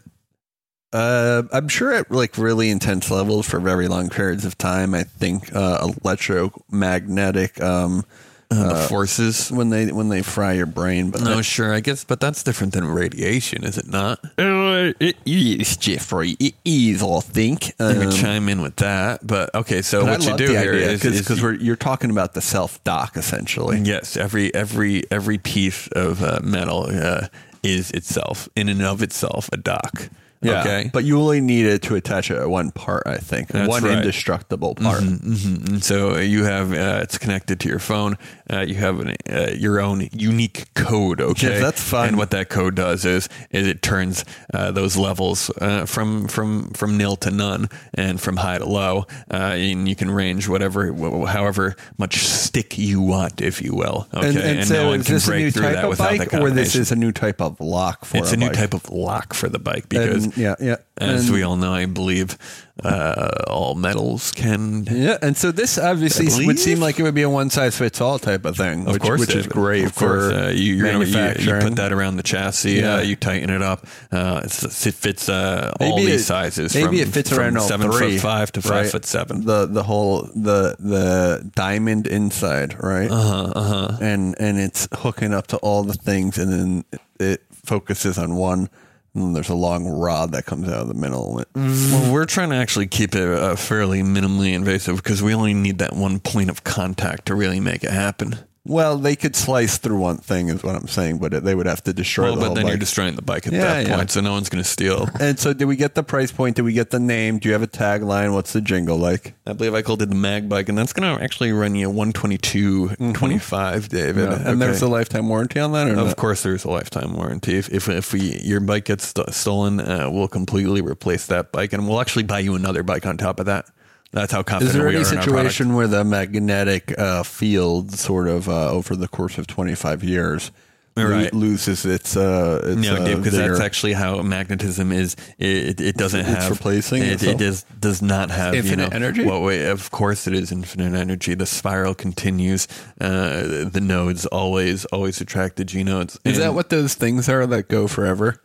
Uh, 0.93 1.43
I'm 1.54 1.69
sure 1.69 1.93
at 1.93 2.12
like 2.12 2.38
really 2.38 2.69
intense 2.69 3.10
levels 3.10 3.47
for 3.47 3.60
very 3.60 3.88
long 3.88 4.10
periods 4.10 4.43
of 4.43 4.58
time. 4.58 4.93
I 4.93 5.04
think 5.04 5.54
uh, 5.56 5.88
electromagnetic 6.04 7.62
um, 7.62 8.04
Uh, 8.52 8.74
the 8.82 8.88
forces. 8.90 9.50
when 9.50 9.70
they 9.70 9.92
when 9.92 10.10
they 10.10 10.22
fry 10.22 10.52
your 10.54 10.66
brain. 10.66 11.10
But 11.10 11.22
No, 11.22 11.42
sure. 11.42 11.74
I 11.74 11.80
guess, 11.80 12.04
but 12.04 12.20
that's 12.20 12.44
different 12.44 12.74
than 12.74 12.86
radiation, 12.86 13.64
is 13.64 13.78
it 13.78 13.88
not? 13.88 14.20
Uh, 14.38 14.92
it 15.00 15.16
is 15.26 15.78
Jeffrey. 15.78 16.32
It 16.40 16.56
is. 16.66 17.02
I 17.02 17.20
think. 17.22 17.68
You 17.80 17.86
Um, 17.86 18.00
can 18.02 18.12
chime 18.12 18.50
in 18.50 18.62
with 18.62 18.76
that, 18.78 19.26
but 19.26 19.54
okay. 19.56 19.82
So 19.82 20.02
but 20.02 20.08
I 20.08 20.12
what 20.12 20.22
you 20.24 20.30
love 20.32 20.38
do 20.38 20.48
here 20.48 20.74
idea 20.74 20.92
is, 20.92 21.02
because 21.02 21.38
you- 21.38 21.44
we're 21.44 21.54
you're 21.54 21.76
talking 21.78 22.10
about 22.12 22.34
the 22.34 22.42
self 22.42 22.84
dock 22.84 23.16
essentially. 23.16 23.80
yes, 23.80 24.18
every 24.18 24.54
every 24.54 25.04
every 25.10 25.38
piece 25.38 25.88
of 25.94 26.22
uh, 26.22 26.40
metal 26.44 26.88
uh, 26.92 27.28
is 27.64 27.92
itself 27.92 28.50
in 28.56 28.68
and 28.70 28.82
of 28.82 29.02
itself 29.02 29.50
a 29.54 29.58
dock. 29.58 30.10
Okay, 30.43 30.89
but 30.91 31.04
you 31.04 31.19
only 31.19 31.39
need 31.41 31.65
it 31.65 31.84
to 31.84 31.95
attach 31.95 32.32
it 32.32 32.38
at 32.38 32.49
one 32.49 32.71
part. 32.71 33.04
I 33.06 33.17
think 33.17 33.49
That's 33.49 33.67
one 33.69 33.84
right. 33.84 33.97
indestructible 33.99 34.75
part. 34.75 35.01
Mhm. 35.01 35.67
And 35.69 35.84
so 35.84 36.17
you 36.17 36.45
have 36.45 36.73
uh, 36.73 36.99
it's 37.04 37.17
connected 37.17 37.60
to 37.62 37.69
your 37.69 37.80
phone. 37.80 38.17
Uh, 38.51 38.62
you 38.62 38.75
have 38.75 38.99
an, 38.99 39.15
uh, 39.32 39.51
your 39.56 39.80
own 39.80 40.10
unique 40.12 40.73
code. 40.73 41.21
Okay, 41.21 41.54
Yeah, 41.54 41.60
that's 41.60 41.82
fun. 41.82 42.10
And 42.10 42.17
what 42.17 42.32
that 42.32 42.49
code 42.49 42.75
does 42.75 43.06
is 43.06 43.30
is 43.51 43.67
it 43.67 43.82
turns 43.82 44.25
uh, 44.54 44.71
those 44.71 44.97
levels 44.97 45.51
uh, 45.62 45.86
from 45.86 46.27
from 46.27 46.71
from 46.71 46.97
nil 46.97 47.15
to 47.17 47.32
none 47.32 47.69
and 47.93 48.19
from 48.19 48.38
high 48.38 48.58
to 48.58 48.65
low. 48.65 49.06
Uh, 49.32 49.36
and 49.56 49.88
you 49.88 49.95
can 49.95 50.10
range 50.10 50.47
whatever 50.49 50.91
however 51.27 51.75
much 51.97 52.17
stick 52.25 52.77
you 52.77 52.99
want, 53.01 53.41
if 53.41 53.62
you 53.62 53.75
will. 53.75 54.08
Okay, 54.13 54.27
And, 54.30 54.38
and, 54.38 54.67
so 54.67 54.73
no 54.84 54.88
one 54.89 54.99
is 55.01 55.06
can 55.06 55.15
this 55.15 55.27
a 55.27 55.36
new 55.38 55.51
type 55.51 55.84
of 55.84 55.97
bike, 55.97 56.34
or 56.34 56.49
this 56.49 56.75
is 56.75 56.91
a 56.91 56.95
new 56.95 57.12
type 57.12 57.41
of 57.41 57.60
lock 57.60 58.06
for 58.06 58.17
It's 58.17 58.34
a 58.34 58.38
new 58.38 58.47
bike? 58.47 58.58
type 58.58 58.73
of 58.73 58.89
lock 58.89 59.34
for 59.34 59.47
the 59.49 59.60
bike 59.60 59.88
because, 59.88 60.31
And- 60.36 60.38
yeah, 60.38 60.56
yeah. 60.60 60.76
as 60.98 61.26
And- 61.26 61.34
we 61.34 61.44
all 61.44 61.56
know, 61.58 61.74
I 61.74 61.86
believe 61.86 62.38
uh, 62.84 63.30
all 63.48 63.76
metals 63.76 64.32
can 64.32 64.86
Yeah, 64.89 65.17
and 65.22 65.38
so 65.38 65.52
this 65.52 65.78
obviously 65.78 66.46
would 66.48 66.58
seem 66.58 66.80
like 66.80 67.00
it 67.00 67.04
would 67.04 67.13
be 67.13 67.22
a 67.22 67.30
one 67.30 67.50
size 67.52 67.78
fits 67.78 68.02
all 68.02 68.17
type 68.17 68.44
of 68.44 68.58
thing, 68.58 68.88
Of 68.88 68.94
which, 68.94 69.04
course, 69.04 69.20
which 69.20 69.36
is 69.36 69.46
great 69.46 69.86
Of 69.86 69.94
course, 69.96 70.32
for 70.32 70.38
uh, 70.38 70.50
you, 70.50 70.82
gonna- 70.82 71.06
you, 71.06 71.20
you 71.54 71.60
put 71.60 71.76
that 71.76 71.91
around 71.94 72.15
the 72.17 72.24
chassis. 72.24 72.80
Yeah. 72.80 72.96
Uh, 72.96 73.02
you 73.02 73.15
tighten 73.15 73.50
it 73.52 73.62
up. 73.62 73.86
Uh, 74.12 74.41
it's, 74.44 74.88
it 74.88 74.94
fits 74.96 75.30
uh, 75.30 75.72
all 75.80 75.96
Maybe 75.98 76.12
these 76.12 76.22
it- 76.22 76.26
sizes. 76.26 76.74
Maybe 76.74 76.88
from, 76.88 76.96
it 76.96 77.13
fits 77.13 77.30
from 77.30 77.39
around 77.39 77.58
all 77.58 77.67
seven 77.67 77.91
three, 77.91 78.13
foot 78.17 78.22
five 78.22 78.52
to 78.54 78.62
five 78.62 78.72
right? 78.72 78.91
foot 78.91 79.06
seven. 79.06 79.46
The 79.46 79.67
the 79.67 79.84
whole 79.84 80.24
the 80.36 80.76
the 80.80 81.52
diamond 81.56 82.08
inside, 82.08 82.82
right? 82.82 83.12
Uh 83.12 83.22
huh. 83.22 83.52
Uh 83.56 83.63
huh. 83.63 83.98
And 84.02 84.36
and 84.39 84.58
it's 84.60 84.88
hooking 84.91 85.34
up 85.34 85.48
to 85.48 85.58
all 85.58 85.84
the 85.84 85.94
things, 85.94 86.38
and 86.39 86.52
then 86.52 86.86
it 87.20 87.44
focuses 87.52 88.17
on 88.17 88.36
one. 88.36 88.70
And 89.13 89.24
then 89.24 89.34
there's 89.34 89.50
a 89.50 89.56
long 89.56 89.86
rod 89.88 90.32
that 90.32 90.45
comes 90.45 90.69
out 90.69 90.82
of 90.82 90.88
the 90.88 90.93
middle. 90.93 91.36
of 91.36 91.41
it. 91.41 91.47
Well, 91.56 92.13
we're 92.13 92.26
trying 92.26 92.50
to 92.52 92.56
actually 92.56 92.88
keep 92.88 93.13
it 93.13 93.28
uh, 93.28 93.56
fairly 93.58 94.02
minimally 94.04 94.54
invasive 94.54 94.97
because 94.97 95.21
we 95.21 95.34
only 95.34 95.54
need 95.54 95.80
that 95.80 95.93
one 95.93 96.19
point 96.19 96.50
of 96.50 96.63
contact 96.63 97.26
to 97.26 97.36
really 97.36 97.60
make 97.60 97.84
it 97.84 97.91
happen. 97.91 98.39
Well, 98.63 98.97
they 99.00 99.15
could 99.15 99.36
slice 99.36 99.80
through 99.80 99.97
one 99.97 100.17
thing, 100.17 100.50
is 100.50 100.62
what 100.62 100.76
I'm 100.76 100.88
saying, 100.88 101.17
but 101.17 101.34
it, 101.34 101.43
they 101.43 101.56
would 101.56 101.65
have 101.65 101.84
to 101.86 101.93
destroy 101.93 102.26
Well, 102.26 102.36
the 102.36 102.41
but 102.41 102.54
then 102.54 102.65
you're 102.67 102.76
bike. 102.76 102.80
destroying 102.82 103.15
the 103.15 103.24
bike 103.24 103.47
at 103.47 103.54
Yeah, 103.54 103.62
that 103.62 103.88
yeah. 103.88 103.95
point, 103.95 104.12
so 104.12 104.21
no 104.21 104.34
one's 104.34 104.50
going 104.50 104.63
to 104.63 104.69
steal. 104.69 105.10
and 105.19 105.39
so, 105.39 105.52
did 105.52 105.65
we 105.65 105.76
get 105.76 105.95
the 105.95 106.04
price 106.04 106.32
point? 106.32 106.58
Did 106.58 106.62
we 106.62 106.74
get 106.74 106.91
the 106.91 107.00
name? 107.00 107.39
Do 107.39 107.50
you 107.50 107.54
have 107.54 107.63
a 107.63 107.67
tagline? 107.67 108.34
What's 108.36 108.54
the 108.54 108.62
jingle 108.62 108.97
like? 108.97 109.34
I 109.47 109.54
believe 109.54 109.74
I 109.74 109.82
called 109.82 110.04
it 110.04 110.10
the 110.10 110.15
mag 110.15 110.47
bike, 110.47 110.69
and 110.69 110.78
that's 110.78 110.93
going 110.93 111.17
to 111.17 111.24
actually 111.24 111.52
run 111.54 111.74
you 111.74 111.89
122 111.89 112.89
25 113.13 113.89
David. 113.89 114.30
Mm-hmm. 114.30 114.47
And 114.47 114.62
there's 114.62 114.84
a 114.84 114.88
lifetime 114.88 115.28
warranty 115.28 115.60
on 115.60 115.71
that, 115.71 115.88
or 115.88 115.93
Of 115.95 116.08
not? 116.08 116.17
course, 116.17 116.43
there's 116.43 116.63
a 116.63 116.69
lifetime 116.69 117.13
warranty. 117.13 117.58
If 117.58 117.67
if, 117.74 117.89
if 117.89 118.13
we 118.13 118.39
your 118.43 118.60
bike 118.60 118.86
gets 118.86 119.08
st- 119.08 119.34
stolen, 119.34 119.80
uh, 119.80 120.08
we'll 120.12 120.28
completely 120.28 120.82
replace 120.82 121.26
that 121.26 121.52
bike, 121.52 121.74
and 121.74 121.88
we'll 121.88 122.00
actually 122.00 122.24
buy 122.24 122.39
you 122.39 122.54
another 122.54 122.84
bike 122.84 123.08
on 123.08 123.17
top 123.17 123.39
of 123.39 123.47
that. 123.47 123.65
That's 124.12 124.32
how 124.34 124.39
Is 124.41 124.45
confident 124.45 124.74
there 124.78 124.88
we 124.88 124.95
any 124.95 125.06
are 125.06 125.12
in 125.12 125.17
our 125.19 125.24
product. 125.24 125.52
situation 125.52 125.74
where 125.74 125.88
the 125.88 126.04
magnetic 126.04 126.93
uh, 127.00 127.24
field, 127.24 127.91
sort 127.93 128.28
of 128.28 128.50
uh, 128.50 128.69
over 128.71 128.95
the 128.95 129.08
course 129.08 129.38
of 129.38 129.47
25 129.47 130.04
years, 130.04 130.52
lo- 130.97 131.28
loses 131.32 131.86
its? 131.86 132.17
Uh, 132.17 132.60
its 132.65 132.82
No, 132.82 132.95
uh, 132.97 133.15
because 133.15 133.32
that's 133.38 133.62
actually 133.62 133.93
how 133.93 134.21
magnetism 134.21 134.91
is. 134.91 135.15
It, 135.39 135.80
it 135.80 135.95
doesn't 135.95 136.19
It's 136.19 136.30
have 136.30 136.50
replacing 136.52 137.04
It, 137.04 137.13
itself? 137.13 137.36
it 137.36 137.38
does 137.38 137.63
does 137.80 138.02
not 138.02 138.32
have 138.32 138.54
Infinite 138.54 138.84
you 138.84 138.89
know, 138.89 138.95
energy? 138.95 139.24
Well, 139.26 139.41
wait, 139.43 139.65
of 139.69 139.89
course, 139.91 140.28
it 140.28 140.34
is 140.34 140.52
infinite 140.52 140.93
energy. 140.93 141.34
The 141.34 141.45
spiral 141.45 141.95
continues. 141.95 142.67
Uh, 143.00 143.63
the 143.71 143.80
nodes 143.82 144.26
always 144.26 144.84
always 144.86 145.21
attract 145.21 145.56
the 145.56 145.63
G 145.63 145.86
nodes. 145.86 146.19
Is 146.26 146.38
that 146.38 146.54
what 146.54 146.69
those 146.69 146.95
things 146.95 147.30
are 147.30 147.47
that 147.47 147.69
go 147.69 147.88
forever? 147.88 148.41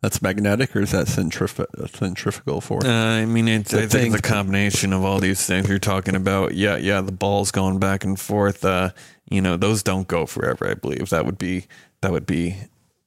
That's 0.00 0.22
magnetic, 0.22 0.76
or 0.76 0.80
is 0.80 0.92
that 0.92 1.06
centrif- 1.06 1.96
centrifugal 1.96 2.60
force? 2.60 2.84
Uh, 2.84 2.88
I 2.92 3.24
mean, 3.26 3.48
it's, 3.48 3.74
I 3.74 3.86
think 3.86 4.14
it's 4.14 4.20
a 4.20 4.22
combination 4.22 4.92
of 4.92 5.04
all 5.04 5.18
these 5.18 5.44
things 5.44 5.68
you're 5.68 5.80
talking 5.80 6.14
about. 6.14 6.54
Yeah, 6.54 6.76
yeah, 6.76 7.00
the 7.00 7.10
ball's 7.10 7.50
going 7.50 7.80
back 7.80 8.04
and 8.04 8.18
forth. 8.18 8.64
Uh, 8.64 8.90
you 9.28 9.40
know, 9.42 9.56
those 9.56 9.82
don't 9.82 10.06
go 10.06 10.24
forever. 10.24 10.70
I 10.70 10.74
believe 10.74 11.10
that 11.10 11.26
would 11.26 11.36
be 11.38 11.66
that 12.00 12.12
would 12.12 12.26
be. 12.26 12.56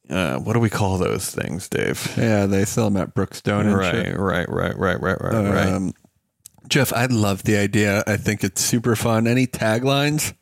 Uh, 0.09 0.39
what 0.39 0.51
do 0.51 0.59
we 0.59 0.69
call 0.69 0.97
those 0.97 1.29
things, 1.33 1.69
Dave? 1.69 2.13
yeah, 2.17 2.45
they 2.45 2.65
sell 2.65 2.89
them 2.89 3.01
at 3.01 3.13
Brookstone 3.15 3.61
and 3.67 3.77
Right, 3.77 3.91
shit. 4.07 4.17
right, 4.19 4.49
right, 4.49 4.77
right, 4.77 4.99
right, 4.99 5.21
right, 5.21 5.33
right. 5.49 5.67
Um, 5.69 5.93
Jeff, 6.67 6.91
I 6.91 7.05
love 7.05 7.43
the 7.43 7.55
idea. 7.55 8.03
I 8.05 8.17
think 8.17 8.43
it's 8.43 8.59
super 8.61 8.97
fun. 8.97 9.25
Any 9.27 9.47
taglines? 9.47 10.33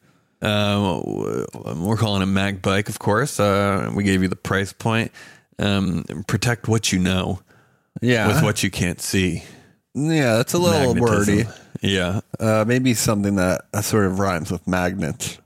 Um, 0.42 1.84
we're 1.84 1.98
calling 1.98 2.24
it 2.24 2.28
Mag 2.28 2.64
Bike, 2.64 2.90
of 2.90 2.98
course. 2.98 3.40
Uh, 3.40 3.92
we 3.94 4.04
gave 4.04 4.24
you 4.24 4.28
the 4.28 4.36
price 4.36 4.74
point. 4.74 5.12
Um, 5.60 6.06
protect 6.28 6.68
what 6.68 6.92
you 6.94 7.00
know 7.00 7.42
Yeah, 8.02 8.28
with 8.28 8.42
what 8.44 8.64
you 8.64 8.72
can't 8.72 9.02
see. 9.02 9.44
yeah, 9.94 10.38
that's 10.38 10.54
a 10.54 10.58
little 10.58 10.94
Magnetism. 10.96 11.38
wordy. 11.38 11.50
Yeah, 11.82 12.22
Uh, 12.40 12.66
maybe 12.68 12.94
something 12.94 13.36
that 13.36 13.62
uh, 13.74 13.82
sort 13.82 14.06
of 14.06 14.20
rhymes 14.20 14.52
with 14.52 14.68
magnet. 14.68 15.38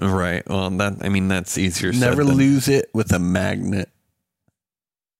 right. 0.00 0.42
Well, 0.48 0.70
that 0.70 0.98
I 1.02 1.08
mean 1.08 1.28
that's 1.28 1.58
easier. 1.58 1.92
Never 1.92 2.24
than- 2.24 2.36
lose 2.36 2.68
it 2.68 2.90
with 2.94 3.12
a 3.12 3.18
magnet. 3.18 3.88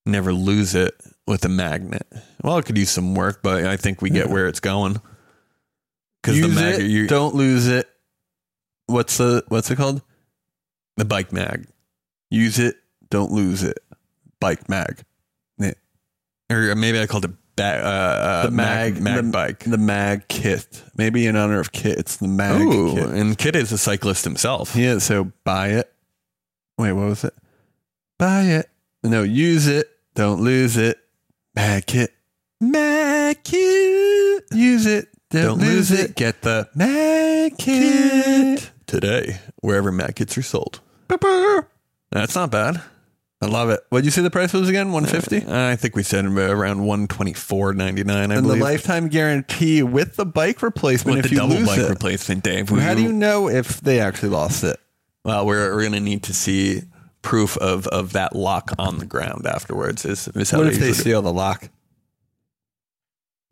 never 0.07 0.33
lose 0.33 0.75
it 0.75 0.95
with 1.27 1.45
a 1.45 1.49
magnet. 1.49 2.07
Well, 2.43 2.59
it 2.59 2.65
could 2.67 2.79
use 2.79 2.91
some 2.91 3.15
work, 3.15 3.41
but 3.43 3.65
I 3.65 3.77
think 3.77 4.03
we 4.03 4.11
get 4.11 4.29
where 4.31 4.49
it's 4.49 4.59
going. 4.61 5.01
Because 6.23 6.41
the 6.41 6.47
Use 6.49 6.55
mag, 6.55 6.81
it, 6.81 6.87
you, 6.91 7.07
don't 7.07 7.35
lose 7.35 7.67
it. 7.69 7.89
What's 8.87 9.19
the 9.19 9.45
what's 9.49 9.71
it 9.71 9.77
called? 9.77 10.03
the 10.97 11.05
bike 11.05 11.33
mag, 11.33 11.67
Use 12.31 12.59
it, 12.59 12.77
don't 13.11 13.31
lose 13.33 13.63
it. 13.63 13.79
Bike 14.41 14.69
mag. 14.69 15.03
or 16.51 16.75
maybe 16.75 16.99
I 17.01 17.07
called 17.07 17.25
it 17.27 17.31
ba- 17.55 17.63
uh, 17.85 17.89
uh, 17.89 18.43
The 18.47 18.51
mag 18.51 18.95
mag- 18.95 19.03
mag 19.03 19.25
the- 19.25 19.31
bike. 19.31 19.65
The 19.65 19.79
mag 19.79 20.27
kit. 20.29 20.83
Maybe 20.97 21.27
in 21.27 21.37
honor 21.37 21.61
of 21.61 21.71
Kit, 21.73 21.97
it's 21.99 22.17
the 22.17 22.27
mag 22.27 22.61
Ooh, 22.61 22.95
kit. 22.97 23.09
and 23.11 23.39
Kid 23.39 23.55
is 23.55 23.71
a 23.71 23.79
cyclist 23.79 24.25
himself. 24.25 24.75
Yeah, 24.75 24.99
so 24.99 25.31
buy 25.45 25.69
it. 25.69 25.93
Wait, 26.77 26.93
what 26.93 27.07
was 27.07 27.23
it? 27.25 27.35
Buy 28.19 28.43
it. 28.43 28.69
No, 29.05 29.23
use 29.23 29.67
it. 29.69 29.89
Don't 30.15 30.41
lose 30.43 30.77
it. 30.77 30.99
Mag 31.55 31.87
kit. 31.87 32.13
Mag 32.61 33.45
kit. 33.45 34.45
Use 34.53 34.87
it. 34.87 35.09
Don't, 35.31 35.43
Don't 35.45 35.59
lose 35.61 35.91
lose 35.91 36.01
it. 36.01 36.11
it. 36.11 36.17
Get 36.17 36.43
the 36.43 36.69
mag 36.75 37.57
kit. 37.59 38.71
Today, 38.87 39.39
wherever 39.61 39.93
mag 39.93 40.17
kits 40.17 40.37
are 40.37 40.43
sold. 40.43 40.81
That's 42.11 42.35
not 42.35 42.51
bad. 42.51 42.83
I 43.43 43.47
love 43.47 43.71
it. 43.71 43.81
What'd 43.89 44.05
you 44.05 44.11
say 44.11 44.21
the 44.21 44.31
price 44.31 44.53
was 44.53 44.69
again? 44.69 44.93
150 44.93 45.51
I 45.51 45.75
think 45.75 45.97
we 45.97 46.03
said 46.03 46.27
around 46.27 46.85
one 46.85 47.09
twenty 47.09 47.33
four 47.33 47.73
ninety 47.73 48.05
nine. 48.05 48.31
I 48.31 48.35
And 48.37 48.45
the 48.49 48.57
lifetime 48.57 49.09
guarantee 49.09 49.83
with 49.83 50.17
the 50.17 50.27
bike 50.27 50.61
replacement 50.63 51.17
with 51.17 51.25
if 51.25 51.31
the 51.31 51.37
you 51.37 51.41
double 51.41 51.55
lose 51.57 51.67
bike 51.67 51.79
it. 51.79 51.89
replacement, 51.89 52.45
Dave. 52.45 52.69
How 52.69 52.95
do 52.95 53.03
you 53.03 53.13
know 53.13 53.49
if 53.49 53.81
they 53.81 54.01
actually 54.01 54.29
lost 54.29 54.63
it? 54.63 54.79
Well, 55.25 55.47
we're 55.47 55.75
we're 55.75 55.85
gonna 55.85 56.01
need 56.01 56.25
to 56.25 56.35
see 56.35 56.83
proof 57.23 57.57
of 57.59 57.87
of 57.89 58.13
that 58.13 58.37
lock 58.37 58.73
on 58.79 58.99
the 58.99 59.07
ground 59.07 59.47
afterwards. 59.47 60.05
Is, 60.05 60.29
is 60.29 60.53
What 60.53 60.67
if 60.67 60.79
they 60.79 60.93
steal 60.93 61.23
the 61.23 61.33
lock? 61.33 61.69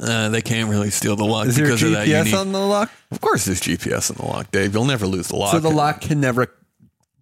Uh, 0.01 0.29
they 0.29 0.43
can't 0.43 0.71
really 0.71 0.91
steal 0.91 1.17
the 1.17 1.25
lock 1.25 1.47
Is 1.49 1.57
there 1.57 1.67
because 1.67 1.83
of 1.83 1.91
that 1.91 2.07
GPS 2.07 2.27
unique. 2.27 2.35
on 2.37 2.53
the 2.53 2.61
lock? 2.61 2.91
of 3.11 3.21
course, 3.21 3.47
there's 3.47 3.61
GPS 3.61 4.11
on 4.11 4.17
the 4.25 4.33
lock, 4.33 4.51
Dave. 4.53 4.73
You'll 4.73 4.85
never 4.85 5.07
lose 5.09 5.29
the 5.29 5.37
lock. 5.37 5.51
So 5.53 5.59
the 5.59 5.71
lock 5.71 6.01
can 6.01 6.21
never 6.21 6.55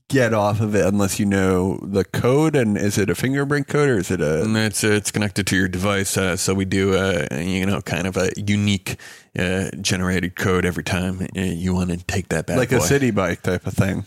get 0.08 0.32
off 0.32 0.60
of 0.60 0.74
it 0.74 0.84
unless 0.86 1.18
you 1.18 1.26
know 1.26 1.78
the 1.82 2.04
code. 2.04 2.56
And 2.56 2.76
is 2.76 2.98
it 2.98 3.10
a 3.10 3.14
fingerprint 3.14 3.68
code 3.68 3.88
or 3.88 3.98
is 3.98 4.10
it 4.10 4.20
a? 4.20 4.42
And 4.42 4.56
it's 4.56 4.82
it's 4.84 5.10
connected 5.10 5.46
to 5.48 5.56
your 5.56 5.68
device, 5.68 6.16
uh, 6.16 6.36
so 6.36 6.54
we 6.54 6.64
do 6.64 6.94
a 6.94 7.42
you 7.42 7.66
know 7.66 7.80
kind 7.80 8.06
of 8.06 8.16
a 8.16 8.30
unique 8.36 8.96
uh, 9.38 9.70
generated 9.80 10.36
code 10.36 10.64
every 10.64 10.84
time 10.84 11.22
uh, 11.36 11.40
you 11.40 11.74
want 11.74 11.90
to 11.90 11.96
take 11.98 12.28
that 12.28 12.46
back, 12.46 12.56
like 12.56 12.70
boy. 12.70 12.76
a 12.76 12.80
Citi 12.80 13.14
Bike 13.14 13.42
type 13.42 13.66
of 13.66 13.74
thing, 13.74 14.04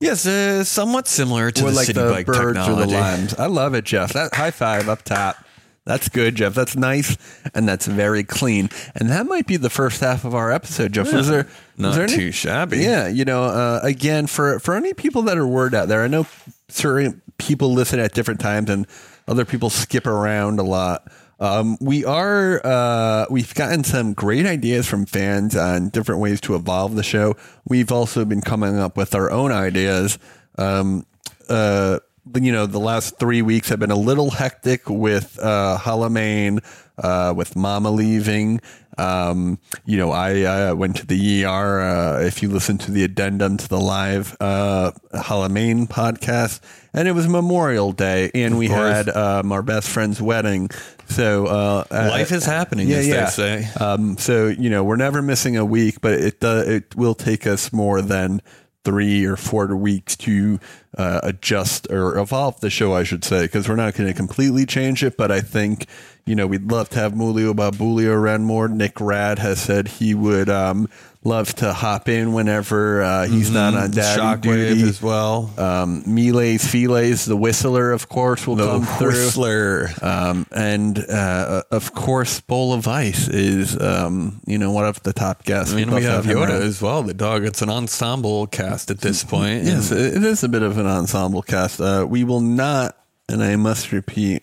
Yes, 0.00 0.26
uh, 0.26 0.64
somewhat 0.64 1.06
similar 1.08 1.50
to 1.50 1.64
or 1.64 1.70
the 1.70 1.76
like 1.76 1.86
city 1.86 2.00
the 2.00 2.10
bike 2.10 2.26
birds 2.26 2.58
technology. 2.58 2.82
or 2.82 2.86
the 2.86 2.92
limes. 2.92 3.34
I 3.34 3.46
love 3.46 3.74
it, 3.74 3.84
Jeff. 3.84 4.14
That 4.14 4.34
high 4.34 4.50
five 4.50 4.88
up 4.88 5.02
top. 5.02 5.36
That's 5.84 6.08
good, 6.08 6.36
Jeff. 6.36 6.54
That's 6.54 6.76
nice 6.76 7.16
and 7.54 7.68
that's 7.68 7.86
very 7.86 8.22
clean. 8.22 8.68
And 8.94 9.10
that 9.10 9.26
might 9.26 9.46
be 9.46 9.56
the 9.56 9.70
first 9.70 10.00
half 10.00 10.24
of 10.24 10.34
our 10.34 10.52
episode, 10.52 10.92
Jeff. 10.92 11.12
Was 11.12 11.28
there? 11.28 11.48
Not 11.80 11.94
there 11.94 12.04
any- 12.04 12.16
too 12.16 12.32
shabby. 12.32 12.78
Yeah, 12.78 13.08
you 13.08 13.24
know, 13.24 13.44
uh, 13.44 13.80
again, 13.82 14.26
for 14.26 14.58
for 14.60 14.74
any 14.74 14.94
people 14.94 15.22
that 15.22 15.38
are 15.38 15.46
word 15.46 15.74
out 15.74 15.88
there, 15.88 16.02
I 16.02 16.08
know 16.08 16.26
certain 16.68 17.22
people 17.38 17.72
listen 17.72 17.98
at 17.98 18.12
different 18.14 18.40
times, 18.40 18.70
and 18.70 18.86
other 19.26 19.44
people 19.44 19.70
skip 19.70 20.06
around 20.06 20.58
a 20.60 20.62
lot. 20.64 21.10
Um, 21.38 21.78
we 21.80 22.04
are 22.04 22.60
uh, 22.62 23.24
we've 23.30 23.54
gotten 23.54 23.82
some 23.82 24.12
great 24.12 24.44
ideas 24.44 24.86
from 24.86 25.06
fans 25.06 25.56
on 25.56 25.88
different 25.88 26.20
ways 26.20 26.40
to 26.42 26.54
evolve 26.54 26.96
the 26.96 27.02
show. 27.02 27.34
We've 27.66 27.90
also 27.90 28.24
been 28.26 28.42
coming 28.42 28.78
up 28.78 28.96
with 28.96 29.14
our 29.14 29.30
own 29.30 29.50
ideas. 29.50 30.18
Um, 30.58 31.06
uh, 31.48 32.00
you 32.34 32.52
know, 32.52 32.66
the 32.66 32.80
last 32.80 33.18
three 33.18 33.42
weeks 33.42 33.68
have 33.68 33.78
been 33.78 33.90
a 33.90 33.96
little 33.96 34.30
hectic 34.30 34.88
with 34.88 35.38
uh, 35.40 35.76
Halloween, 35.78 36.60
uh, 36.98 37.32
with 37.36 37.56
Mama 37.56 37.90
leaving. 37.90 38.60
Um, 38.98 39.58
you 39.86 39.96
know, 39.96 40.10
I 40.10 40.42
uh, 40.42 40.74
went 40.74 40.96
to 40.96 41.06
the 41.06 41.44
ER. 41.44 41.80
Uh, 41.80 42.20
if 42.20 42.42
you 42.42 42.50
listen 42.50 42.76
to 42.78 42.90
the 42.90 43.02
addendum 43.02 43.56
to 43.56 43.68
the 43.68 43.80
live 43.80 44.36
uh, 44.40 44.92
Halloween 45.14 45.86
podcast, 45.86 46.60
and 46.92 47.08
it 47.08 47.12
was 47.12 47.26
Memorial 47.26 47.92
Day, 47.92 48.30
and 48.34 48.58
we 48.58 48.68
had 48.68 49.08
um, 49.08 49.52
our 49.52 49.62
best 49.62 49.88
friend's 49.88 50.20
wedding. 50.20 50.70
So 51.06 51.46
uh, 51.46 51.84
Life 51.90 52.32
uh, 52.32 52.34
is 52.34 52.44
happening, 52.44 52.88
yeah, 52.88 52.96
as 52.96 53.08
yeah. 53.08 53.24
they 53.24 53.30
say. 53.30 53.68
Um, 53.80 54.18
so 54.18 54.48
you 54.48 54.68
know, 54.68 54.84
we're 54.84 54.96
never 54.96 55.22
missing 55.22 55.56
a 55.56 55.64
week, 55.64 56.00
but 56.00 56.12
it 56.12 56.44
uh, 56.44 56.64
it 56.66 56.94
will 56.94 57.14
take 57.14 57.46
us 57.46 57.72
more 57.72 58.02
than 58.02 58.42
three 58.84 59.24
or 59.24 59.36
four 59.36 59.74
weeks 59.76 60.16
to 60.16 60.58
uh, 60.98 61.20
adjust 61.22 61.86
or 61.90 62.18
evolve 62.18 62.60
the 62.60 62.70
show, 62.70 62.92
I 62.94 63.02
should 63.04 63.24
say, 63.24 63.42
because 63.42 63.68
we're 63.68 63.76
not 63.76 63.94
going 63.94 64.08
to 64.08 64.14
completely 64.14 64.66
change 64.66 65.02
it. 65.04 65.16
But 65.16 65.30
I 65.30 65.40
think 65.40 65.86
you 66.26 66.34
know 66.34 66.46
we'd 66.46 66.70
love 66.70 66.88
to 66.90 66.98
have 66.98 67.12
Mulio 67.12 67.52
Babulio 67.54 68.12
around 68.14 68.44
more. 68.44 68.68
Nic 68.68 69.00
Rad 69.00 69.38
has 69.38 69.60
said 69.60 69.88
he 69.88 70.14
would 70.14 70.48
um, 70.48 70.88
love 71.24 71.54
to 71.56 71.72
hop 71.72 72.08
in 72.08 72.32
whenever 72.32 73.02
uh, 73.02 73.26
he's 73.26 73.50
not 73.52 73.74
on 73.74 73.90
daddy 73.90 74.20
Shockwave 74.20 74.42
duty. 74.68 74.82
as 74.82 75.02
well. 75.02 75.50
Um, 75.58 76.02
Miles 76.06 76.64
Files, 76.66 77.24
the 77.26 77.36
whistler, 77.36 77.92
of 77.92 78.08
course, 78.08 78.46
will 78.46 78.56
The 78.56 78.66
come 78.66 78.84
through. 78.84 79.08
Whistler. 79.08 79.88
Um, 80.02 80.46
and 80.50 80.98
uh, 80.98 81.62
of 81.70 81.94
course, 81.94 82.40
Bowl 82.40 82.72
of 82.72 82.86
Ice 82.88 83.28
is 83.28 83.80
um, 83.80 84.40
you 84.46 84.58
know 84.58 84.72
one 84.72 84.86
of 84.86 85.02
the 85.02 85.12
top 85.12 85.44
guests. 85.44 85.72
I 85.72 85.76
mean, 85.76 85.90
We'd 85.90 86.02
we 86.02 86.08
love 86.08 86.24
have 86.26 86.34
Yoda 86.36 86.60
as 86.60 86.80
well. 86.82 87.02
The 87.02 87.14
dog. 87.14 87.44
It's 87.44 87.62
an 87.62 87.70
ensemble 87.70 88.46
cast 88.46 88.90
at 88.90 88.98
this 89.00 89.24
point. 89.24 89.64
Yes, 89.64 89.90
it 89.90 90.16
it 90.18 90.22
is 90.24 90.44
a 90.44 90.48
bit 90.48 90.62
of 90.62 90.78
an 90.80 90.86
ensemble 90.86 91.42
cast. 91.42 91.80
Uh, 91.80 92.06
we 92.08 92.24
will 92.24 92.40
not, 92.40 92.96
and 93.28 93.42
I 93.42 93.56
must 93.56 93.92
repeat, 93.92 94.42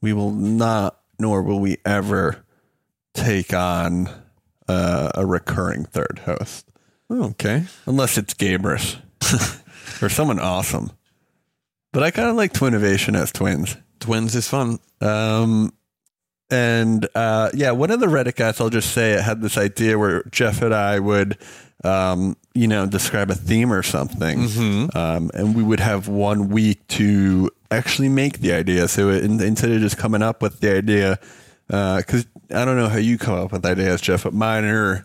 we 0.00 0.12
will 0.12 0.32
not, 0.32 0.98
nor 1.18 1.42
will 1.42 1.60
we 1.60 1.78
ever 1.84 2.44
take 3.14 3.52
on 3.54 4.08
uh, 4.68 5.10
a 5.14 5.24
recurring 5.24 5.84
third 5.84 6.22
host, 6.24 6.68
Okay. 7.10 7.64
unless 7.86 8.18
it's 8.18 8.34
Gabrus 8.34 8.96
or 10.02 10.08
someone 10.08 10.38
awesome. 10.40 10.90
But 11.92 12.02
I 12.02 12.10
kind 12.10 12.28
of 12.28 12.34
like 12.36 12.52
Twinnovation 12.52 13.14
as 13.16 13.30
twins. 13.30 13.76
Twins 14.00 14.34
is 14.34 14.48
fun. 14.48 14.78
Um, 15.00 15.72
and 16.54 17.08
uh, 17.14 17.50
yeah, 17.54 17.72
one 17.72 17.90
of 17.90 18.00
the 18.00 18.06
Reddit 18.06 18.36
guys, 18.36 18.60
I'll 18.60 18.70
just 18.70 18.92
say, 18.92 19.12
it 19.12 19.22
had 19.22 19.40
this 19.40 19.56
idea 19.58 19.98
where 19.98 20.22
Jeff 20.30 20.62
and 20.62 20.74
I 20.74 20.98
would, 21.00 21.36
um, 21.82 22.36
you 22.54 22.68
know, 22.68 22.86
describe 22.86 23.30
a 23.30 23.34
theme 23.34 23.72
or 23.72 23.82
something, 23.82 24.38
um, 24.94 25.30
and 25.34 25.54
we 25.56 25.62
would 25.62 25.80
have 25.80 26.06
one 26.08 26.48
week 26.48 26.86
to 26.98 27.50
actually 27.70 28.08
make 28.08 28.38
the 28.38 28.52
idea. 28.52 28.88
So 28.88 29.10
it, 29.10 29.24
in, 29.24 29.40
instead 29.40 29.72
of 29.72 29.80
just 29.80 29.98
coming 29.98 30.22
up 30.22 30.42
with 30.42 30.60
the 30.60 30.70
idea, 30.76 31.18
because 31.66 32.26
I 32.50 32.64
don't 32.64 32.76
know 32.76 32.88
how 32.88 32.98
you 32.98 33.18
come 33.18 33.38
up 33.38 33.52
with 33.52 33.66
ideas, 33.66 34.00
Jeff, 34.00 34.22
but 34.24 34.32
mine 34.32 34.64
are. 34.64 35.04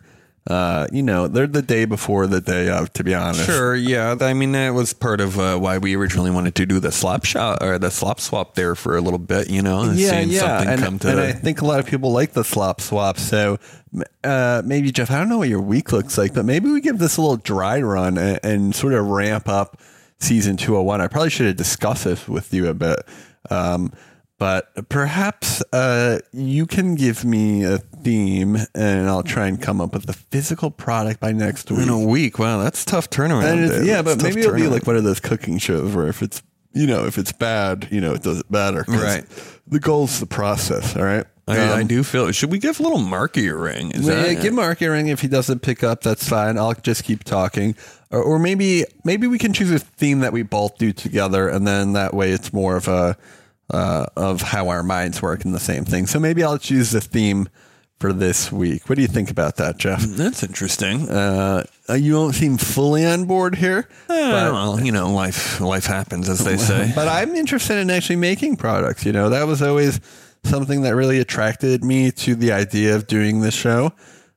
Uh, 0.50 0.88
you 0.92 1.04
know, 1.04 1.28
they're 1.28 1.46
the 1.46 1.62
day 1.62 1.86
before 1.86 2.26
the 2.26 2.42
day 2.42 2.70
of, 2.70 2.92
to 2.94 3.04
be 3.04 3.14
honest. 3.14 3.46
Sure, 3.46 3.76
yeah. 3.76 4.16
I 4.20 4.34
mean, 4.34 4.54
that 4.54 4.74
was 4.74 4.94
part 4.94 5.22
of 5.22 5.40
uh, 5.40 5.58
why 5.58 5.78
we 5.78 5.96
originally 5.96 6.32
wanted 6.32 6.56
to 6.56 6.66
do 6.66 6.80
the 6.80 6.92
slop 6.92 7.24
shot 7.24 7.62
or 7.62 7.78
the 7.78 7.92
slop 7.92 8.20
swap 8.20 8.56
there 8.56 8.74
for 8.74 8.98
a 8.98 9.02
little 9.02 9.20
bit. 9.20 9.50
You 9.50 9.62
know, 9.62 9.82
and 9.82 9.96
seeing 9.96 10.32
something 10.32 10.68
and, 10.68 10.82
come 10.82 11.00
to. 11.00 11.10
and 11.12 11.20
I 11.20 11.34
think 11.34 11.62
a 11.62 11.66
lot 11.66 11.80
of 11.80 11.86
people 11.86 12.12
like 12.12 12.34
the 12.34 12.44
slop 12.44 12.82
swap. 12.82 13.20
So 13.20 13.60
uh, 14.24 14.64
maybe 14.66 14.92
Jeff, 14.92 15.12
I 15.12 15.20
don't 15.20 15.30
know 15.30 15.38
what 15.38 15.50
your 15.50 15.62
week 15.62 15.92
looks 15.92 16.18
like, 16.18 16.34
but 16.34 16.46
maybe 16.46 16.72
we 16.72 16.82
give 16.82 16.98
this 16.98 17.18
a 17.18 17.22
little 17.22 17.38
dry 17.38 17.80
run 17.82 18.18
and, 18.18 18.40
and 18.44 18.76
sort 18.76 18.94
of 18.94 19.06
ramp 19.06 19.48
up 19.48 19.80
season 20.20 20.58
two 20.58 20.74
hundred 20.74 20.86
one. 20.86 21.02
I 21.02 21.08
probably 21.08 21.30
should 21.30 21.46
have 21.46 21.58
discussed 21.58 22.06
this 22.06 22.28
with 22.28 22.52
you 22.54 22.68
a 22.68 22.74
bit. 22.74 23.00
Um, 23.52 23.94
but 24.40 24.90
perhaps 24.90 25.62
uh, 25.74 26.20
you 26.32 26.66
can 26.66 26.96
give 26.96 27.24
me 27.24 27.64
a 27.64 27.78
theme, 27.78 28.58
and 28.74 29.08
I'll 29.10 29.22
try 29.24 29.48
and 29.48 29.62
come 29.62 29.80
up 29.82 29.94
with 29.94 30.10
a 30.10 30.14
physical 30.14 30.72
product 30.72 31.20
by 31.20 31.32
next 31.34 31.70
week. 31.70 31.82
in 31.82 31.90
a 31.90 32.00
week, 32.00 32.40
wow, 32.40 32.62
that's 32.64 32.84
tough 32.86 33.10
turnaround. 33.10 33.86
Yeah, 33.86 34.02
That's 34.02 34.16
but 34.16 34.24
maybe 34.24 34.42
it'll 34.42 34.56
be 34.56 34.68
like 34.68 34.88
one 34.88 34.96
of 34.96 35.04
those 35.04 35.20
cooking 35.20 35.58
shows 35.60 35.94
where 35.94 36.08
if 36.08 36.22
it's 36.22 36.42
you 36.74 36.88
know 36.88 37.06
if 37.06 37.18
it's 37.18 37.32
bad, 37.32 37.88
you 37.92 38.00
know 38.02 38.14
it 38.14 38.24
doesn't. 38.24 38.50
'cause 38.50 38.88
Right. 38.88 39.26
The 39.68 39.80
goal's 39.80 40.20
the 40.20 40.26
process. 40.26 40.96
All 40.96 41.04
right. 41.04 41.26
I, 41.48 41.58
I 41.58 41.82
Um, 41.82 41.88
do 41.88 42.04
feel. 42.04 42.32
Should 42.32 42.52
we 42.52 42.60
give 42.60 42.80
a 42.80 42.84
little 42.84 43.00
Marky 43.00 43.48
a 43.48 43.56
ring? 43.56 43.92
Is 43.92 44.08
yeah, 44.08 44.22
that 44.22 44.42
give 44.42 44.54
Mark 44.54 44.82
a 44.82 44.90
ring 44.90 45.08
if 45.08 45.22
he 45.22 45.28
doesn't 45.28 45.62
pick 45.64 45.84
up. 45.84 46.02
That's 46.04 46.28
fine. 46.30 46.58
I'll 46.60 46.74
just 46.76 47.04
keep 47.04 47.24
talking, 47.24 47.76
or, 48.12 48.22
or 48.22 48.40
maybe 48.40 48.86
maybe 49.04 49.26
we 49.28 49.40
can 49.40 49.52
choose 49.52 49.72
a 49.72 49.80
theme 49.80 50.20
that 50.20 50.32
we 50.32 50.44
both 50.44 50.78
do 50.78 50.92
together, 50.94 51.48
and 51.50 51.68
then 51.68 51.94
that 51.94 52.14
way 52.14 52.32
it's 52.32 52.54
more 52.54 52.76
of 52.78 52.88
a 52.88 53.18
uh, 53.72 54.06
of 54.16 54.42
how 54.42 54.70
our 54.70 54.84
minds 54.84 55.22
work 55.22 55.46
in 55.46 55.52
the 55.52 55.60
same 55.60 55.86
thing. 55.86 56.08
So 56.08 56.20
maybe 56.20 56.44
I'll 56.44 56.58
choose 56.58 56.92
the 56.92 57.02
theme 57.02 57.50
for 58.00 58.14
this 58.14 58.52
week. 58.52 58.88
What 58.88 58.96
do 58.96 59.02
you 59.02 59.08
think 59.10 59.30
about 59.30 59.58
that, 59.58 59.78
Jeff? 59.78 60.02
That's 60.02 60.42
interesting. 60.44 61.10
Uh, 61.10 61.66
you 61.94 62.14
don't 62.14 62.34
seem 62.34 62.58
fully 62.58 63.06
on 63.06 63.26
board 63.26 63.56
here, 63.56 63.90
Eh, 64.10 64.32
well, 64.32 64.80
you 64.80 64.92
know, 64.92 65.12
life 65.12 65.60
life 65.60 65.86
happens, 65.86 66.30
as 66.30 66.40
they 66.40 66.56
say. 66.58 66.92
but 66.96 67.08
I'm 67.08 67.36
interested 67.36 67.78
in 67.78 67.90
actually 67.90 68.16
making 68.16 68.56
products. 68.56 69.06
You 69.06 69.12
know, 69.12 69.30
that 69.30 69.48
was 69.48 69.62
always 69.62 70.00
something 70.46 70.84
that 70.84 70.96
really 70.96 71.20
attracted 71.20 71.84
me 71.84 72.12
to 72.12 72.36
the 72.36 72.54
idea 72.54 72.96
of 72.96 73.06
doing 73.08 73.42
this 73.42 73.54
show. 73.54 73.92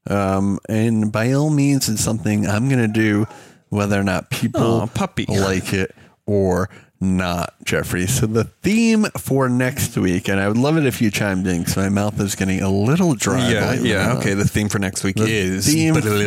Um, 0.08 0.58
and 0.68 1.12
by 1.12 1.32
all 1.32 1.50
means, 1.50 1.88
it's 1.88 2.02
something 2.02 2.48
I'm 2.48 2.68
going 2.68 2.80
to 2.82 2.88
do, 2.88 3.26
whether 3.68 4.00
or 4.00 4.02
not 4.02 4.28
people 4.30 4.80
Aw, 4.82 4.86
puppy. 4.86 5.26
like 5.28 5.72
it 5.72 5.94
or 6.26 6.68
not, 7.02 7.54
Jeffrey. 7.64 8.06
So 8.06 8.26
the 8.26 8.44
theme 8.44 9.04
for 9.18 9.48
next 9.48 9.96
week, 9.96 10.28
and 10.28 10.40
I 10.40 10.48
would 10.48 10.56
love 10.56 10.76
it 10.78 10.86
if 10.86 11.02
you 11.02 11.10
chimed 11.10 11.46
in 11.46 11.60
because 11.60 11.76
my 11.76 11.88
mouth 11.88 12.18
is 12.20 12.34
getting 12.36 12.62
a 12.62 12.70
little 12.70 13.14
dry. 13.14 13.50
yeah, 13.50 13.74
believe 13.74 13.84
it 13.84 13.84
or 13.84 13.88
yeah. 13.98 14.16
Okay, 14.18 14.34
the 14.34 14.44
theme 14.46 14.68
for 14.68 14.78
next 14.78 15.02
week 15.04 15.16
is 15.18 15.66
theme 15.66 15.94
next 16.04 16.04
week 16.04 16.14
is- 16.14 16.22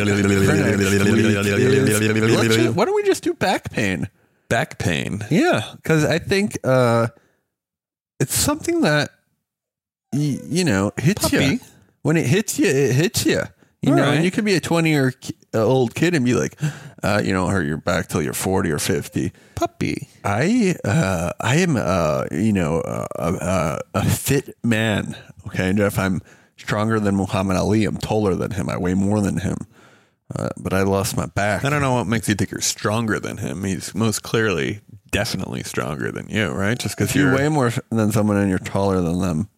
why 2.74 2.84
don't 2.84 2.94
we 2.94 3.02
just 3.04 3.22
do 3.24 3.34
back 3.34 3.70
pain? 3.70 4.08
back 4.48 4.78
pain. 4.78 5.24
Yeah, 5.30 5.62
because 5.76 6.04
I 6.04 6.18
think 6.20 6.58
uh, 6.62 7.08
it's 8.20 8.34
something 8.34 8.82
that 8.82 9.10
y- 10.12 10.38
you 10.44 10.64
know 10.64 10.92
hits 10.98 11.32
you. 11.32 11.58
When 12.02 12.16
it 12.16 12.26
hits 12.26 12.58
you, 12.58 12.66
it 12.66 12.92
hits 12.94 13.26
you. 13.26 13.42
You 13.82 13.90
All 13.92 13.96
know, 13.96 14.02
right. 14.04 14.14
and 14.16 14.24
you 14.24 14.30
could 14.30 14.44
be 14.44 14.54
a 14.54 14.60
twenty 14.60 14.90
year 14.90 15.12
ki- 15.12 15.36
uh, 15.54 15.64
old 15.64 15.94
kid 15.94 16.14
and 16.14 16.24
be 16.24 16.34
like, 16.34 16.58
uh, 17.06 17.20
you 17.24 17.32
don't 17.32 17.50
hurt 17.50 17.66
your 17.66 17.76
back 17.76 18.08
till 18.08 18.20
you're 18.22 18.32
forty 18.32 18.70
or 18.70 18.78
fifty. 18.78 19.32
Puppy. 19.54 20.08
I 20.24 20.74
uh, 20.84 21.32
I 21.40 21.56
am 21.56 21.76
uh, 21.76 22.24
you 22.32 22.52
know 22.52 22.80
uh, 22.80 23.06
uh, 23.16 23.78
a 23.94 24.04
fit 24.04 24.56
man. 24.64 25.16
Okay, 25.46 25.72
Jeff, 25.72 25.98
I'm 25.98 26.20
stronger 26.56 26.98
than 26.98 27.14
Muhammad 27.16 27.56
Ali. 27.56 27.84
I'm 27.84 27.96
taller 27.98 28.34
than 28.34 28.50
him. 28.50 28.68
I 28.68 28.76
weigh 28.76 28.94
more 28.94 29.20
than 29.20 29.38
him. 29.38 29.56
Uh, 30.34 30.48
but 30.58 30.72
I 30.72 30.82
lost 30.82 31.16
my 31.16 31.26
back. 31.26 31.64
I 31.64 31.70
don't 31.70 31.80
know 31.80 31.94
what 31.94 32.08
makes 32.08 32.28
you 32.28 32.34
think 32.34 32.50
you're 32.50 32.60
stronger 32.60 33.20
than 33.20 33.36
him. 33.36 33.62
He's 33.62 33.94
most 33.94 34.24
clearly, 34.24 34.80
definitely 35.12 35.62
stronger 35.62 36.10
than 36.10 36.28
you, 36.28 36.48
right? 36.48 36.76
Just 36.76 36.96
because 36.96 37.10
If 37.10 37.16
you 37.16 37.26
you're 37.26 37.36
weigh 37.36 37.48
more 37.48 37.72
than 37.90 38.10
someone 38.10 38.36
and 38.36 38.50
you're 38.50 38.58
taller 38.58 39.00
than 39.00 39.20
them, 39.20 39.48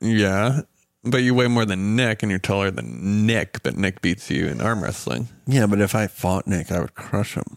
yeah, 0.00 0.62
but 1.06 1.18
you 1.18 1.34
weigh 1.34 1.48
more 1.48 1.64
than 1.64 1.96
Nic, 1.96 2.22
and 2.22 2.30
you're 2.30 2.38
taller 2.38 2.70
than 2.70 3.26
Nic. 3.26 3.62
But 3.62 3.76
Nic 3.76 4.00
beats 4.02 4.30
you 4.30 4.46
in 4.46 4.60
arm 4.60 4.82
wrestling. 4.82 5.28
yeah. 5.46 5.66
But 5.66 5.80
if 5.80 5.94
I 5.94 6.06
fought 6.06 6.46
Nic, 6.46 6.70
I 6.72 6.80
would 6.80 6.94
crush 6.94 7.34
him. 7.34 7.56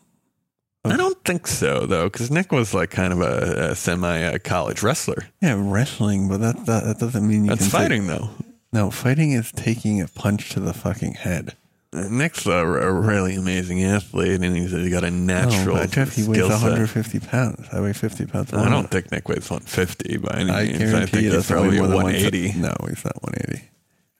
I 0.86 0.96
don't 0.96 1.22
think 1.26 1.46
so 1.46 1.86
though, 1.86 2.06
because 2.10 2.32
Nic 2.32 2.52
was 2.54 2.74
like 2.74 2.90
kind 2.90 3.12
of 3.12 3.20
a, 3.22 3.72
a 3.72 3.76
semi 3.76 4.24
uh, 4.24 4.38
college 4.40 4.82
wrestler. 4.82 5.26
Yeah, 5.42 5.56
wrestling, 5.60 6.30
but 6.30 6.40
that 6.40 6.66
that, 6.66 6.84
that 6.86 7.00
doesn't 7.00 7.28
mean 7.28 7.44
you 7.44 7.50
That's 7.50 7.64
can 7.64 7.72
take- 7.72 7.82
fighting 7.82 8.08
though. 8.08 8.30
no, 8.72 8.90
fighting 8.90 9.32
is 9.34 9.52
taking 9.52 10.02
a 10.02 10.08
punch 10.08 10.50
to 10.52 10.60
the 10.62 10.74
fucking 10.74 11.14
head. 11.16 11.56
Nic's 11.92 12.46
a, 12.46 12.52
a 12.52 12.92
really 12.92 13.36
amazing 13.36 13.84
athlete, 13.84 14.42
and 14.42 14.56
he's, 14.56 14.72
he's 14.72 14.92
got 14.92 15.04
a 15.04 15.10
natural 15.10 15.78
oh, 15.78 15.80
but 15.82 15.92
Jeff, 15.92 16.16
he 16.16 16.22
weighs 16.22 16.38
skill 16.38 16.50
set. 16.50 16.62
150 16.62 17.20
pounds. 17.20 17.68
I 17.72 17.82
weigh 17.82 17.94
50 17.94 18.28
pounds. 18.28 18.54
I 18.54 18.70
don't 18.70 18.92
think 18.92 19.12
Nic 19.12 19.28
weighs 19.28 19.50
150 19.50 20.18
by 20.18 20.36
any 20.38 20.52
I 20.52 20.66
means. 20.66 20.94
I 20.94 21.06
think 21.08 21.34
he's 21.34 21.48
probably 21.48 21.78
probably 21.78 21.78
more 21.80 21.88
than 21.88 21.96
180. 21.96 22.60
180. 22.60 22.60
No, 22.60 22.88
he's 22.88 23.04
not 23.06 23.24
180, 23.24 23.70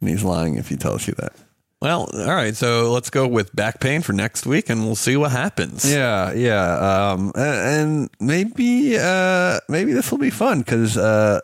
and 0.02 0.10
he's 0.10 0.24
lying 0.24 0.56
if 0.56 0.70
he 0.70 0.78
tells 0.78 1.08
you 1.08 1.14
that. 1.20 1.34
Well, 1.82 2.10
all 2.14 2.36
right. 2.36 2.56
So 2.56 2.92
let's 2.92 3.10
go 3.10 3.26
with 3.28 3.56
back 3.56 3.80
pain 3.80 4.02
for 4.02 4.12
next 4.14 4.46
week, 4.46 4.70
and 4.70 4.84
we'll 4.84 4.96
see 4.96 5.16
what 5.16 5.32
happens. 5.32 5.90
Yeah, 5.90 6.34
yeah, 6.34 7.12
um, 7.14 7.32
a- 7.36 7.40
and 7.40 8.10
maybe 8.20 8.98
uh, 8.98 9.60
maybe 9.70 9.94
this 9.94 10.12
will 10.12 10.18
be 10.18 10.30
fun 10.32 10.60
because 10.60 10.98
uh, 10.98 11.40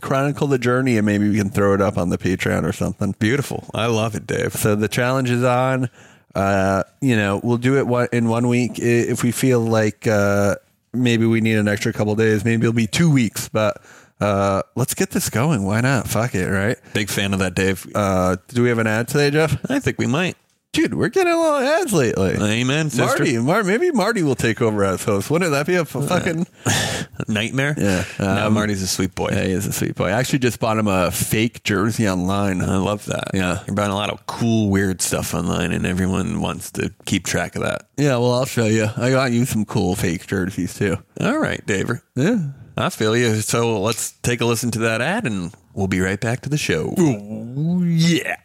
chronicle 0.00 0.46
the 0.46 0.58
journey, 0.58 0.96
and 0.96 1.06
maybe 1.06 1.28
we 1.28 1.36
can 1.36 1.50
throw 1.50 1.74
it 1.74 1.80
up 1.80 1.98
on 1.98 2.10
the 2.10 2.18
Patreon 2.18 2.64
or 2.64 2.72
something. 2.72 3.14
Beautiful. 3.18 3.68
I 3.74 3.86
love 3.86 4.14
it, 4.14 4.26
Dave. 4.26 4.54
So 4.54 4.74
the 4.74 4.88
challenge 4.88 5.30
is 5.30 5.44
on. 5.44 5.90
Uh, 6.34 6.82
you 7.00 7.14
know, 7.14 7.40
we'll 7.42 7.58
do 7.58 7.76
it 7.76 7.86
one, 7.86 8.08
in 8.12 8.28
one 8.28 8.48
week 8.48 8.78
if 8.78 9.22
we 9.22 9.32
feel 9.32 9.60
like 9.60 10.06
uh, 10.06 10.56
maybe 10.92 11.26
we 11.26 11.40
need 11.40 11.56
an 11.56 11.68
extra 11.68 11.92
couple 11.92 12.14
days. 12.14 12.44
Maybe 12.44 12.62
it'll 12.62 12.72
be 12.72 12.86
two 12.86 13.10
weeks, 13.10 13.48
but 13.48 13.82
uh, 14.20 14.62
let's 14.74 14.94
get 14.94 15.10
this 15.10 15.28
going. 15.28 15.64
Why 15.64 15.80
not? 15.80 16.08
Fuck 16.08 16.34
it, 16.34 16.46
right? 16.48 16.78
Big 16.94 17.10
fan 17.10 17.32
of 17.34 17.40
that, 17.40 17.54
Dave. 17.54 17.86
Uh, 17.94 18.36
do 18.48 18.62
we 18.62 18.68
have 18.68 18.78
an 18.78 18.86
ad 18.86 19.08
today, 19.08 19.30
Jeff? 19.30 19.58
I 19.70 19.78
think 19.78 19.98
we 19.98 20.06
might. 20.06 20.36
Dude, 20.72 20.94
we're 20.94 21.10
getting 21.10 21.34
a 21.34 21.36
lot 21.36 21.62
of 21.62 21.68
ads 21.68 21.92
lately. 21.92 22.30
Amen, 22.40 22.88
sister. 22.88 23.04
Marty, 23.18 23.36
Mar- 23.38 23.62
maybe 23.62 23.90
Marty 23.90 24.22
will 24.22 24.34
take 24.34 24.62
over 24.62 24.82
as 24.84 25.04
host. 25.04 25.30
Wouldn't 25.30 25.50
that 25.50 25.66
be 25.66 25.74
a 25.74 25.82
f- 25.82 25.88
fucking? 25.88 26.46
Nightmare. 27.28 27.74
Yeah. 27.76 28.04
no, 28.18 28.46
Um, 28.46 28.54
Marty's 28.54 28.80
a 28.80 28.86
sweet 28.86 29.14
boy. 29.14 29.28
Yeah, 29.32 29.42
he 29.44 29.50
is 29.52 29.66
a 29.66 29.72
sweet 29.74 29.96
boy. 29.96 30.06
I 30.06 30.12
actually 30.12 30.38
just 30.38 30.58
bought 30.60 30.78
him 30.78 30.86
a 30.88 31.10
fake 31.10 31.62
jersey 31.62 32.08
online. 32.08 32.62
I 32.62 32.78
love 32.78 33.04
that. 33.04 33.32
Yeah. 33.34 33.62
You're 33.66 33.76
buying 33.76 33.90
a 33.90 33.94
lot 33.94 34.08
of 34.08 34.24
cool, 34.26 34.70
weird 34.70 35.02
stuff 35.02 35.34
online, 35.34 35.72
and 35.72 35.84
everyone 35.84 36.40
wants 36.40 36.70
to 36.72 36.90
keep 37.04 37.26
track 37.26 37.54
of 37.54 37.60
that. 37.64 37.88
Yeah, 37.98 38.16
well, 38.16 38.32
I'll 38.32 38.46
show 38.46 38.64
you. 38.64 38.86
I 38.96 39.10
got 39.10 39.30
you 39.30 39.44
some 39.44 39.66
cool 39.66 39.94
fake 39.94 40.26
jerseys 40.26 40.72
too. 40.74 40.96
All 41.20 41.38
right, 41.38 41.64
Dave. 41.66 41.90
Yeah. 42.14 42.38
I 42.78 42.88
feel 42.88 43.14
you. 43.14 43.42
So 43.42 43.78
let's 43.82 44.12
take 44.22 44.40
a 44.40 44.46
listen 44.46 44.70
to 44.70 44.78
that 44.78 45.02
ad, 45.02 45.26
and 45.26 45.52
we'll 45.74 45.86
be 45.86 46.00
right 46.00 46.18
back 46.18 46.40
to 46.42 46.48
the 46.48 46.56
show. 46.56 46.94
Yeah. 46.96 48.36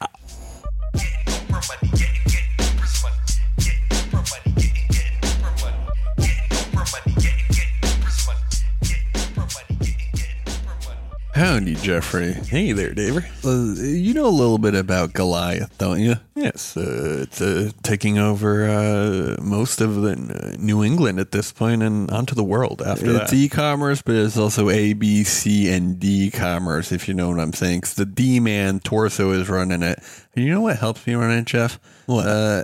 Howdy, 11.38 11.76
Jeffrey. 11.76 12.34
Hey 12.34 12.72
there, 12.72 12.96
Dave. 12.96 13.18
Uh, 13.46 13.76
you 13.76 14.16
know 14.16 14.26
a 14.26 14.30
little 14.30 14.58
bit 14.58 14.74
about 14.74 15.14
Goliath, 15.14 15.78
don't 15.78 16.00
you? 16.00 16.16
Yes, 16.34 16.76
uh, 16.76 17.20
it's 17.22 17.40
uh, 17.40 17.70
taking 17.84 18.18
over 18.18 18.68
uh, 18.68 19.36
most 19.40 19.80
of 19.80 20.02
the 20.02 20.14
uh, 20.14 20.56
New 20.58 20.84
England 20.84 21.20
at 21.20 21.32
this 21.32 21.52
point, 21.52 21.84
and 21.84 22.10
onto 22.10 22.34
the 22.34 22.44
world 22.44 22.82
after 22.82 23.18
It's 23.18 23.30
that. 23.30 23.38
e-commerce, 23.38 24.02
but 24.02 24.16
it's 24.16 24.36
also 24.36 24.72
A, 24.72 24.94
B, 24.94 25.24
C, 25.24 25.72
and 25.72 26.00
D 26.00 26.32
commerce, 26.32 26.92
if 26.92 27.08
you 27.08 27.14
know 27.14 27.30
what 27.30 27.40
I'm 27.40 27.54
saying. 27.54 27.82
Cause 27.82 27.94
the 27.94 28.08
D 28.08 28.40
man 28.40 28.80
torso 28.80 29.30
is 29.30 29.48
running 29.48 29.84
it. 29.84 30.00
And 30.36 30.44
you 30.44 30.52
know 30.52 30.62
what 30.62 30.78
helps 30.78 31.06
me 31.06 31.14
run 31.14 31.30
it, 31.30 31.46
Jeff? 31.46 31.80
What? 32.08 32.26
Uh, 32.26 32.64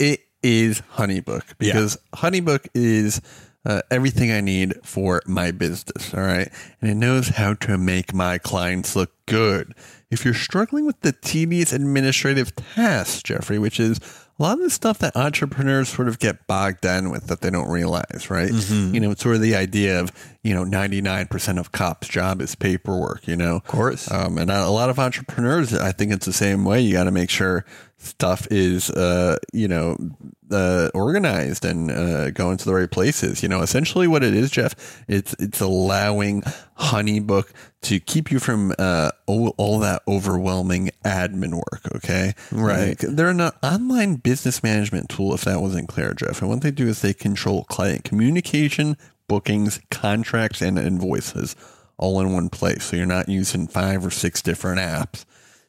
it 0.00 0.22
is 0.42 0.82
Honeybook 0.94 1.56
because 1.58 1.96
Honeybook 2.16 2.66
is 2.74 3.20
uh, 3.68 3.82
everything 3.90 4.32
I 4.32 4.40
need 4.40 4.74
for 4.82 5.22
my 5.26 5.52
business. 5.52 6.12
All 6.12 6.20
right. 6.22 6.50
And 6.80 6.90
it 6.90 6.94
knows 6.96 7.28
how 7.28 7.54
to 7.54 7.78
make 7.78 8.12
my 8.12 8.38
clients 8.38 8.96
look 8.96 9.12
good. 9.26 9.74
If 10.10 10.24
you're 10.24 10.34
struggling 10.34 10.86
with 10.86 11.00
the 11.02 11.12
tedious 11.12 11.72
administrative 11.72 12.56
tasks, 12.56 13.22
Jeffrey, 13.22 13.58
which 13.58 13.78
is 13.78 13.98
a 14.38 14.42
lot 14.42 14.54
of 14.54 14.64
the 14.64 14.70
stuff 14.70 14.98
that 15.00 15.14
entrepreneurs 15.16 15.90
sort 15.90 16.08
of 16.08 16.18
get 16.18 16.46
bogged 16.46 16.80
down 16.80 17.10
with 17.10 17.26
that 17.26 17.42
they 17.42 17.50
don't 17.50 17.68
realize, 17.68 18.30
right? 18.30 18.50
You 18.94 19.00
know, 19.00 19.10
it's 19.10 19.22
sort 19.22 19.34
of 19.34 19.42
the 19.42 19.54
idea 19.54 20.00
of, 20.00 20.12
you 20.48 20.54
know, 20.54 20.64
99% 20.64 21.58
of 21.58 21.72
cops' 21.72 22.08
job 22.08 22.40
is 22.40 22.54
paperwork, 22.54 23.28
you 23.28 23.36
know? 23.36 23.56
Of 23.56 23.66
course. 23.66 24.10
Um, 24.10 24.38
and 24.38 24.50
a 24.50 24.70
lot 24.70 24.88
of 24.88 24.98
entrepreneurs, 24.98 25.74
I 25.74 25.92
think 25.92 26.10
it's 26.10 26.24
the 26.24 26.32
same 26.32 26.64
way. 26.64 26.80
You 26.80 26.94
got 26.94 27.04
to 27.04 27.10
make 27.10 27.28
sure 27.28 27.66
stuff 27.98 28.48
is, 28.50 28.88
uh, 28.88 29.36
you 29.52 29.68
know, 29.68 29.98
uh, 30.50 30.88
organized 30.94 31.66
and 31.66 31.90
uh, 31.90 32.30
going 32.30 32.56
to 32.56 32.64
the 32.64 32.72
right 32.72 32.90
places. 32.90 33.42
You 33.42 33.50
know, 33.50 33.60
essentially 33.60 34.08
what 34.08 34.24
it 34.24 34.32
is, 34.32 34.50
Jeff, 34.50 35.04
it's 35.06 35.34
it's 35.38 35.60
allowing 35.60 36.40
HoneyBook 36.78 37.50
to 37.82 38.00
keep 38.00 38.30
you 38.30 38.38
from 38.38 38.72
uh, 38.78 39.10
all, 39.26 39.54
all 39.58 39.80
that 39.80 40.00
overwhelming 40.08 40.88
admin 41.04 41.56
work. 41.56 41.82
Okay, 41.96 42.32
Right. 42.50 42.88
Like, 42.88 43.00
they're 43.00 43.28
an 43.28 43.42
online 43.62 44.14
business 44.14 44.62
management 44.62 45.10
tool. 45.10 45.34
If 45.34 45.42
that 45.42 45.60
wasn't 45.60 45.88
clear, 45.88 46.14
Jeff, 46.14 46.40
and 46.40 46.48
what 46.48 46.62
they 46.62 46.70
do 46.70 46.88
is 46.88 47.02
they 47.02 47.12
control 47.12 47.64
client 47.64 48.04
communication, 48.04 48.96
bookings, 49.28 49.80
contracts, 49.90 50.60
and 50.60 50.78
invoices 50.78 51.54
all 51.96 52.20
in 52.20 52.32
one 52.32 52.48
place. 52.48 52.84
So 52.84 52.96
you're 52.96 53.06
not 53.06 53.28
using 53.28 53.66
five 53.66 54.04
or 54.04 54.10
six 54.10 54.42
different 54.42 54.80
apps. 54.80 55.24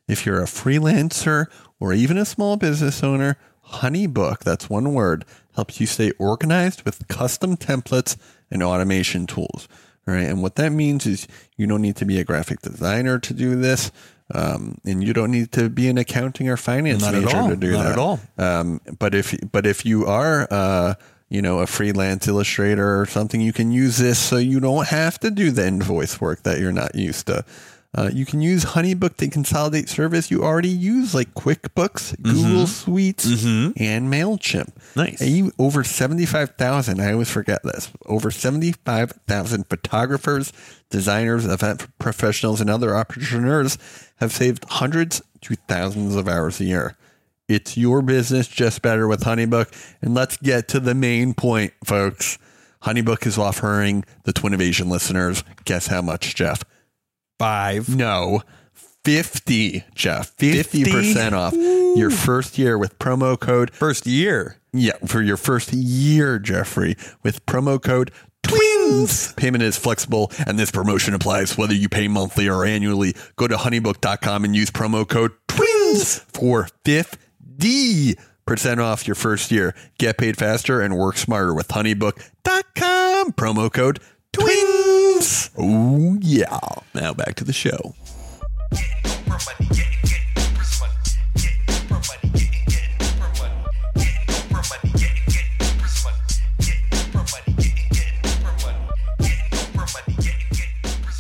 If 0.08 0.26
you're 0.26 0.42
a 0.42 0.46
freelancer 0.46 1.46
or 1.80 1.94
even 1.94 2.18
a 2.18 2.26
small 2.26 2.58
business 2.58 3.04
owner, 3.04 3.38
HoneyBook, 3.68 4.40
that's 4.40 4.70
one 4.70 4.94
word, 4.94 5.26
helps 5.56 5.80
you 5.80 5.86
stay 5.86 6.12
organized 6.18 6.84
with 6.84 7.08
custom 7.08 7.58
templates 7.58 8.18
and 8.50 8.64
automation 8.64 9.28
tools. 9.28 9.68
All 10.08 10.14
right. 10.16 10.26
And 10.26 10.42
what 10.42 10.56
that 10.56 10.72
means 10.72 11.06
is 11.06 11.28
you 11.58 11.68
don't 11.68 11.82
need 11.82 11.96
to 11.98 12.06
be 12.06 12.20
a 12.20 12.24
graphic 12.24 12.62
designer 12.62 13.20
to 13.20 13.34
do 13.34 13.56
this. 13.56 13.92
Um, 14.34 14.78
and 14.86 15.04
you 15.04 15.14
don't 15.14 15.32
need 15.32 15.52
to 15.54 15.70
be 15.70 15.88
an 15.88 15.98
accounting 15.98 16.50
or 16.50 16.58
finance 16.58 17.02
Not 17.02 17.16
at 17.16 17.24
major 17.24 17.38
all. 17.38 17.50
to 17.50 17.56
do 17.56 17.72
Not 17.72 17.84
that 17.84 17.92
at 17.94 17.98
all. 17.98 18.20
um, 18.38 18.80
but 19.00 19.16
if 19.16 19.36
but 19.52 19.66
if 19.66 19.86
you 19.86 20.06
are 20.06 20.48
uh, 20.52 20.94
you 21.30 21.42
know 21.42 21.60
a 21.60 21.68
freelance 21.68 22.28
illustrator 22.28 23.00
or 23.00 23.06
something, 23.06 23.40
you 23.42 23.54
can 23.54 23.72
use 23.72 23.98
this 23.98 24.20
so 24.20 24.38
you 24.38 24.60
don't 24.60 24.88
have 24.88 25.20
to 25.20 25.32
do 25.32 25.52
the 25.52 25.66
invoice 25.68 26.20
work 26.20 26.44
that 26.44 26.60
you're 26.60 26.72
not 26.72 26.96
used 26.96 27.28
to. 27.28 27.46
Uh, 27.98 28.08
you 28.14 28.24
can 28.24 28.40
use 28.40 28.66
HoneyBook 28.66 29.18
to 29.18 29.28
consolidate 29.30 29.90
service 29.90 30.30
you 30.30 30.44
already 30.44 30.70
use, 30.70 31.16
like 31.16 31.34
QuickBooks, 31.34 32.22
Google 32.22 32.68
Suites, 32.68 33.26
and 33.26 34.14
Mailchimp. 34.14 34.70
Nice. 34.96 35.20
And 35.20 35.32
you- 35.32 35.52
over 35.58 35.84
seventy-five 35.84 36.52
thousand. 36.56 37.02
I 37.02 37.14
always 37.14 37.32
forget 37.32 37.64
this. 37.64 37.90
Over 38.06 38.30
seventy-five 38.30 39.14
thousand 39.28 39.68
photographers, 39.72 40.54
designers, 40.92 41.46
event 41.48 41.88
professionals, 41.98 42.62
and 42.62 42.70
other 42.70 42.96
entrepreneurs 42.96 43.80
have 44.18 44.32
saved 44.32 44.66
hundreds 44.70 45.24
to 45.42 45.56
thousands 45.68 46.16
of 46.16 46.28
hours 46.28 46.60
a 46.60 46.66
year. 46.66 46.96
It's 47.50 47.76
your 47.76 48.04
business 48.04 48.48
just 48.48 48.84
better 48.84 49.08
with 49.08 49.22
HoneyBook. 49.24 49.74
And 50.04 50.14
let's 50.14 50.38
get 50.38 50.68
to 50.70 50.80
the 50.80 50.94
main 50.94 51.34
point, 51.34 51.74
folks. 51.84 52.38
HoneyBook 52.84 53.26
is 53.26 53.40
offering 53.40 54.06
the 54.24 54.32
Twin 54.32 54.54
Twinnovation 54.54 54.88
listeners, 54.90 55.44
guess 55.66 55.88
how 55.88 56.04
much, 56.04 56.36
Jeff? 56.36 56.64
Five. 57.40 57.94
No, 57.94 58.44
50, 59.04 59.84
Jeff. 59.96 60.38
50% 60.38 61.34
off 61.34 61.54
your 61.98 62.12
first 62.12 62.60
year 62.60 62.78
with 62.78 63.00
promo 63.00 63.38
code. 63.38 63.72
First 63.72 64.06
year. 64.06 64.58
Yeah, 64.72 64.98
for 65.08 65.22
your 65.22 65.38
first 65.38 65.74
year, 65.74 66.38
Jeffrey, 66.38 66.96
with 67.24 67.44
promo 67.48 67.82
code 67.82 68.12
TWINS. 68.44 69.36
Payment 69.36 69.64
is 69.64 69.78
flexible, 69.78 70.32
and 70.46 70.60
this 70.60 70.70
promotion 70.70 71.16
applies 71.16 71.58
whether 71.58 71.74
you 71.74 71.90
pay 71.90 72.08
monthly 72.08 72.48
or 72.48 72.64
annually. 72.64 73.16
Go 73.36 73.48
to 73.48 73.56
honeybook.com 73.56 74.46
and 74.46 74.56
use 74.56 74.70
promo 74.70 75.08
code 75.08 75.32
TWINS 75.48 76.20
for 76.32 76.70
50% 76.86 77.18
off 78.80 79.08
your 79.08 79.16
first 79.16 79.52
year. 79.52 79.76
Get 79.98 80.18
paid 80.18 80.38
faster 80.38 80.82
and 80.82 80.98
work 80.98 81.18
smarter 81.18 81.54
with 81.54 81.68
honeybook.com. 81.70 83.34
Promo 83.34 83.72
code 83.72 84.00
TWINS. 84.34 85.52
Oh, 85.58 86.18
yeah. 86.22 86.60
Now 86.94 87.14
back 87.14 87.36
to 87.36 87.44
the 87.44 87.54
show. 87.54 87.96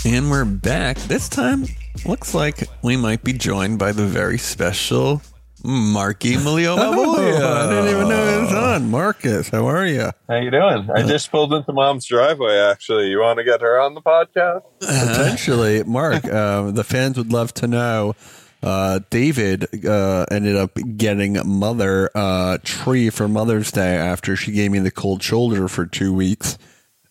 And 0.05 0.31
we're 0.31 0.43
back. 0.43 0.97
This 0.97 1.29
time, 1.29 1.65
looks 2.03 2.33
like 2.33 2.67
we 2.81 2.97
might 2.97 3.23
be 3.23 3.31
joined 3.31 3.77
by 3.77 3.91
the 3.91 4.07
very 4.07 4.39
special 4.39 5.21
Marky 5.63 6.35
Malio 6.35 6.75
Oh, 6.79 7.15
I 7.17 7.69
didn't 7.69 7.89
even 7.95 8.07
know 8.09 8.37
it 8.37 8.41
was 8.41 8.53
on. 8.53 8.89
Marcus, 8.89 9.49
how 9.49 9.65
are 9.67 9.85
you? 9.85 10.09
How 10.29 10.37
you 10.37 10.51
doing? 10.51 10.89
I 10.93 11.03
just 11.03 11.31
pulled 11.31 11.53
into 11.53 11.73
mom's 11.73 12.05
driveway. 12.05 12.57
Actually, 12.57 13.07
you 13.09 13.19
want 13.19 13.37
to 13.39 13.43
get 13.43 13.61
her 13.61 13.79
on 13.79 13.93
the 13.93 14.01
podcast? 14.01 14.61
Potentially, 14.79 15.83
Mark. 15.83 16.23
Uh, 16.29 16.71
the 16.71 16.83
fans 16.83 17.17
would 17.17 17.33
love 17.33 17.53
to 17.55 17.67
know. 17.67 18.13
Uh, 18.61 18.99
David 19.09 19.85
uh, 19.85 20.25
ended 20.31 20.55
up 20.55 20.77
getting 20.95 21.37
mother 21.45 22.09
uh, 22.15 22.57
tree 22.63 23.09
for 23.09 23.27
Mother's 23.27 23.71
Day 23.71 23.95
after 23.95 24.35
she 24.35 24.51
gave 24.51 24.71
me 24.71 24.79
the 24.79 24.91
cold 24.91 25.21
shoulder 25.23 25.67
for 25.67 25.85
two 25.85 26.13
weeks. 26.13 26.57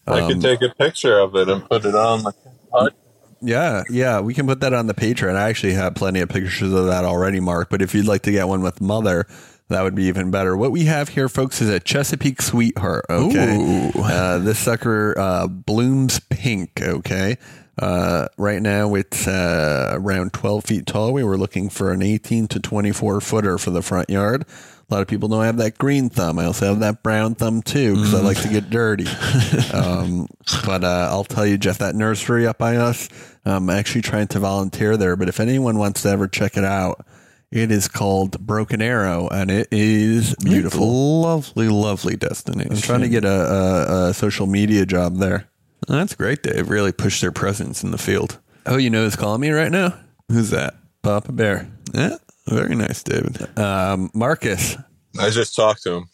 I 0.07 0.21
Um, 0.21 0.29
could 0.29 0.41
take 0.43 0.63
a 0.63 0.75
picture 0.75 1.19
of 1.19 1.35
it 1.37 1.49
and 1.49 1.69
put 1.69 1.85
it 1.85 1.95
on 1.95 2.23
the 2.23 2.33
pod. 2.71 2.95
Yeah, 3.41 3.85
yeah, 3.89 4.21
we 4.21 4.35
can 4.35 4.47
put 4.47 4.61
that 4.61 4.73
on 4.73 4.89
the 4.89 4.95
Patreon. 4.95 5.37
I 5.37 5.49
actually 5.49 5.75
have 5.75 5.95
plenty 5.95 6.21
of 6.21 6.29
pictures 6.29 6.73
of 6.73 6.87
that 6.87 7.05
already, 7.05 7.39
Mark. 7.41 7.71
But 7.71 7.83
if 7.83 7.95
you'd 7.95 8.07
like 8.07 8.23
to 8.23 8.33
get 8.33 8.49
one 8.49 8.63
with 8.63 8.81
Mother, 8.81 9.27
that 9.69 9.83
would 9.83 9.95
be 9.95 10.05
even 10.05 10.31
better. 10.31 10.57
What 10.57 10.73
we 10.73 10.87
have 10.87 11.11
here, 11.11 11.29
folks, 11.29 11.61
is 11.61 11.69
a 11.69 11.79
Chesapeake 11.79 12.43
Sweetheart. 12.43 13.05
Okay, 13.09 13.93
uh, 13.95 14.39
this 14.39 14.59
sucker 14.59 15.15
uh, 15.17 15.47
blooms 15.47 16.21
pink. 16.31 16.81
Okay, 16.83 17.37
uh, 17.79 18.27
right 18.37 18.61
now 18.61 18.95
it's 18.95 19.29
uh, 19.29 19.91
around 19.93 20.33
twelve 20.33 20.65
feet 20.65 20.87
tall. 20.87 21.13
We 21.13 21.23
were 21.23 21.39
looking 21.39 21.71
for 21.71 21.93
an 21.93 22.03
eighteen 22.03 22.49
to 22.49 22.59
twenty-four 22.59 23.21
footer 23.21 23.57
for 23.59 23.71
the 23.71 23.83
front 23.83 24.11
yard. 24.11 24.47
A 24.89 24.95
lot 24.95 25.03
of 25.03 25.09
people 25.09 25.29
don't 25.29 25.45
have 25.45 25.59
that 25.59 25.77
green 25.77 26.09
thumb. 26.09 26.39
I 26.39 26.47
also 26.47 26.67
have 26.67 26.81
that 26.81 27.03
brown 27.03 27.35
thumb 27.35 27.61
too 27.61 27.95
because 27.95 28.15
I 28.15 28.21
like 28.21 28.41
to 28.41 28.49
get 28.49 28.71
dirty. 28.71 29.07
um, 29.75 30.29
but 30.65 30.83
uh, 30.83 31.09
I'll 31.11 31.25
tell 31.25 31.47
you, 31.47 31.59
Jeff, 31.59 31.79
that 31.79 31.95
nursery 31.95 32.47
up 32.47 32.57
by 32.57 32.77
us, 32.77 33.11
I'm 33.45 33.69
actually 33.69 34.03
trying 34.03 34.29
to 34.29 34.39
volunteer 34.39 34.97
there. 34.97 35.15
But 35.17 35.29
if 35.29 35.41
anyone 35.41 35.79
wants 35.79 36.03
to 36.03 36.09
ever 36.09 36.27
check 36.27 36.57
it 36.57 36.65
out, 36.65 37.05
it 37.51 37.71
is 37.71 37.89
called 37.89 38.39
Broken 38.41 38.83
Arrow, 38.83 39.29
and 39.29 39.51
it 39.51 39.69
is 39.71 40.35
beautiful. 40.37 41.23
lovely, 41.23 41.69
lovely 41.69 42.17
destination. 42.17 42.73
I'm 42.73 42.79
trying 42.79 43.01
to 43.01 43.09
get 43.09 43.25
a, 43.25 43.29
a, 43.29 44.09
a 44.09 44.15
social 44.15 44.47
media 44.47 44.85
job 44.85 45.17
there. 45.17 45.49
That's 45.87 46.15
great. 46.15 46.43
They've 46.43 46.69
really 46.69 46.93
pushed 46.93 47.21
their 47.23 47.33
presence 47.33 47.83
in 47.83 47.91
the 47.91 47.99
field. 47.99 48.39
Oh, 48.67 48.77
you 48.77 48.91
know 48.91 49.05
who's 49.05 49.17
calling 49.17 49.41
me 49.41 49.51
right 49.51 49.73
now? 49.73 49.99
Who's 50.29 50.51
that? 50.51 50.75
Papa 51.03 51.33
Bear. 51.33 51.71
Yeah, 51.95 52.17
very 52.49 52.75
nice, 52.75 53.03
David. 53.03 53.59
Um, 53.59 54.11
Marcus. 54.15 54.77
I 55.19 55.31
just 55.31 55.55
talked 55.55 55.83
to 55.85 55.93
him. 55.95 56.11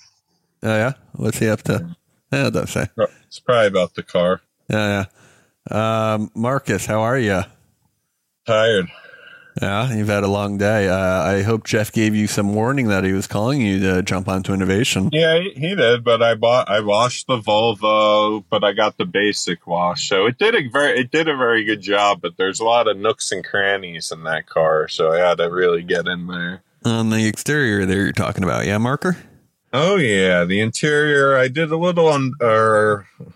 Oh, 0.63 0.77
yeah? 0.77 0.93
What's 1.13 1.39
he 1.39 1.49
up 1.49 1.63
to? 1.65 1.97
Yeah, 2.33 2.51
don't 2.51 2.69
say. 2.69 2.87
It's 3.27 3.39
probably 3.39 3.67
about 3.67 3.95
the 3.95 4.03
car. 4.03 4.41
Yeah, 4.69 5.05
yeah. 5.71 6.15
Um, 6.15 6.31
Marcus, 6.35 6.87
how 6.87 7.01
are 7.03 7.19
you? 7.19 7.43
Tired. 8.47 8.87
Yeah, 9.61 9.93
you've 9.95 10.09
had 10.09 10.25
a 10.25 10.29
long 10.29 10.59
day. 10.59 10.89
Uh, 10.89 11.23
I 11.23 11.43
hope 11.43 11.65
Jeff 11.65 11.93
gave 11.93 12.15
you 12.15 12.27
some 12.27 12.55
warning 12.55 12.89
that 12.89 13.05
he 13.05 13.13
was 13.13 13.27
calling 13.27 13.61
you 13.61 13.79
to 13.81 14.03
jump 14.03 14.29
onto 14.29 14.53
innovation. 14.53 15.11
Yeah, 15.13 15.39
he, 15.39 15.75
did, 15.77 16.03
but 16.03 16.23
I 16.23 16.35
bought 16.35 16.69
I 16.69 16.81
washed 16.81 17.29
the 17.29 17.39
Volvo, 17.39 18.45
but 18.51 18.65
I 18.65 18.73
got 18.73 18.97
the 18.97 19.05
basic 19.05 19.67
wash, 19.67 20.09
so 20.09 20.27
it 20.27 20.39
did 20.39 20.55
a 20.55 20.69
very 20.69 21.01
it 21.01 21.11
did 21.11 21.29
a 21.29 21.37
very 21.37 21.65
good 21.65 21.81
job. 21.81 22.21
But 22.21 22.37
there's 22.37 22.61
a 22.61 22.65
lot 22.65 22.89
of 22.89 22.97
nooks 22.97 23.31
and 23.31 23.45
crannies 23.45 24.11
in 24.11 24.25
that 24.25 24.47
car, 24.47 24.89
so 24.89 25.13
I 25.13 25.19
had 25.19 25.39
to 25.39 25.51
really 25.51 25.83
get 25.83 26.09
in 26.09 26.27
there. 26.27 26.63
On 26.85 27.11
the 27.11 27.27
exterior 27.27 27.87
there 27.87 28.03
you're 28.03 28.13
talking 28.13 28.45
about, 28.45 28.67
yeah, 28.67 28.79
Marker? 28.79 29.17
Oh 29.73 29.97
yeah, 29.97 30.45
the 30.45 30.61
interior 30.61 31.37
I 31.37 31.49
did 31.49 31.71
a 31.71 31.77
little 31.77 32.09
on 32.09 32.33
or 32.41 33.07
uh, 33.21 33.31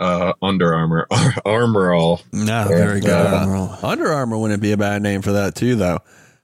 Under 0.00 0.74
Armour 0.74 1.06
armor 1.44 1.92
all. 1.92 2.20
Nah, 2.32 2.68
very 2.68 3.00
good. 3.00 3.08
Yeah. 3.10 3.42
Admiral. 3.42 3.76
Under 3.82 4.08
Armour 4.08 4.38
wouldn't 4.38 4.62
be 4.62 4.72
a 4.72 4.76
bad 4.76 5.02
name 5.02 5.22
for 5.22 5.32
that 5.32 5.54
too, 5.54 5.76
though. 5.76 5.98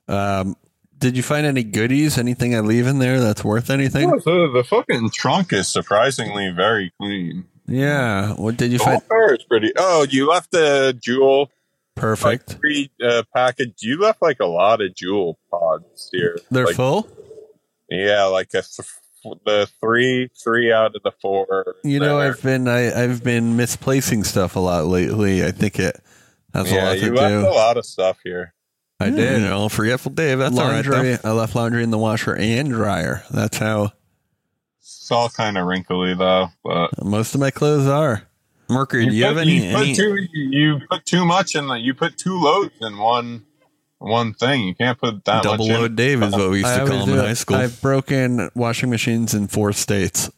Um, 0.09 0.57
did 0.99 1.17
you 1.17 1.23
find 1.23 1.47
any 1.47 1.63
goodies? 1.63 2.19
Anything 2.19 2.55
I 2.55 2.61
leave 2.61 2.87
in 2.87 2.99
there 2.99 3.21
that's 3.21 3.43
worth 3.45 3.71
anything? 3.71 4.09
The, 4.11 4.51
the 4.55 4.65
fucking 4.65 5.11
trunk 5.11 5.53
is 5.53 5.69
surprisingly 5.69 6.51
very 6.51 6.93
clean. 7.01 7.47
Yeah. 7.67 8.33
What 8.35 8.57
did 8.57 8.73
you 8.73 8.79
The 8.79 8.85
find? 8.85 9.09
car 9.09 9.35
is 9.35 9.43
pretty. 9.45 9.73
Oh, 9.77 10.07
you 10.09 10.29
left 10.29 10.55
a 10.55 10.97
Juul 10.99 11.41
like 11.43 11.51
Perfect. 11.97 12.53
three 12.61 12.91
uh, 13.03 13.23
package. 13.35 13.75
You 13.81 13.99
left 13.99 14.23
like 14.23 14.41
a 14.41 14.47
lot 14.47 14.81
of 14.83 14.93
Juul 14.93 15.37
pods 15.51 16.09
here. 16.13 16.39
They're 16.51 16.67
like, 16.67 16.77
full. 16.77 17.09
Yeah, 17.91 18.25
like 18.25 18.49
a 18.49 18.63
th- 18.63 18.89
the 19.45 19.69
three 19.81 20.29
three 20.43 20.73
out 20.73 20.97
of 20.97 21.03
the 21.03 21.13
four. 21.21 21.77
You 21.85 22.01
know, 22.01 22.19
there. 22.19 22.31
I've 22.31 22.43
been 22.43 22.69
I, 22.69 23.05
I've 23.05 23.23
been 23.23 23.57
misplacing 23.57 24.25
stuff 24.25 24.57
a 24.57 24.61
lot 24.61 24.87
lately. 24.87 25.45
I 25.45 25.51
think 25.51 25.79
it 25.79 26.01
has 26.55 26.71
a 26.71 26.75
lot. 26.75 26.81
yeah, 26.81 26.89
lot 26.89 26.99
you 26.99 27.09
to 27.09 27.15
left 27.15 27.31
do. 27.31 27.49
a 27.49 27.51
lot 27.51 27.77
of 27.77 27.87
stuff 27.87 28.19
here. 28.25 28.55
I 28.99 29.11
did. 29.11 29.43
You 29.43 29.49
know, 29.49 29.69
forgetful 29.69 30.13
Dave. 30.13 30.39
That's 30.39 30.55
laundry. 30.55 30.97
all 30.97 31.03
right. 31.03 31.21
I 31.25 31.33
left 31.33 31.55
laundry 31.55 31.83
in 31.83 31.91
the 31.91 31.99
washer 31.99 32.35
and 32.35 32.71
dryer. 32.71 33.23
That's 33.31 33.59
how 33.59 33.93
It's 34.81 35.11
all 35.11 35.29
kind 35.29 35.59
of 35.59 35.67
wrinkly 35.67 36.15
though. 36.15 36.49
But 36.65 37.05
most 37.05 37.35
of 37.35 37.41
my 37.41 37.51
clothes 37.51 37.87
are. 37.87 38.17
Though. 38.69 38.75
Mercury, 38.75 39.07
do 39.07 39.15
you 39.15 39.25
have 39.25 39.39
any? 39.39 39.67
you 39.67 39.73
put 39.73 39.83
any 39.83 39.95
too 39.95 40.17
you 40.33 40.81
put 40.91 41.05
too 41.05 41.25
much 41.25 41.55
in 41.55 41.69
the, 41.69 41.75
you 41.75 41.95
put 41.95 42.19
two 42.19 42.37
loads 42.41 42.75
in 42.81 42.99
one 42.99 43.45
one 43.99 44.35
thing. 44.35 44.63
You 44.63 44.75
can't 44.75 44.99
put 44.99 45.25
that 45.25 45.43
double 45.43 45.65
much 45.65 45.75
in. 45.75 45.81
load 45.81 45.97
Dave 45.97 46.23
is 46.23 46.33
what 46.33 46.51
we 46.51 46.59
used 46.59 46.69
I 46.69 46.79
to 46.79 46.87
call 46.87 46.93
always 46.93 47.09
him 47.09 47.19
in 47.19 47.25
high 47.25 47.35
school. 47.35 47.57
I've 47.57 47.81
broken 47.81 48.51
washing 48.55 48.91
machines 48.91 49.35
in 49.35 49.49
four 49.49 49.73
states. 49.73 50.31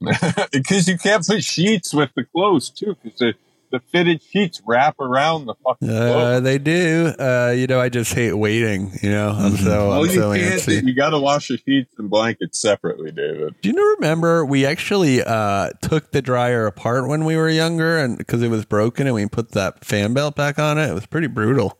because 0.52 0.86
you 0.86 0.96
can't 0.96 1.26
put 1.26 1.42
sheets 1.42 1.92
with 1.92 2.10
the 2.14 2.24
clothes 2.24 2.70
too, 2.70 2.96
because 3.02 3.18
the, 3.18 3.34
the 3.72 3.80
fitted 3.90 4.22
sheets 4.22 4.62
wrap 4.64 5.00
around 5.00 5.46
the 5.46 5.54
fucking 5.64 5.90
Uh, 5.90 6.38
they 6.38 6.58
do. 6.58 7.12
Uh, 7.18 7.52
you 7.56 7.66
know, 7.66 7.80
I 7.80 7.88
just 7.88 8.14
hate 8.14 8.32
waiting. 8.32 8.92
You 9.02 9.10
know, 9.10 9.30
I'm 9.30 9.56
so 9.56 9.88
well, 9.88 10.04
I'm 10.04 10.06
you 10.06 10.12
so 10.12 10.34
can't. 10.34 10.60
antsy. 10.60 10.86
You 10.86 10.94
got 10.94 11.10
to 11.10 11.18
wash 11.18 11.48
the 11.48 11.58
sheets 11.58 11.92
and 11.98 12.08
blankets 12.08 12.60
separately, 12.60 13.10
David. 13.10 13.56
Do 13.60 13.70
you 13.70 13.96
remember 13.96 14.44
we 14.44 14.64
actually 14.64 15.22
uh, 15.22 15.70
took 15.82 16.12
the 16.12 16.22
dryer 16.22 16.66
apart 16.66 17.08
when 17.08 17.24
we 17.24 17.36
were 17.36 17.50
younger, 17.50 17.98
and 17.98 18.16
because 18.16 18.42
it 18.42 18.50
was 18.50 18.64
broken, 18.64 19.06
and 19.06 19.16
we 19.16 19.26
put 19.26 19.50
that 19.52 19.84
fan 19.84 20.14
belt 20.14 20.36
back 20.36 20.60
on 20.60 20.78
it? 20.78 20.88
It 20.88 20.94
was 20.94 21.06
pretty 21.06 21.26
brutal. 21.26 21.76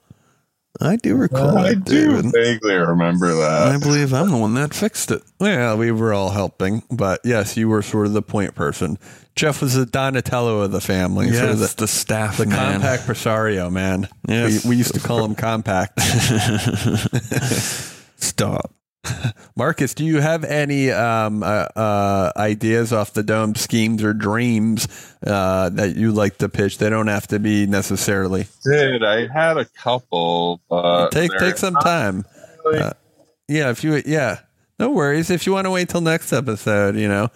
I 0.81 0.97
do 0.97 1.17
recall 1.17 1.59
I 1.59 1.75
that, 1.75 1.85
do 1.85 2.17
David. 2.17 2.33
vaguely 2.33 2.75
remember 2.75 3.35
that. 3.35 3.69
I 3.69 3.79
believe 3.79 4.15
I'm 4.15 4.31
the 4.31 4.37
one 4.37 4.55
that 4.55 4.75
fixed 4.75 5.11
it. 5.11 5.23
Yeah, 5.41 5.75
we 5.75 5.91
were 5.91 6.13
all 6.13 6.31
helping, 6.31 6.83
but 6.91 7.21
yes, 7.25 7.57
you 7.57 7.69
were 7.69 7.83
sort 7.83 8.07
of 8.07 8.13
the 8.13 8.23
point 8.23 8.55
person. 8.55 8.99
Jeff 9.35 9.61
was 9.61 9.75
the 9.75 9.87
Donatello 9.87 10.63
of 10.63 10.73
the 10.73 10.81
family, 10.81 11.33
sort 11.33 11.51
of 11.51 11.61
Yes, 11.61 11.75
the, 11.75 11.83
the 11.83 11.89
staff 11.89 12.39
the 12.39 12.47
man. 12.47 12.81
Compaq 12.81 13.07
Presario 13.07 13.71
man. 13.71 14.09
Yes. 14.29 14.65
we, 14.65 14.71
we 14.71 14.77
used 14.77 14.95
to 14.95 15.01
call 15.01 15.25
him 15.25 15.35
Compaq. 15.35 15.89
Stop. 18.17 18.73
Marcus, 19.57 19.95
do 19.95 20.05
you 20.05 20.21
have 20.21 20.45
any 20.45 20.91
um, 20.91 21.43
uh, 21.43 21.67
uh, 21.77 22.33
ideas 22.37 22.93
off 22.93 23.13
the 23.13 23.23
dome, 23.23 23.55
schemes 23.55 24.03
or 24.03 24.13
dreams 24.15 24.89
uh, 25.27 25.69
that 25.71 25.97
you 25.97 26.13
like 26.13 26.39
to 26.39 26.49
pitch? 26.49 26.79
They 26.79 26.91
don't 26.91 27.07
have 27.09 27.27
to 27.29 27.39
be 27.39 27.67
necessarily. 27.67 28.47
Did 28.65 29.05
I 29.05 29.27
had 29.27 29.57
a 29.59 29.65
couple, 29.65 30.61
but 30.69 31.11
take 31.11 31.31
take 31.39 31.57
some 31.59 31.75
time. 31.77 32.25
really- 32.65 32.81
Uh, 32.81 32.93
Yeah, 33.49 33.71
if 33.71 33.83
you 33.83 34.03
yeah, 34.05 34.41
no 34.79 34.91
worries. 34.91 35.31
If 35.31 35.47
you 35.47 35.53
want 35.53 35.65
to 35.65 35.71
wait 35.71 35.89
till 35.89 36.01
next 36.03 36.33
episode, 36.33 36.97
you 36.97 37.09
know. 37.09 37.29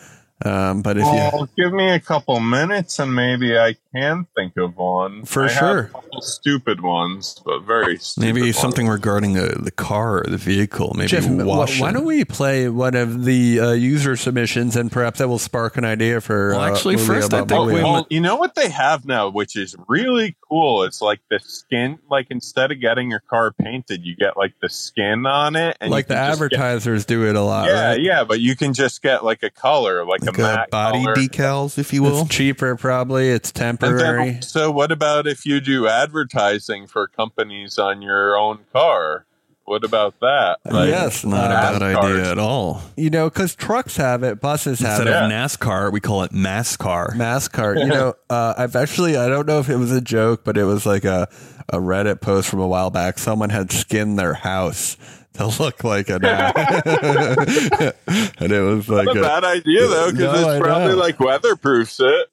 Um, 0.45 0.83
but 0.83 0.97
if 0.99 1.05
you 1.07 1.49
give 1.57 1.73
me 1.73 1.89
a 1.91 2.01
couple 2.01 2.39
minutes 2.41 2.99
and 2.99 3.15
maybe 3.15 3.57
I 3.57 3.77
can 3.95 4.27
think 4.35 4.57
of 4.57 4.77
one. 4.77 5.25
For 5.25 5.45
I 5.45 5.49
sure. 5.49 5.91
a 6.17 6.23
stupid 6.23 6.81
ones, 6.81 7.41
but 7.45 7.61
very 7.63 7.99
stupid 7.99 8.27
Maybe 8.27 8.43
ones. 8.43 8.59
something 8.59 8.89
regarding 8.89 9.37
uh, 9.39 9.55
the 9.61 9.71
car 9.71 10.19
or 10.21 10.25
the 10.29 10.37
vehicle. 10.37 10.93
Maybe 10.97 11.09
Jeff, 11.09 11.25
wh- 11.27 11.47
why 11.81 11.93
don't 11.93 12.05
we 12.05 12.25
play 12.25 12.69
one 12.69 12.95
of 12.95 13.25
the 13.25 13.61
uh, 13.61 13.73
user 13.73 14.17
submissions 14.17 14.77
and 14.77 14.91
perhaps 14.91 15.19
that 15.19 15.29
will 15.29 15.39
spark 15.39 15.77
an 15.77 15.85
idea 15.85 16.21
for. 16.21 16.51
Well, 16.51 16.61
uh, 16.61 16.71
actually, 16.71 16.97
movie 16.97 17.07
first 17.07 17.35
I 17.35 17.39
about 17.39 17.49
think 17.49 17.61
Oh, 17.61 17.67
we- 17.67 17.75
well, 17.83 18.07
you 18.11 18.21
know 18.21 18.37
what 18.37 18.55
they 18.55 18.69
have 18.71 19.05
now, 19.05 19.29
which 19.29 19.57
is 19.57 19.77
really 19.89 20.37
cool. 20.49 20.83
It's 20.85 21.01
like 21.03 21.21
the 21.31 21.39
skin. 21.41 21.99
Like 22.11 22.27
instead 22.31 22.73
of 22.73 22.81
getting 22.81 23.11
your 23.11 23.21
car 23.21 23.53
painted, 23.53 24.05
you 24.05 24.17
get 24.17 24.37
like 24.37 24.55
the 24.61 24.69
skin 24.69 25.27
on 25.27 25.57
it, 25.57 25.77
and 25.81 25.91
like 25.91 26.09
the 26.09 26.15
can 26.15 26.29
just 26.31 26.41
get- 26.41 26.45
advertisers 26.53 27.05
do 27.07 27.27
it 27.29 27.37
a 27.37 27.43
lot. 27.43 27.69
yeah, 27.69 27.89
right? 27.91 28.01
yeah, 28.01 28.25
but 28.25 28.41
you 28.41 28.57
can 28.57 28.73
just 28.75 29.03
get 29.03 29.25
like 29.25 29.43
a 29.43 29.51
color, 29.51 30.05
like, 30.05 30.23
like 30.25 30.39
a 30.39 30.43
uh, 30.43 30.55
matte 30.57 30.71
body 30.71 31.03
color. 31.05 31.15
decals, 31.15 31.79
if 31.79 31.93
you 31.93 32.03
will? 32.03 32.23
It's 32.23 32.35
cheaper, 32.35 32.77
probably. 32.77 33.29
It's 33.29 33.51
And 33.51 33.82
temporary. 33.89 34.31
then, 34.33 34.43
so 34.43 34.71
what 34.71 34.91
about 34.93 35.27
if 35.27 35.45
you 35.47 35.61
do 35.61 35.87
advertising 35.89 36.87
for 36.87 37.07
companies 37.09 37.79
on 37.79 38.03
your 38.03 38.37
own 38.37 38.61
car? 38.73 39.27
What 39.65 39.85
about 39.85 40.19
that? 40.21 40.59
Uh, 40.69 40.83
yes, 40.89 41.25
not 41.25 41.51
uh, 41.51 41.55
a 41.77 41.79
bad 41.79 41.83
NASCAR. 41.83 42.05
idea 42.19 42.31
at 42.33 42.39
all. 42.39 42.83
you 42.97 43.11
know, 43.11 43.31
because 43.31 43.55
trucks 43.55 43.97
have 43.97 44.25
it, 44.25 44.41
buses 44.41 44.81
have 44.81 44.99
Instead 45.01 45.07
it. 45.07 45.23
of 45.23 45.31
Yeah. 45.31 45.45
NASCAR, 45.45 45.93
we 45.93 46.01
call 46.01 46.25
it 46.25 46.33
MassCar. 46.33 47.11
MassCard. 47.15 47.79
You 47.79 47.87
know, 47.87 48.15
uh, 48.29 48.55
I've 48.59 48.75
actually, 48.75 49.17
I 49.17 49.29
don't 49.29 49.47
know 49.47 49.61
if 49.61 49.69
it 49.69 49.77
was 49.77 49.93
a 49.93 50.01
joke, 50.01 50.43
but 50.45 50.59
it 50.59 50.65
was 50.65 50.85
like 50.85 51.05
a, 51.05 51.29
a 51.69 51.79
Reddit 51.79 52.21
post 52.21 52.49
from 52.49 52.59
a 52.59 52.67
while 52.67 52.91
back. 52.91 53.19
Someone 53.21 53.51
had 53.51 53.71
skinned 53.71 54.19
their 54.19 54.35
house 54.35 54.97
to 55.35 55.47
look 55.47 55.85
like 55.85 56.11
an 56.11 56.25
ad. 56.25 56.57
and 58.41 58.53
it 58.53 58.61
was 58.61 58.89
like 58.89 59.07
Not 59.07 59.17
a 59.17 59.21
a, 59.21 59.23
bad 59.23 59.45
idea 59.45 59.87
though, 59.87 60.11
because 60.11 60.43
No, 60.43 60.49
I 60.49 60.57
it's 60.57 60.63
probably 60.67 60.89
know. 60.89 60.97
like 60.97 61.17
weatherproofs 61.19 62.01
it. 62.01 62.29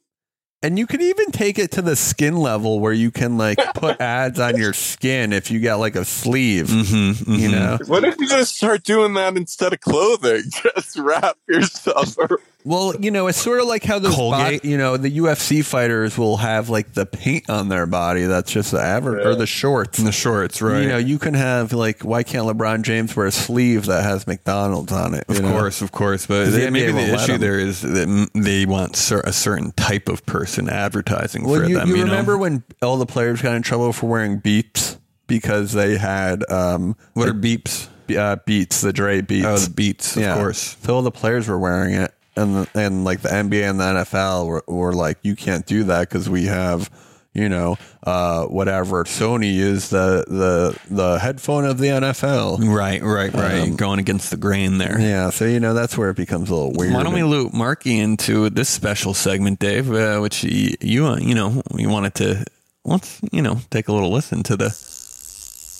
And 0.61 0.77
you 0.77 0.85
could 0.87 1.01
even 1.01 1.31
take 1.31 1.57
it 1.57 1.71
to 1.71 1.81
the 1.81 1.95
skin 1.95 2.35
level 2.35 2.79
where 2.79 2.91
you 2.93 3.11
can 3.11 3.37
like 3.37 3.57
put 3.75 3.99
ads 4.01 4.39
on 4.39 4.57
your 4.57 4.73
skin 4.73 5.31
if 5.33 5.49
you 5.51 5.59
got 5.59 5.79
like 5.79 5.95
a 5.95 6.03
sleeve, 6.05 6.67
Mm-hmm, 6.67 7.33
you 7.33 7.49
know? 7.49 7.77
What 7.87 8.03
if 8.03 8.17
you 8.19 8.27
just 8.27 8.57
start 8.57 8.83
doing 8.83 9.13
that 9.13 9.37
instead 9.37 9.73
of 9.73 9.79
clothing? 9.79 10.43
Just 10.75 10.97
wrap 10.97 11.37
yourself. 11.47 12.17
ar- 12.19 12.39
Well, 12.65 12.93
you 12.99 13.09
know, 13.09 13.27
it's 13.27 13.41
sort 13.41 13.61
of 13.61 13.67
like 13.67 13.83
how 13.85 13.99
those, 13.99 14.13
Colgate? 14.15 14.61
body, 14.61 14.69
you 14.69 14.77
know, 14.77 14.97
the 14.97 15.09
UFC 15.19 15.63
fighters 15.63 16.17
will 16.17 16.35
have 16.37 16.67
like 16.69 16.93
the 16.93 17.05
paint 17.05 17.49
on 17.49 17.69
their 17.69 17.85
body. 17.85 18.23
That's 18.25 18.51
just 18.51 18.71
the 18.71 18.81
average, 18.81 19.25
or 19.25 19.33
the 19.33 19.47
shorts. 19.47 19.97
The 19.97 20.11
shorts, 20.11 20.61
right? 20.61 20.81
You 20.81 20.89
know, 20.89 20.97
you 20.97 21.19
can 21.19 21.35
have 21.35 21.71
like, 21.71 22.01
why 22.01 22.23
can't 22.23 22.45
LeBron 22.45 22.81
James 22.81 23.15
wear 23.15 23.27
a 23.27 23.31
sleeve 23.31 23.85
that 23.85 24.03
has 24.03 24.27
McDonald's 24.27 24.91
on 24.91 25.13
it? 25.13 25.23
Of 25.29 25.41
know? 25.41 25.51
course, 25.51 25.81
of 25.81 25.93
course, 25.93 26.25
but 26.27 26.43
'Cause 26.45 26.53
the 26.53 26.59
they- 26.61 26.69
maybe 26.69 26.91
the 26.91 27.13
issue 27.13 27.31
them. 27.33 27.41
there 27.41 27.59
is 27.59 27.81
that 27.81 28.29
they 28.33 28.65
want 28.65 28.97
cer- 28.97 29.21
a 29.21 29.31
certain 29.33 29.71
type 29.71 30.09
of 30.09 30.25
person 30.25 30.67
advertising 30.67 31.45
Well, 31.45 31.61
for 31.61 31.65
you, 31.67 31.77
them. 31.77 31.87
you 31.87 31.95
You, 31.95 32.03
remember 32.03 32.33
know? 32.33 32.39
when 32.39 32.63
all 32.81 32.97
the 32.97 33.05
players 33.05 33.41
got 33.41 33.55
in 33.55 33.61
trouble 33.61 33.93
for 33.93 34.07
wearing 34.07 34.41
beeps 34.41 34.97
because 35.27 35.71
they 35.71 35.97
had 35.97 36.43
um, 36.51 36.97
what 37.13 37.29
are 37.29 37.33
beeps? 37.33 37.87
uh, 38.17 38.35
Beats, 38.45 38.81
the 38.81 38.91
Dre 38.91 39.21
Beats. 39.21 39.45
Oh, 39.45 39.55
the 39.57 39.69
beats, 39.69 40.17
of 40.17 40.23
course. 40.35 40.75
So 40.83 40.95
all 40.95 41.01
the 41.03 41.11
players 41.11 41.47
were 41.47 41.59
wearing 41.59 41.93
it, 41.93 42.11
and 42.41 42.55
the, 42.55 42.69
and 42.75 43.03
like 43.03 43.21
the 43.21 43.29
NBA 43.29 43.69
and 43.69 43.79
the 43.79 43.83
NFL 43.83 44.47
were, 44.47 44.63
were 44.67 44.93
like, 44.93 45.17
you 45.23 45.35
can't 45.35 45.65
do 45.65 45.83
that 45.85 46.09
because 46.09 46.29
we 46.29 46.45
have, 46.45 46.89
you 47.33 47.49
know, 47.49 47.77
uh, 48.03 48.45
whatever. 48.45 49.03
Sony 49.03 49.57
is 49.57 49.89
the 49.89 50.25
the 50.27 50.79
the 50.89 51.19
headphone 51.19 51.65
of 51.65 51.77
the 51.77 51.87
NFL. 51.87 52.59
Right, 52.73 53.01
right, 53.01 53.33
right. 53.33 53.61
Um, 53.61 53.75
Going 53.75 53.99
against 53.99 54.31
the 54.31 54.37
grain 54.37 54.77
there. 54.77 54.99
Yeah, 54.99 55.29
so 55.29 55.45
you 55.45 55.59
know 55.59 55.73
that's 55.73 55.97
where 55.97 56.09
it 56.09 56.17
becomes 56.17 56.49
a 56.49 56.55
little 56.55 56.73
weird. 56.73 56.93
Why 56.93 57.03
don't 57.03 57.13
we 57.13 57.23
loop 57.23 57.53
Marky 57.53 57.99
into 57.99 58.49
this 58.49 58.69
special 58.69 59.13
segment, 59.13 59.59
Dave? 59.59 59.91
Uh, 59.91 60.19
which 60.19 60.43
you, 60.43 60.75
you, 60.81 61.05
uh, 61.07 61.17
you 61.17 61.35
know, 61.35 61.61
you 61.75 61.89
wanted 61.89 62.15
to 62.15 62.45
let's, 62.85 63.21
you 63.31 63.41
know, 63.41 63.59
take 63.69 63.87
a 63.87 63.93
little 63.93 64.11
listen 64.11 64.43
to 64.43 64.57
the 64.57 64.69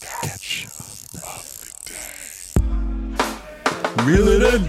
catch? 0.01 0.67
reel 4.05 4.27
it 4.27 4.53
in, 4.53 4.63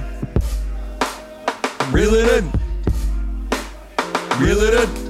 reel 1.93 2.15
it 2.15 2.29
in, 2.39 2.51
reel 4.39 4.61
it 4.61 4.75
in, 4.75 5.10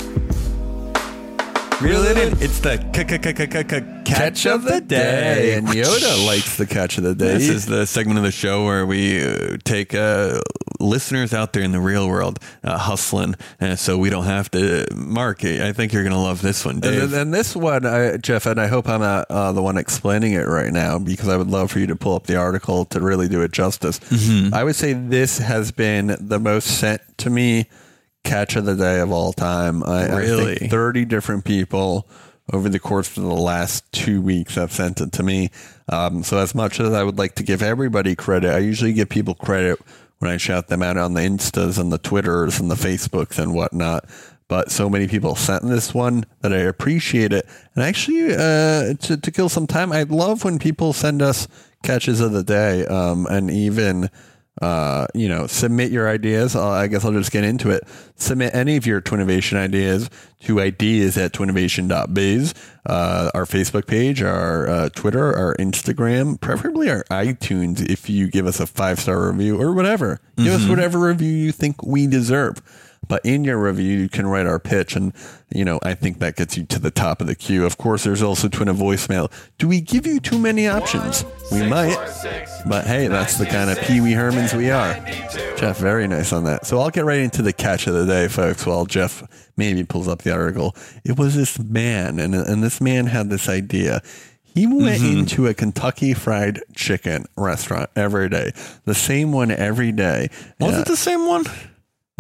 reel 1.80 2.02
it 2.04 2.16
in. 2.18 2.40
It's 2.42 2.60
the 2.60 2.78
catch 4.04 4.46
of 4.46 4.64
the 4.64 4.80
day, 4.80 5.54
and 5.54 5.66
Yoda 5.68 6.26
likes 6.26 6.56
the 6.56 6.66
catch 6.66 6.98
of 6.98 7.04
the 7.04 7.14
day. 7.14 7.34
This 7.34 7.48
is 7.48 7.66
the 7.66 7.86
segment 7.86 8.18
of 8.18 8.24
the 8.24 8.30
show 8.32 8.64
where 8.64 8.84
we 8.86 9.22
uh, 9.24 9.56
take 9.64 9.94
uh, 9.94 10.40
listeners 10.78 11.32
out 11.32 11.52
there 11.52 11.62
in 11.62 11.72
the 11.72 11.80
real 11.80 12.08
world 12.08 12.38
uh, 12.64 12.76
hustling, 12.78 13.34
uh, 13.60 13.76
so 13.76 13.96
we 13.98 14.10
don't 14.10 14.24
have 14.24 14.50
to. 14.52 14.86
Mark, 14.94 15.44
I 15.44 15.72
think 15.72 15.92
you're 15.92 16.02
going 16.02 16.14
to 16.14 16.18
love 16.18 16.42
this 16.42 16.64
one, 16.64 16.74
And, 16.76 16.82
Dave. 16.82 17.10
then- 17.10 17.20
and 17.20 17.34
this 17.34 17.54
one, 17.56 17.86
I, 17.86 18.16
Jeff, 18.16 18.46
and 18.46 18.60
I 18.60 18.66
hope 18.66 18.88
I'm 18.88 19.00
not 19.00 19.26
uh, 19.30 19.52
the 19.52 19.62
one 19.62 19.76
explaining 19.76 20.32
it 20.32 20.46
right 20.46 20.72
now 20.72 20.98
because 20.98 21.28
I 21.28 21.36
would 21.36 21.48
love 21.48 21.70
for 21.70 21.78
you 21.78 21.86
to 21.88 21.96
pull 21.96 22.14
up 22.14 22.26
the 22.26 22.36
article 22.36 22.84
to 22.86 23.00
really 23.00 23.28
do 23.28 23.42
it 23.42 23.52
justice. 23.52 23.98
Mm-hmm. 24.00 24.54
I 24.54 24.64
would 24.64 24.76
say 24.76 24.92
this 24.92 25.38
has 25.38 25.72
been 25.72 26.16
the 26.20 26.38
most 26.38 26.66
sent 26.78 27.00
to 27.18 27.30
me 27.30 27.66
catch 28.24 28.56
of 28.56 28.64
the 28.64 28.76
day 28.76 29.00
of 29.00 29.12
all 29.12 29.32
time. 29.32 29.82
I, 29.84 30.18
I 30.18 30.26
think 30.26 30.70
30 30.70 31.04
different 31.04 31.44
people 31.44 32.08
over 32.52 32.68
the 32.68 32.80
course 32.80 33.16
of 33.16 33.22
the 33.22 33.28
last 33.28 33.90
two 33.92 34.20
weeks 34.20 34.56
have 34.56 34.72
sent 34.72 35.00
it 35.00 35.12
to 35.12 35.22
me. 35.22 35.50
Um, 35.88 36.22
so 36.22 36.38
as 36.38 36.54
much 36.54 36.80
as 36.80 36.92
I 36.92 37.02
would 37.02 37.18
like 37.18 37.36
to 37.36 37.42
give 37.42 37.62
everybody 37.62 38.14
credit, 38.14 38.52
I 38.52 38.58
usually 38.58 38.92
give 38.92 39.08
people 39.08 39.34
credit 39.34 39.78
when 40.18 40.30
I 40.30 40.36
shout 40.36 40.68
them 40.68 40.82
out 40.82 40.96
on 40.96 41.14
the 41.14 41.22
Instas 41.22 41.78
and 41.78 41.92
the 41.92 41.98
Twitters 41.98 42.60
and 42.60 42.70
the 42.70 42.74
Facebooks 42.74 43.38
and 43.38 43.54
whatnot. 43.54 44.04
But 44.48 44.70
so 44.72 44.90
many 44.90 45.06
people 45.06 45.36
sent 45.36 45.62
this 45.62 45.94
one 45.94 46.24
that 46.40 46.52
I 46.52 46.58
appreciate 46.58 47.32
it. 47.32 47.46
And 47.76 47.84
actually, 47.84 48.34
uh, 48.34 48.94
to, 48.94 49.16
to 49.16 49.30
kill 49.30 49.48
some 49.48 49.68
time, 49.68 49.92
I 49.92 50.02
love 50.02 50.42
when 50.42 50.58
people 50.58 50.92
send 50.92 51.22
us 51.22 51.46
catches 51.84 52.20
of 52.20 52.32
the 52.32 52.42
day 52.42 52.84
um, 52.86 53.26
and 53.26 53.48
even 53.50 54.10
uh, 54.60 55.06
you 55.14 55.28
know, 55.28 55.46
submit 55.46 55.90
your 55.90 56.08
ideas. 56.08 56.54
Uh, 56.54 56.68
I 56.68 56.86
guess 56.86 57.04
I'll 57.04 57.12
just 57.12 57.32
get 57.32 57.44
into 57.44 57.70
it. 57.70 57.84
Submit 58.16 58.54
any 58.54 58.76
of 58.76 58.86
your 58.86 59.00
Twinnovation 59.00 59.56
ideas 59.56 60.10
to 60.40 60.60
ideas 60.60 61.16
at 61.16 61.32
twinnovation.biz, 61.32 62.54
uh, 62.86 63.30
our 63.34 63.44
Facebook 63.44 63.86
page, 63.86 64.22
our 64.22 64.68
uh, 64.68 64.88
Twitter, 64.90 65.36
our 65.36 65.54
Instagram, 65.56 66.40
preferably 66.40 66.90
our 66.90 67.04
iTunes 67.04 67.80
if 67.88 68.10
you 68.10 68.28
give 68.28 68.46
us 68.46 68.60
a 68.60 68.66
five 68.66 69.00
star 69.00 69.30
review 69.30 69.60
or 69.60 69.72
whatever. 69.72 70.20
Give 70.36 70.54
us 70.54 70.66
whatever 70.66 70.98
review 70.98 71.32
you 71.32 71.52
think 71.52 71.82
we 71.82 72.06
deserve. 72.06 72.62
But 73.10 73.26
in 73.26 73.42
your 73.42 73.58
review, 73.58 73.98
you 73.98 74.08
can 74.08 74.26
write 74.28 74.46
our 74.46 74.60
pitch, 74.60 74.94
and 74.94 75.12
you 75.52 75.64
know 75.64 75.80
I 75.82 75.94
think 75.94 76.20
that 76.20 76.36
gets 76.36 76.56
you 76.56 76.64
to 76.66 76.78
the 76.78 76.92
top 76.92 77.20
of 77.20 77.26
the 77.26 77.34
queue. 77.34 77.66
Of 77.66 77.76
course, 77.76 78.04
there's 78.04 78.22
also 78.22 78.48
twin 78.48 78.68
a 78.68 78.74
voicemail. 78.74 79.30
Do 79.58 79.66
we 79.66 79.80
give 79.80 80.06
you 80.06 80.20
too 80.20 80.38
many 80.38 80.68
options? 80.68 81.24
We 81.50 81.66
might, 81.68 81.96
but 82.68 82.86
hey, 82.86 83.08
that's 83.08 83.36
the 83.36 83.46
kind 83.46 83.68
of 83.68 83.78
Pee 83.80 84.00
Wee 84.00 84.12
Hermans 84.12 84.56
we 84.56 84.70
are. 84.70 84.94
Jeff, 85.58 85.78
very 85.78 86.06
nice 86.06 86.32
on 86.32 86.44
that. 86.44 86.66
So 86.66 86.78
I'll 86.78 86.90
get 86.90 87.04
right 87.04 87.18
into 87.18 87.42
the 87.42 87.52
catch 87.52 87.88
of 87.88 87.94
the 87.94 88.06
day, 88.06 88.28
folks. 88.28 88.64
While 88.64 88.86
Jeff 88.86 89.24
maybe 89.56 89.82
pulls 89.82 90.06
up 90.06 90.22
the 90.22 90.32
article, 90.32 90.76
it 91.04 91.18
was 91.18 91.34
this 91.34 91.58
man, 91.58 92.20
and 92.20 92.32
and 92.32 92.62
this 92.62 92.80
man 92.80 93.06
had 93.06 93.28
this 93.28 93.48
idea. 93.48 94.02
He 94.54 94.66
went 94.66 95.02
into 95.02 95.46
a 95.46 95.54
Kentucky 95.54 96.12
Fried 96.14 96.60
Chicken 96.74 97.24
restaurant 97.36 97.88
every 97.94 98.28
day, 98.28 98.52
the 98.84 98.94
same 98.96 99.32
one 99.32 99.50
every 99.50 99.92
day. 99.92 100.28
Was 100.60 100.76
Uh, 100.76 100.80
it 100.80 100.86
the 100.86 100.96
same 100.96 101.26
one? 101.26 101.44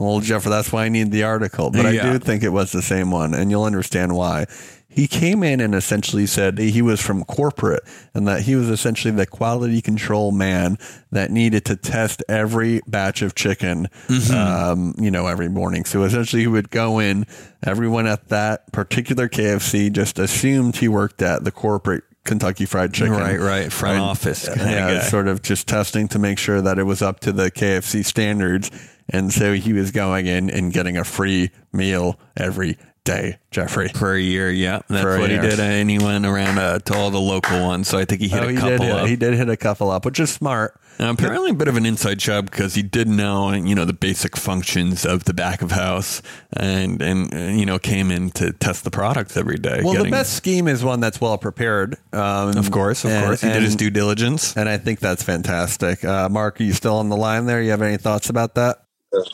Well, 0.00 0.20
Jeff, 0.20 0.44
that's 0.44 0.72
why 0.72 0.86
I 0.86 0.88
need 0.88 1.10
the 1.10 1.24
article. 1.24 1.70
But 1.70 1.84
I 1.84 1.92
do 1.92 2.18
think 2.18 2.42
it 2.42 2.48
was 2.48 2.72
the 2.72 2.80
same 2.80 3.10
one, 3.10 3.34
and 3.34 3.50
you'll 3.50 3.64
understand 3.64 4.16
why. 4.16 4.46
He 4.88 5.06
came 5.06 5.44
in 5.44 5.60
and 5.60 5.72
essentially 5.74 6.26
said 6.26 6.58
he 6.58 6.82
was 6.82 7.00
from 7.00 7.22
corporate 7.24 7.84
and 8.12 8.26
that 8.26 8.42
he 8.42 8.56
was 8.56 8.68
essentially 8.68 9.12
the 9.12 9.26
quality 9.26 9.80
control 9.80 10.32
man 10.32 10.78
that 11.12 11.30
needed 11.30 11.64
to 11.66 11.76
test 11.76 12.24
every 12.28 12.80
batch 12.88 13.22
of 13.22 13.36
chicken, 13.36 13.88
um, 14.34 14.94
you 14.98 15.10
know, 15.10 15.28
every 15.28 15.48
morning. 15.48 15.84
So 15.84 16.02
essentially, 16.02 16.42
he 16.42 16.48
would 16.48 16.70
go 16.70 16.98
in, 16.98 17.26
everyone 17.62 18.06
at 18.06 18.28
that 18.30 18.72
particular 18.72 19.28
KFC 19.28 19.92
just 19.92 20.18
assumed 20.18 20.76
he 20.76 20.88
worked 20.88 21.22
at 21.22 21.44
the 21.44 21.52
corporate 21.52 22.02
Kentucky 22.24 22.66
Fried 22.66 22.92
Chicken. 22.92 23.12
Right, 23.12 23.38
right. 23.38 23.72
Front 23.72 24.00
office 24.00 24.48
kinda 24.48 24.64
yeah, 24.64 24.94
guy. 24.94 25.00
sort 25.00 25.28
of 25.28 25.42
just 25.42 25.66
testing 25.66 26.08
to 26.08 26.18
make 26.18 26.38
sure 26.38 26.60
that 26.60 26.78
it 26.78 26.84
was 26.84 27.02
up 27.02 27.20
to 27.20 27.32
the 27.32 27.50
KFC 27.50 28.04
standards. 28.04 28.70
And 29.12 29.32
so 29.32 29.52
he 29.54 29.72
was 29.72 29.90
going 29.90 30.26
in 30.26 30.50
and 30.50 30.72
getting 30.72 30.96
a 30.96 31.04
free 31.04 31.50
meal 31.72 32.18
every 32.36 32.76
day, 33.04 33.38
Jeffrey. 33.50 33.88
For 33.88 34.12
a 34.14 34.20
year, 34.20 34.50
yeah. 34.50 34.80
That's 34.88 35.04
what 35.18 35.30
year. 35.30 35.42
he 35.42 35.48
did. 35.48 35.58
And 35.60 35.88
he 35.90 35.98
went 35.98 36.26
around 36.26 36.58
uh, 36.58 36.78
to 36.80 36.94
all 36.94 37.10
the 37.10 37.20
local 37.20 37.60
ones. 37.66 37.88
So 37.88 37.98
I 37.98 38.04
think 38.04 38.20
he 38.20 38.28
hit 38.28 38.42
Oh, 38.44 38.48
a 38.48 38.54
couple 38.54 38.78
did. 38.86 38.90
Up. 38.90 39.08
he 39.08 39.16
did 39.16 39.34
hit 39.34 39.48
a 39.48 39.56
couple 39.56 39.90
up, 39.90 40.04
which 40.04 40.20
is 40.20 40.30
smart. 40.30 40.78
And 40.98 41.08
apparently 41.18 41.52
a 41.52 41.54
bit 41.54 41.66
of 41.66 41.78
an 41.78 41.86
inside 41.86 42.18
job 42.18 42.50
because 42.50 42.74
he 42.74 42.82
did 42.82 43.08
know, 43.08 43.52
you 43.52 43.74
know, 43.74 43.86
the 43.86 43.94
basic 43.94 44.36
functions 44.36 45.06
of 45.06 45.24
the 45.24 45.32
back 45.32 45.62
of 45.62 45.70
house 45.72 46.20
and, 46.52 47.00
and, 47.00 47.32
uh, 47.34 47.38
you 47.38 47.64
know, 47.64 47.78
came 47.78 48.10
in 48.10 48.30
to 48.32 48.52
test 48.52 48.84
the 48.84 48.90
products 48.90 49.34
every 49.34 49.56
day. 49.56 49.80
Well, 49.82 50.04
the 50.04 50.10
best 50.10 50.34
scheme 50.34 50.68
is 50.68 50.84
one 50.84 51.00
that's 51.00 51.18
well 51.18 51.38
prepared. 51.38 51.96
Um, 52.12 52.54
Of 52.58 52.70
course, 52.70 53.04
of 53.06 53.12
and- 53.12 53.24
course. 53.24 53.40
He 53.40 53.48
did 53.48 53.62
his 53.62 53.76
due 53.76 53.88
diligence. 53.88 54.54
And 54.58 54.68
I 54.68 54.76
think 54.76 55.00
that's 55.00 55.22
fantastic. 55.22 56.04
Uh, 56.04 56.28
Mark, 56.28 56.60
are 56.60 56.64
you 56.64 56.74
still 56.74 56.96
on 56.96 57.08
the 57.08 57.16
line 57.16 57.46
there? 57.46 57.62
You 57.62 57.70
have 57.70 57.80
any 57.82 57.96
thoughts 57.96 58.28
about 58.28 58.56
that? 58.56 58.82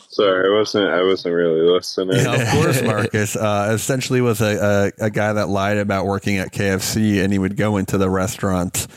Sorry, 0.09 0.49
I 0.49 0.53
wasn't. 0.57 0.89
I 0.89 1.03
wasn't 1.03 1.35
really 1.35 1.61
listening. 1.61 2.17
Yeah, 2.17 2.33
of 2.33 2.49
course, 2.49 2.81
Marcus. 2.81 3.35
Uh, 3.35 3.71
essentially, 3.73 4.21
was 4.21 4.41
a, 4.41 4.91
a 4.99 5.05
a 5.05 5.09
guy 5.09 5.33
that 5.33 5.49
lied 5.49 5.77
about 5.77 6.05
working 6.05 6.37
at 6.37 6.51
KFC, 6.51 7.23
and 7.23 7.31
he 7.31 7.37
would 7.39 7.55
go 7.57 7.77
into 7.77 7.97
the 7.97 8.09
restaurant 8.09 8.87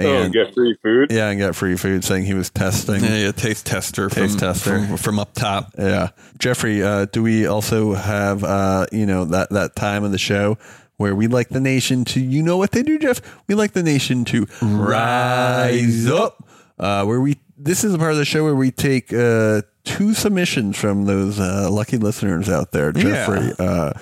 Oh, 0.00 0.22
and 0.22 0.32
get 0.32 0.54
free 0.54 0.76
food. 0.80 1.10
yeah, 1.10 1.28
and 1.28 1.40
get 1.40 1.56
free 1.56 1.76
food, 1.76 2.04
saying 2.04 2.24
he 2.24 2.34
was 2.34 2.50
testing. 2.50 3.02
Yeah, 3.02 3.16
yeah, 3.16 3.32
taste 3.32 3.66
tester. 3.66 4.08
Taste 4.08 4.38
from, 4.38 4.38
tester. 4.38 4.86
From, 4.86 4.96
from 4.96 5.18
up 5.18 5.34
top. 5.34 5.72
Yeah, 5.76 6.10
Jeffrey. 6.38 6.84
Uh, 6.84 7.06
do 7.06 7.20
we 7.24 7.46
also 7.46 7.94
have 7.94 8.44
uh, 8.44 8.86
you 8.92 9.06
know 9.06 9.24
that 9.24 9.50
that 9.50 9.74
time 9.74 10.04
of 10.04 10.12
the 10.12 10.18
show 10.18 10.56
where 10.98 11.16
we 11.16 11.26
like 11.26 11.48
the 11.48 11.58
nation 11.58 12.04
to 12.04 12.20
you 12.20 12.44
know 12.44 12.56
what 12.58 12.70
they 12.70 12.84
do, 12.84 12.96
Jeff? 13.00 13.20
We 13.48 13.56
like 13.56 13.72
the 13.72 13.82
nation 13.82 14.24
to 14.26 14.46
rise 14.62 16.06
up. 16.06 16.44
Uh, 16.78 17.04
where 17.04 17.20
we 17.20 17.36
this 17.56 17.82
is 17.82 17.92
a 17.92 17.98
part 17.98 18.12
of 18.12 18.18
the 18.18 18.24
show 18.24 18.44
where 18.44 18.54
we 18.54 18.70
take 18.70 19.12
uh, 19.12 19.62
two 19.88 20.14
submissions 20.14 20.76
from 20.76 21.06
those 21.06 21.40
uh, 21.40 21.68
lucky 21.70 21.96
listeners 21.96 22.48
out 22.48 22.72
there, 22.72 22.92
Jeffrey. 22.92 23.52
Uh, 23.58 23.92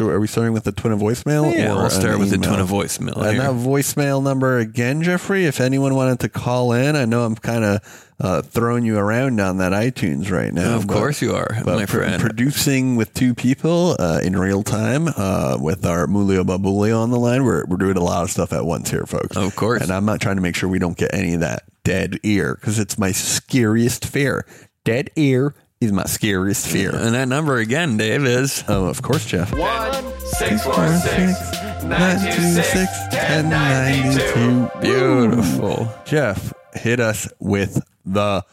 are 0.00 0.18
we 0.18 0.26
starting 0.26 0.54
with 0.54 0.64
the 0.64 0.72
twin 0.72 0.94
of 0.94 1.00
voicemail? 1.00 1.54
Yeah, 1.54 1.72
or 1.74 1.76
we'll 1.76 1.90
start 1.90 2.18
with 2.18 2.30
the 2.30 2.38
twin 2.38 2.58
of 2.58 2.70
voicemail. 2.70 3.16
And 3.16 3.32
here. 3.36 3.42
that 3.42 3.52
voicemail 3.52 4.22
number 4.22 4.58
again, 4.58 5.02
Jeffrey, 5.02 5.44
if 5.44 5.60
anyone 5.60 5.94
wanted 5.94 6.20
to 6.20 6.30
call 6.30 6.72
in, 6.72 6.96
I 6.96 7.04
know 7.04 7.24
I'm 7.24 7.36
kind 7.36 7.64
of 7.64 8.14
uh, 8.18 8.40
throwing 8.42 8.86
you 8.86 8.96
around 8.96 9.40
on 9.40 9.58
that 9.58 9.72
iTunes 9.72 10.30
right 10.30 10.52
now. 10.52 10.76
Of 10.76 10.86
but- 10.86 10.94
course 10.94 11.20
you 11.20 11.34
are, 11.34 11.48
my 11.66 11.84
pr- 11.84 11.98
friend. 11.98 12.22
producing 12.22 12.96
with 12.96 13.12
two 13.12 13.34
people 13.34 13.96
uh, 13.98 14.20
in 14.22 14.38
real 14.38 14.62
time 14.62 15.08
uh, 15.08 15.58
with 15.60 15.84
our 15.84 16.06
Mulio 16.06 16.44
Babulio 16.44 17.02
on 17.02 17.10
the 17.10 17.18
line. 17.18 17.44
We're, 17.44 17.66
we're 17.66 17.76
doing 17.76 17.98
a 17.98 18.02
lot 18.04 18.24
of 18.24 18.30
stuff 18.30 18.54
at 18.54 18.64
once 18.64 18.90
here, 18.90 19.04
folks. 19.04 19.36
Of 19.36 19.54
course. 19.54 19.82
And 19.82 19.90
I'm 19.90 20.06
not 20.06 20.20
trying 20.22 20.36
to 20.36 20.42
make 20.42 20.56
sure 20.56 20.68
we 20.68 20.78
don't 20.78 20.96
get 20.96 21.12
any 21.12 21.34
of 21.34 21.40
that 21.40 21.64
dead 21.84 22.18
ear 22.22 22.54
because 22.58 22.78
it's 22.78 22.98
my 22.98 23.12
scariest 23.12 24.06
fear. 24.06 24.46
Dead 24.84 25.10
ear 25.16 25.54
is 25.80 25.92
my 25.92 26.04
scariest 26.04 26.66
fear. 26.66 26.90
and 26.94 27.14
that 27.14 27.28
number 27.28 27.56
again, 27.56 27.96
Dave, 27.96 28.24
is 28.24 28.64
Oh, 28.68 28.86
of 28.86 29.02
course, 29.02 29.24
Jeff. 29.26 29.50
Six 29.50 30.64
Four, 30.64 30.74
six, 30.98 31.84
nine, 31.84 32.18
two, 32.34 32.62
six, 32.62 32.90
ten, 33.10 33.48
ninety-two. 33.50 34.68
beautiful. 34.80 35.88
Jeff, 36.04 36.52
hit 36.74 37.00
us 37.00 37.28
with 37.38 37.82
the 38.04 38.44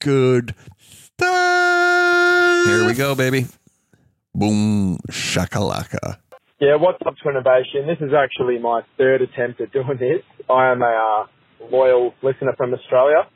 good 0.00 0.54
stuff. 0.78 2.66
Here 2.66 2.86
we 2.86 2.94
go, 2.94 3.14
baby. 3.14 3.46
Boom, 4.34 4.98
shakalaka. 5.10 6.18
Yeah, 6.60 6.76
what's 6.76 6.98
up, 7.06 7.14
Twinnovation? 7.24 7.86
This 7.86 7.98
is 8.00 8.12
actually 8.14 8.58
my 8.58 8.82
third 8.96 9.20
attempt 9.22 9.60
at 9.60 9.72
doing 9.72 9.98
this. 9.98 10.22
I 10.48 10.70
am 10.72 10.80
a 10.82 11.26
uh, 11.64 11.66
loyal 11.70 12.14
listener 12.22 12.54
from 12.56 12.72
Australia. 12.72 13.26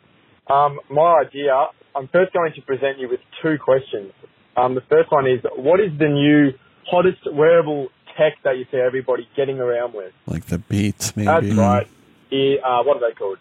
Um, 0.48 0.80
my 0.90 1.22
idea, 1.26 1.66
I'm 1.94 2.08
first 2.08 2.32
going 2.32 2.52
to 2.54 2.62
present 2.62 2.98
you 2.98 3.08
with 3.08 3.20
two 3.42 3.58
questions. 3.62 4.12
Um, 4.56 4.74
the 4.74 4.82
first 4.88 5.10
one 5.10 5.26
is, 5.26 5.40
what 5.56 5.80
is 5.80 5.90
the 5.98 6.08
new 6.08 6.52
hottest 6.86 7.20
wearable 7.32 7.88
tech 8.16 8.34
that 8.44 8.58
you 8.58 8.66
see 8.70 8.78
everybody 8.78 9.28
getting 9.36 9.58
around 9.58 9.94
with? 9.94 10.12
Like 10.26 10.46
the 10.46 10.58
beats, 10.58 11.16
maybe. 11.16 11.26
That's 11.26 11.54
right. 11.54 11.86
Ear, 12.30 12.58
uh, 12.64 12.82
what 12.84 12.96
are 12.96 13.08
they 13.08 13.14
called? 13.14 13.38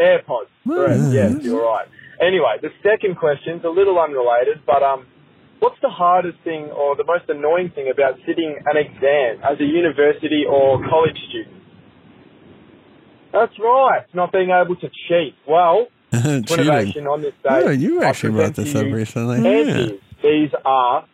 AirPods. 0.00 0.50
Correct. 0.66 1.12
Yes, 1.12 1.34
you're 1.42 1.62
right. 1.62 1.86
Anyway, 2.20 2.56
the 2.60 2.70
second 2.82 3.16
question's 3.16 3.64
a 3.64 3.68
little 3.68 3.98
unrelated, 4.00 4.62
but 4.66 4.82
um, 4.82 5.06
what's 5.60 5.78
the 5.82 5.90
hardest 5.90 6.38
thing 6.44 6.70
or 6.70 6.96
the 6.96 7.04
most 7.04 7.24
annoying 7.28 7.70
thing 7.74 7.90
about 7.92 8.18
sitting 8.26 8.56
an 8.66 8.76
exam 8.76 9.42
as 9.44 9.60
a 9.60 9.64
university 9.64 10.44
or 10.48 10.82
college 10.88 11.18
student? 11.28 11.62
That's 13.32 13.52
right, 13.58 14.06
not 14.12 14.32
being 14.32 14.50
able 14.50 14.76
to 14.76 14.88
cheat. 15.08 15.34
Well. 15.46 15.88
innovation 16.14 17.06
on 17.06 17.22
this 17.22 17.34
day. 17.42 17.62
Oh, 17.64 17.70
you 17.70 18.02
actually 18.02 18.32
brought 18.32 18.54
this 18.54 18.74
up 18.74 18.84
recently. 18.86 19.38
Antis. 19.38 20.00
These 20.22 20.50
are, 20.64 21.06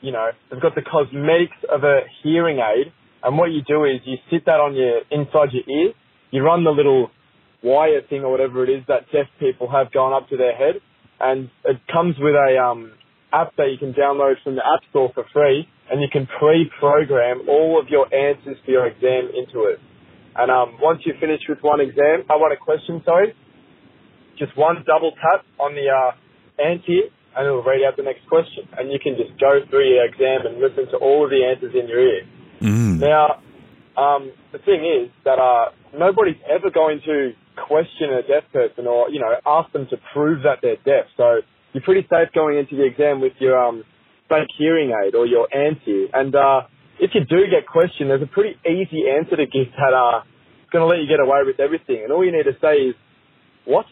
you 0.00 0.12
know, 0.12 0.30
they've 0.50 0.60
got 0.60 0.74
the 0.74 0.82
cosmetics 0.82 1.56
of 1.70 1.84
a 1.84 2.00
hearing 2.22 2.58
aid, 2.58 2.92
and 3.22 3.38
what 3.38 3.50
you 3.52 3.62
do 3.62 3.84
is 3.84 4.00
you 4.04 4.16
sit 4.30 4.46
that 4.46 4.60
on 4.60 4.74
your 4.74 5.02
inside 5.10 5.52
your 5.52 5.68
ear, 5.68 5.92
you 6.30 6.42
run 6.42 6.64
the 6.64 6.70
little 6.70 7.10
wire 7.62 8.02
thing 8.08 8.22
or 8.22 8.30
whatever 8.30 8.64
it 8.64 8.70
is 8.70 8.82
that 8.88 9.10
deaf 9.12 9.26
people 9.38 9.70
have 9.70 9.92
going 9.92 10.12
up 10.12 10.28
to 10.30 10.36
their 10.36 10.54
head, 10.54 10.80
and 11.20 11.50
it 11.64 11.76
comes 11.92 12.16
with 12.18 12.34
a 12.34 12.58
um, 12.58 12.92
app 13.32 13.54
that 13.56 13.68
you 13.70 13.78
can 13.78 13.92
download 13.92 14.34
from 14.42 14.54
the 14.54 14.62
App 14.62 14.88
Store 14.90 15.10
for 15.14 15.24
free, 15.32 15.68
and 15.90 16.00
you 16.00 16.08
can 16.10 16.26
pre-program 16.38 17.48
all 17.48 17.80
of 17.80 17.88
your 17.88 18.12
answers 18.12 18.56
for 18.64 18.70
your 18.70 18.86
exam 18.86 19.30
into 19.34 19.68
it. 19.68 19.78
And 20.36 20.50
um, 20.50 20.76
once 20.80 21.00
you 21.04 21.14
finish 21.20 21.40
with 21.48 21.58
one 21.62 21.80
exam, 21.80 22.24
I 22.28 22.36
want 22.36 22.52
a 22.52 22.56
question, 22.56 23.00
sorry, 23.04 23.34
just 24.38 24.56
one 24.56 24.84
double 24.86 25.12
tap 25.12 25.44
on 25.58 25.74
the 25.74 25.88
uh, 25.88 26.12
and 27.36 27.46
it'll 27.46 27.62
read 27.62 27.84
out 27.84 27.96
the 27.96 28.02
next 28.02 28.26
question. 28.28 28.68
And 28.78 28.90
you 28.90 28.98
can 28.98 29.16
just 29.16 29.38
go 29.38 29.60
through 29.68 29.88
your 29.88 30.04
exam 30.06 30.46
and 30.46 30.58
listen 30.58 30.88
to 30.92 30.96
all 30.96 31.24
of 31.24 31.30
the 31.30 31.44
answers 31.44 31.74
in 31.74 31.88
your 31.88 32.00
ear. 32.00 32.22
Now, 32.98 33.42
um, 33.96 34.32
the 34.52 34.58
thing 34.58 34.84
is 34.84 35.10
that 35.24 35.38
uh, 35.38 35.72
nobody's 35.96 36.40
ever 36.48 36.70
going 36.70 37.00
to 37.04 37.32
question 37.56 38.12
a 38.12 38.22
deaf 38.22 38.44
person 38.52 38.86
or, 38.86 39.10
you 39.10 39.20
know, 39.20 39.32
ask 39.44 39.72
them 39.72 39.86
to 39.90 39.96
prove 40.12 40.42
that 40.44 40.60
they're 40.62 40.80
deaf. 40.84 41.08
So 41.16 41.40
you're 41.72 41.84
pretty 41.84 42.06
safe 42.08 42.32
going 42.34 42.58
into 42.58 42.76
the 42.76 42.84
exam 42.84 43.20
with 43.20 43.32
your 43.38 43.56
um, 43.56 43.84
fake 44.28 44.48
hearing 44.58 44.92
aid 44.92 45.14
or 45.14 45.26
your 45.26 45.48
anti. 45.54 46.08
And 46.12 46.34
uh, 46.34 46.62
if 47.00 47.12
you 47.14 47.24
do 47.24 47.44
get 47.50 47.66
questioned, 47.66 48.10
there's 48.10 48.22
a 48.22 48.32
pretty 48.32 48.56
easy 48.64 49.04
answer 49.08 49.36
to 49.36 49.46
give 49.46 49.72
that 49.76 49.92
uh, 49.92 50.24
going 50.72 50.82
to 50.82 50.88
let 50.88 51.00
you 51.00 51.08
get 51.08 51.20
away 51.20 51.40
with 51.44 51.60
everything. 51.60 52.00
And 52.02 52.12
all 52.12 52.24
you 52.24 52.32
need 52.32 52.44
to 52.44 52.56
say 52.60 52.92
is, 52.92 52.94
what? 53.64 53.86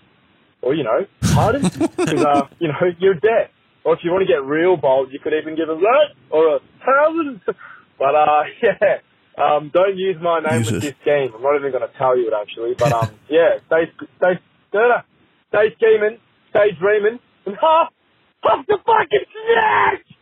Or, 0.64 0.74
you 0.74 0.84
know, 0.84 1.06
pardon? 1.34 1.62
Because, 1.96 2.24
uh, 2.24 2.48
you 2.58 2.68
know, 2.68 2.80
you're 2.98 3.14
deaf. 3.14 3.50
Or 3.84 3.92
if 3.94 4.00
you 4.02 4.10
want 4.10 4.26
to 4.26 4.32
get 4.32 4.42
real 4.42 4.76
bold, 4.76 5.12
you 5.12 5.18
could 5.18 5.34
even 5.34 5.56
give 5.56 5.68
a 5.68 5.74
what? 5.74 6.16
Or 6.30 6.56
a 6.56 6.60
thousand. 6.80 7.42
But, 7.98 8.14
uh, 8.14 8.42
yeah. 8.62 8.98
Um, 9.36 9.70
don't 9.74 9.96
use 9.98 10.16
my 10.22 10.40
name 10.40 10.60
Jesus. 10.60 10.72
with 10.72 10.82
this 10.82 10.94
game. 11.04 11.32
I'm 11.34 11.42
not 11.42 11.56
even 11.56 11.70
going 11.70 11.86
to 11.86 11.98
tell 11.98 12.16
you 12.16 12.28
it, 12.28 12.34
actually. 12.34 12.74
But, 12.78 12.92
um, 12.92 13.10
yeah, 13.28 13.58
stay, 13.66 13.90
stay, 14.16 14.40
stay 15.50 15.74
scheming, 15.76 16.18
stay 16.50 16.70
dreaming, 16.80 17.18
and 17.46 17.56
half, 17.60 17.92
half 18.42 18.66
the 18.66 18.78
fucking 18.86 19.26
snatch! 19.28 20.13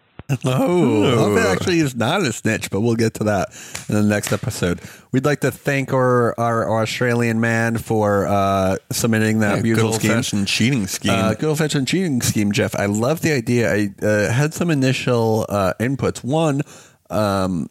Oh, 0.44 1.34
Huffy 1.34 1.46
actually 1.46 1.80
is 1.80 1.94
not 1.94 2.22
a 2.22 2.32
snitch, 2.32 2.70
but 2.70 2.80
we'll 2.80 2.96
get 2.96 3.14
to 3.14 3.24
that 3.24 3.50
in 3.88 3.94
the 3.94 4.02
next 4.02 4.32
episode. 4.32 4.80
We'd 5.10 5.24
like 5.24 5.40
to 5.40 5.50
thank 5.50 5.92
our, 5.92 6.38
our 6.38 6.80
Australian 6.80 7.40
man 7.40 7.78
for 7.78 8.26
uh, 8.26 8.76
submitting 8.90 9.40
that 9.40 9.56
good 9.56 9.62
beautiful 9.64 9.90
old 9.90 9.96
scheme. 9.96 10.10
fashioned 10.12 10.48
cheating 10.48 10.86
scheme. 10.86 11.12
Uh, 11.12 11.34
good 11.34 11.48
old 11.48 11.58
fashioned 11.58 11.88
cheating 11.88 12.22
scheme, 12.22 12.52
Jeff. 12.52 12.74
I 12.74 12.86
love 12.86 13.20
the 13.20 13.32
idea. 13.32 13.72
I 13.72 13.90
uh, 14.02 14.32
had 14.32 14.54
some 14.54 14.70
initial 14.70 15.46
uh, 15.48 15.74
inputs. 15.80 16.24
One, 16.24 16.62
um, 17.10 17.68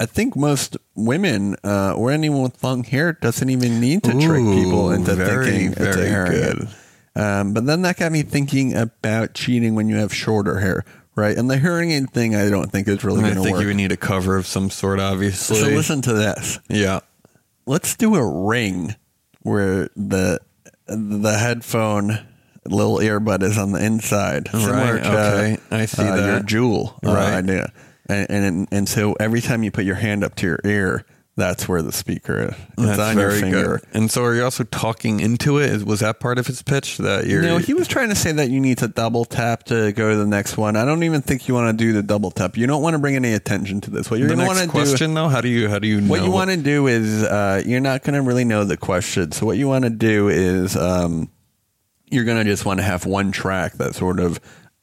I 0.00 0.06
think 0.06 0.34
most 0.36 0.76
women 0.94 1.56
uh, 1.64 1.94
or 1.94 2.10
anyone 2.10 2.42
with 2.42 2.62
long 2.64 2.82
hair 2.84 3.12
doesn't 3.12 3.48
even 3.48 3.80
need 3.80 4.02
to 4.02 4.12
trick 4.12 4.44
people 4.44 4.90
into 4.90 5.14
very, 5.14 5.46
thinking 5.46 5.72
it's 5.72 5.80
a 5.80 5.84
very 5.84 6.08
hearing 6.08 6.32
aid. 6.32 6.56
good. 6.58 6.68
Um, 7.14 7.52
but 7.52 7.66
then 7.66 7.82
that 7.82 7.98
got 7.98 8.10
me 8.10 8.22
thinking 8.22 8.74
about 8.74 9.34
cheating 9.34 9.74
when 9.74 9.88
you 9.88 9.96
have 9.96 10.14
shorter 10.14 10.58
hair, 10.60 10.84
right? 11.16 11.36
And 11.36 11.50
the 11.50 11.58
hearing 11.58 11.90
aid 11.90 12.10
thing, 12.10 12.34
I 12.34 12.48
don't 12.50 12.70
think 12.70 12.88
is 12.88 13.04
really 13.04 13.18
I 13.20 13.22
going 13.22 13.34
to 13.36 13.42
think 13.42 13.60
you 13.60 13.66
would 13.66 13.76
need 13.76 13.92
a 13.92 13.96
cover 13.96 14.36
of 14.36 14.46
some 14.46 14.70
sort, 14.70 15.00
obviously. 15.00 15.56
so 15.56 15.66
listen 15.68 16.02
to 16.02 16.12
this. 16.12 16.58
Yeah. 16.68 17.00
Let's 17.66 17.96
do 17.96 18.14
a 18.16 18.46
ring 18.46 18.96
where 19.42 19.88
the 19.96 20.40
the 20.86 21.38
headphone 21.38 22.18
little 22.66 22.98
earbud 22.98 23.42
is 23.42 23.56
on 23.58 23.72
the 23.72 23.84
inside, 23.84 24.48
similar 24.48 24.94
Right, 24.94 25.02
to 25.02 25.08
okay. 25.10 25.58
I 25.70 25.86
see 25.86 26.02
uh, 26.02 26.14
your 26.16 26.26
that. 26.38 26.46
jewel 26.46 26.98
uh, 27.04 27.12
Right. 27.12 27.34
idea. 27.34 27.72
And, 28.08 28.26
and 28.30 28.68
and 28.72 28.88
so 28.88 29.14
every 29.14 29.40
time 29.40 29.62
you 29.62 29.70
put 29.70 29.84
your 29.84 29.94
hand 29.94 30.22
up 30.24 30.34
to 30.36 30.46
your 30.46 30.58
ear, 30.64 31.04
that's 31.34 31.66
where 31.66 31.80
the 31.80 31.92
speaker 31.92 32.48
is. 32.48 32.54
It's 32.54 32.76
That's 32.76 32.98
on 32.98 33.18
your 33.18 33.30
finger. 33.30 33.78
good. 33.78 33.88
And 33.94 34.10
so, 34.10 34.22
are 34.22 34.34
you 34.34 34.44
also 34.44 34.64
talking 34.64 35.20
into 35.20 35.58
it? 35.58 35.82
Was 35.84 36.00
that 36.00 36.20
part 36.20 36.38
of 36.38 36.46
his 36.46 36.62
pitch 36.62 36.98
that 36.98 37.26
you're? 37.26 37.40
No, 37.40 37.56
he 37.56 37.72
was 37.72 37.88
trying 37.88 38.10
to 38.10 38.14
say 38.14 38.32
that 38.32 38.50
you 38.50 38.60
need 38.60 38.78
to 38.78 38.88
double 38.88 39.24
tap 39.24 39.64
to 39.64 39.92
go 39.92 40.10
to 40.10 40.16
the 40.16 40.26
next 40.26 40.58
one. 40.58 40.76
I 40.76 40.84
don't 40.84 41.04
even 41.04 41.22
think 41.22 41.48
you 41.48 41.54
want 41.54 41.76
to 41.76 41.84
do 41.84 41.94
the 41.94 42.02
double 42.02 42.30
tap. 42.30 42.58
You 42.58 42.66
don't 42.66 42.82
want 42.82 42.94
to 42.94 42.98
bring 42.98 43.16
any 43.16 43.32
attention 43.32 43.80
to 43.82 43.90
this. 43.90 44.10
What 44.10 44.20
you're 44.20 44.28
going 44.28 44.40
to 44.40 44.44
next 44.44 44.56
want 44.56 44.70
to 44.70 44.78
do 44.78 44.84
question 44.86 45.14
though. 45.14 45.28
How 45.28 45.40
do 45.40 45.48
you? 45.48 45.70
How 45.70 45.78
do 45.78 45.88
you? 45.88 46.02
what 46.02 46.18
know 46.20 46.26
you 46.26 46.32
want 46.32 46.50
to 46.50 46.58
do 46.58 46.86
is 46.86 47.22
uh, 47.22 47.62
you're 47.64 47.80
not 47.80 48.02
going 48.02 48.14
to 48.14 48.22
really 48.22 48.44
know 48.44 48.64
the 48.64 48.76
question. 48.76 49.32
So 49.32 49.46
what 49.46 49.56
you 49.56 49.68
want 49.68 49.84
to 49.84 49.90
do 49.90 50.28
is 50.28 50.76
um, 50.76 51.30
you're 52.10 52.24
going 52.24 52.38
to 52.38 52.44
just 52.44 52.66
want 52.66 52.80
to 52.80 52.84
have 52.84 53.06
one 53.06 53.32
track 53.32 53.74
that 53.74 53.94
sort 53.94 54.20
of 54.20 54.38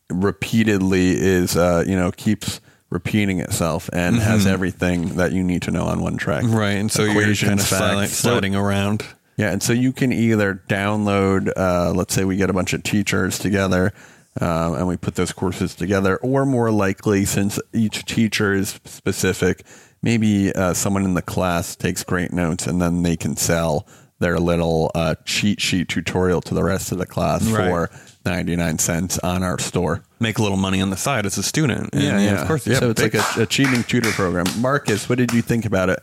repeatedly 0.09 1.11
is 1.11 1.55
uh, 1.55 1.83
you 1.85 1.95
know 1.95 2.11
keeps 2.11 2.59
repeating 2.89 3.39
itself 3.39 3.89
and 3.93 4.17
has 4.17 4.47
everything 4.47 5.15
that 5.15 5.31
you 5.31 5.43
need 5.43 5.61
to 5.63 5.71
know 5.71 5.85
on 5.85 6.01
one 6.01 6.17
track. 6.17 6.43
Mm-hmm. 6.43 6.55
Right, 6.55 6.71
and 6.77 6.91
so 6.91 7.03
you're 7.03 7.21
Equations, 7.21 7.47
kind 7.49 7.59
of 7.59 7.67
facts. 7.67 7.79
silent, 7.79 8.09
So- 8.09 8.29
sliding 8.31 8.55
around. 8.55 9.05
Yeah, 9.37 9.51
and 9.51 9.63
so 9.63 9.71
you 9.71 9.93
can 9.93 10.11
either 10.11 10.61
download, 10.67 11.51
uh, 11.55 11.93
let's 11.93 12.13
say 12.13 12.25
we 12.25 12.35
get 12.35 12.49
a 12.49 12.53
bunch 12.53 12.73
of 12.73 12.83
teachers 12.83 13.39
together 13.39 13.93
um, 14.41 14.73
and 14.75 14.85
we 14.87 14.97
put 14.97 15.15
those 15.15 15.31
courses 15.31 15.75
together, 15.75 16.17
or 16.17 16.45
more 16.45 16.71
likely, 16.71 17.23
since 17.25 17.57
each 17.71 18.03
teacher 18.05 18.53
is 18.53 18.79
specific, 18.83 19.63
maybe 20.01 20.51
uh, 20.53 20.73
someone 20.73 21.05
in 21.05 21.13
the 21.13 21.21
class 21.21 21.75
takes 21.75 22.03
great 22.03 22.33
notes 22.33 22.67
and 22.67 22.81
then 22.81 23.03
they 23.03 23.15
can 23.15 23.35
sell 23.37 23.87
their 24.19 24.39
little 24.39 24.91
uh, 24.95 25.15
cheat 25.25 25.61
sheet 25.61 25.87
tutorial 25.89 26.41
to 26.41 26.53
the 26.53 26.63
rest 26.63 26.91
of 26.91 26.97
the 26.97 27.05
class 27.05 27.43
Right. 27.49 27.69
for 27.69 27.89
99 28.25 28.77
cents 28.79 29.17
on 29.19 29.43
our 29.43 29.57
store. 29.59 30.03
Make 30.19 30.37
a 30.37 30.41
little 30.41 30.57
money 30.57 30.81
on 30.81 30.89
the 30.89 30.97
side 30.97 31.25
as 31.25 31.37
a 31.37 31.43
student. 31.43 31.93
And, 31.93 32.37
of 32.37 32.47
course. 32.47 32.67
Yeah, 32.67 32.79
so 32.79 32.89
it's 32.91 33.01
big- 33.01 33.15
like 33.15 33.37
a, 33.37 33.41
a 33.43 33.45
cheating 33.45 33.83
tutor 33.83 34.11
program. 34.11 34.45
Marcus, 34.59 35.07
what 35.07 35.17
did 35.17 35.31
you 35.33 35.41
think 35.41 35.65
about 35.65 35.89
it? 35.89 35.99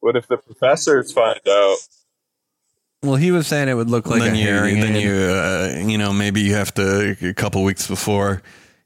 What 0.00 0.16
if 0.16 0.28
the 0.28 0.36
professors 0.36 1.12
find 1.12 1.40
out? 1.48 1.76
Well, 3.02 3.16
he 3.16 3.30
was 3.30 3.46
saying 3.46 3.68
it 3.68 3.74
would 3.74 3.90
look 3.90 4.06
like 4.06 4.20
then 4.20 4.34
a 4.34 4.38
you, 4.38 4.44
hearing 4.44 4.80
then 4.80 4.96
aid. 4.96 5.02
you, 5.04 5.12
uh, 5.12 5.88
you 5.90 5.98
know, 5.98 6.12
maybe 6.12 6.40
you 6.42 6.54
have 6.54 6.72
to 6.74 7.16
a 7.22 7.34
couple 7.34 7.62
weeks 7.62 7.86
before, 7.86 8.42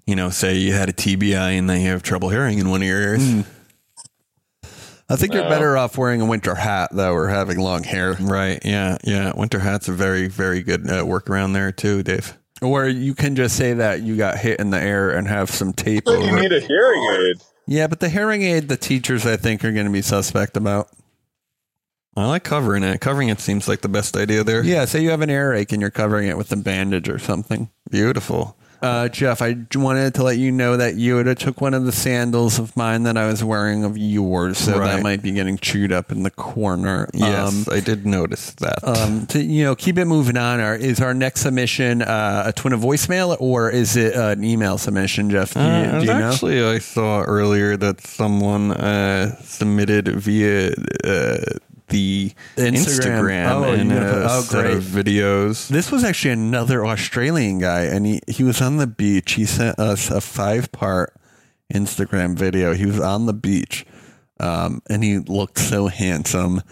you 0.07 0.15
know, 0.15 0.31
say 0.31 0.57
you 0.57 0.73
had 0.73 0.89
a 0.89 0.93
TBI 0.93 1.59
and 1.59 1.69
then 1.71 1.81
you 1.81 1.89
have 1.89 2.03
trouble 2.03 2.29
hearing 2.29 2.59
in 2.59 2.69
one 2.71 2.83
of 2.83 2.89
your 2.89 3.01
ears. 3.01 3.23
Hmm. 3.33 3.41
I 5.11 5.17
think 5.17 5.35
you're 5.35 5.43
better 5.49 5.77
off 5.77 5.99
wearing 5.99 6.21
a 6.21 6.27
winter 6.27 6.55
hat 6.55 6.91
though, 6.93 7.13
or 7.13 7.29
having 7.29 7.59
long 7.59 7.83
hair, 7.83 8.13
Right? 8.21 8.61
Yeah, 8.65 8.97
yeah. 9.05 9.33
Winter 9.35 9.59
hat's 9.59 9.89
are 9.89 9.93
very, 9.95 10.29
very 10.29 10.63
good 10.63 10.89
uh, 10.89 11.03
workaround 11.05 11.53
there 11.53 11.73
too, 11.73 12.03
Dave. 12.03 12.37
or 12.63 12.87
you 12.87 13.15
can 13.15 13.35
just 13.37 13.57
say 13.57 13.73
that 13.75 14.03
you 14.03 14.17
got 14.17 14.39
hit 14.39 14.61
in 14.61 14.71
the 14.71 14.81
air 14.81 15.11
and 15.11 15.27
have 15.27 15.51
some 15.51 15.73
tape 15.73 16.05
You 16.07 16.41
need 16.41 16.53
a 16.53 16.61
hearing 16.61 17.03
aid. 17.21 17.43
Yeah, 17.67 17.87
but 17.87 18.01
the 18.01 18.09
hearing 18.09 18.43
aid, 18.43 18.69
the 18.69 18.77
teachers 18.77 19.27
I 19.27 19.37
think 19.37 19.65
are 19.65 19.73
going 19.73 19.87
to 19.87 19.93
be 19.93 20.03
suspect 20.03 20.57
about. 20.57 20.89
I 22.17 22.27
like 22.27 22.43
covering 22.45 22.83
it. 22.83 23.01
Covering 23.01 23.29
it 23.29 23.41
seems 23.41 23.69
like 23.69 23.81
the 23.83 23.89
best 23.89 24.17
idea 24.17 24.43
there. 24.43 24.65
Yeah, 24.65 24.85
say 24.85 25.01
you 25.03 25.11
have 25.11 25.21
an 25.21 25.31
earache 25.31 25.73
and 25.73 25.81
you're 25.81 25.91
covering 25.91 26.27
it 26.29 26.37
with 26.37 26.51
a 26.53 26.57
bandage 26.57 27.09
or 27.09 27.19
something. 27.19 27.71
Beautiful. 27.91 28.57
Uh, 28.83 29.09
Jeff, 29.09 29.43
I 29.43 29.57
wanted 29.75 30.15
to 30.15 30.23
let 30.23 30.39
you 30.39 30.51
know 30.53 30.77
that 30.77 30.95
Yoda 30.95 31.37
took 31.37 31.61
one 31.61 31.75
of 31.75 31.85
the 31.85 31.93
sandals 31.93 32.59
of 32.59 32.77
mine 32.77 33.03
that 33.03 33.17
I 33.17 33.27
was 33.27 33.45
wearing 33.45 33.85
of 33.85 33.99
yours, 33.99 34.59
so 34.59 34.79
that 34.79 35.03
might 35.03 35.23
be 35.23 35.33
getting 35.33 35.59
chewed 35.59 35.93
up 35.93 36.11
in 36.11 36.23
the 36.23 36.31
corner. 36.31 37.09
Yes, 37.13 37.67
Um, 37.69 37.75
I 37.75 37.81
did 37.81 38.07
notice 38.07 38.53
that. 38.55 38.83
um, 38.83 39.27
to 39.27 39.43
you 39.43 39.65
know, 39.65 39.75
keep 39.75 39.99
it 39.99 40.07
moving 40.07 40.37
on. 40.37 40.61
Our, 40.61 40.77
is 40.77 41.01
our 41.01 41.13
next 41.15 41.41
submission 41.43 42.03
uh, 42.03 42.45
a 42.47 42.53
twin 42.53 42.73
of 42.73 42.81
voicemail 42.81 43.37
or 43.41 43.71
is 43.71 43.97
it 43.97 44.17
uh, 44.17 44.29
an 44.29 44.45
email 44.45 44.79
submission, 44.79 45.31
Jeff? 45.31 45.55
Do 45.55 45.61
you, 45.61 45.67
Uh, 45.67 46.01
do 46.01 46.07
you 46.07 46.13
know? 46.15 46.31
actually, 46.33 46.65
I 46.65 46.79
saw 46.79 47.23
earlier 47.23 47.77
that 47.77 48.01
someone 48.01 48.73
uh, 48.73 49.37
submitted 49.43 50.09
via 50.09 50.73
uh, 51.05 51.37
the 51.91 52.33
Instagram. 52.57 52.75
Instagram, 52.75 53.51
Oh, 53.51 53.65
and 53.65 53.93
a 53.93 54.25
oh, 54.31 54.41
set 54.41 54.67
of 54.71 54.83
videos. 54.85 55.69
This 55.69 55.93
was 55.93 56.03
actually 56.05 56.33
another 56.33 56.85
Australian 56.87 57.59
guy, 57.59 57.83
and 57.85 58.07
he, 58.07 58.21
he 58.27 58.43
was 58.43 58.61
on 58.63 58.79
the 58.79 58.87
beach. 58.87 59.33
He 59.33 59.45
sent 59.45 59.79
us 59.79 60.11
a 60.11 60.21
five 60.21 60.73
part 60.73 61.13
Instagram 61.73 62.37
video. 62.37 62.75
He 62.75 62.87
was 62.87 62.99
on 63.01 63.27
the 63.27 63.33
beach, 63.35 63.85
um, 64.39 64.83
and 64.89 65.05
he 65.05 65.19
looked 65.19 65.59
so 65.59 65.87
handsome. 65.89 66.63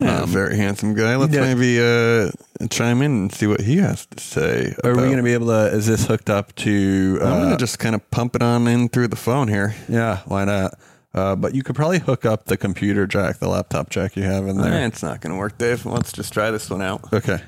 Yeah, 0.00 0.26
very 0.26 0.56
handsome 0.56 0.94
guy. 0.94 1.16
Let's 1.16 1.34
yeah. 1.34 1.40
maybe 1.52 1.80
uh, 1.80 2.30
chime 2.70 3.02
in 3.02 3.10
and 3.10 3.32
see 3.34 3.48
what 3.48 3.60
he 3.60 3.78
has 3.78 4.06
to 4.06 4.20
say. 4.22 4.72
Are 4.84 4.92
we 4.92 5.02
going 5.02 5.16
to 5.16 5.24
be 5.24 5.32
able 5.32 5.48
to? 5.48 5.66
Is 5.74 5.86
this 5.88 6.06
hooked 6.06 6.30
up 6.30 6.54
to? 6.56 7.18
I'm 7.20 7.26
Uh, 7.26 7.40
gonna 7.40 7.56
just 7.56 7.80
kind 7.80 7.96
of 7.96 8.08
pump 8.12 8.36
it 8.36 8.42
on 8.42 8.68
in 8.68 8.88
through 8.90 9.08
the 9.08 9.16
phone 9.16 9.48
here. 9.48 9.74
yeah, 9.88 10.20
why 10.26 10.44
not? 10.44 10.74
Uh, 11.14 11.34
but 11.34 11.54
you 11.54 11.62
could 11.62 11.74
probably 11.74 11.98
hook 11.98 12.26
up 12.26 12.44
the 12.44 12.56
computer 12.56 13.06
jack, 13.06 13.38
the 13.38 13.48
laptop 13.48 13.88
jack 13.88 14.16
you 14.16 14.22
have 14.24 14.46
in 14.46 14.58
there. 14.58 14.72
Eh, 14.72 14.86
it's 14.86 15.02
not 15.02 15.20
gonna 15.20 15.36
work, 15.36 15.56
Dave. 15.58 15.86
Let's 15.86 16.12
just 16.12 16.32
try 16.32 16.50
this 16.50 16.68
one 16.68 16.82
out. 16.82 17.12
Okay. 17.12 17.40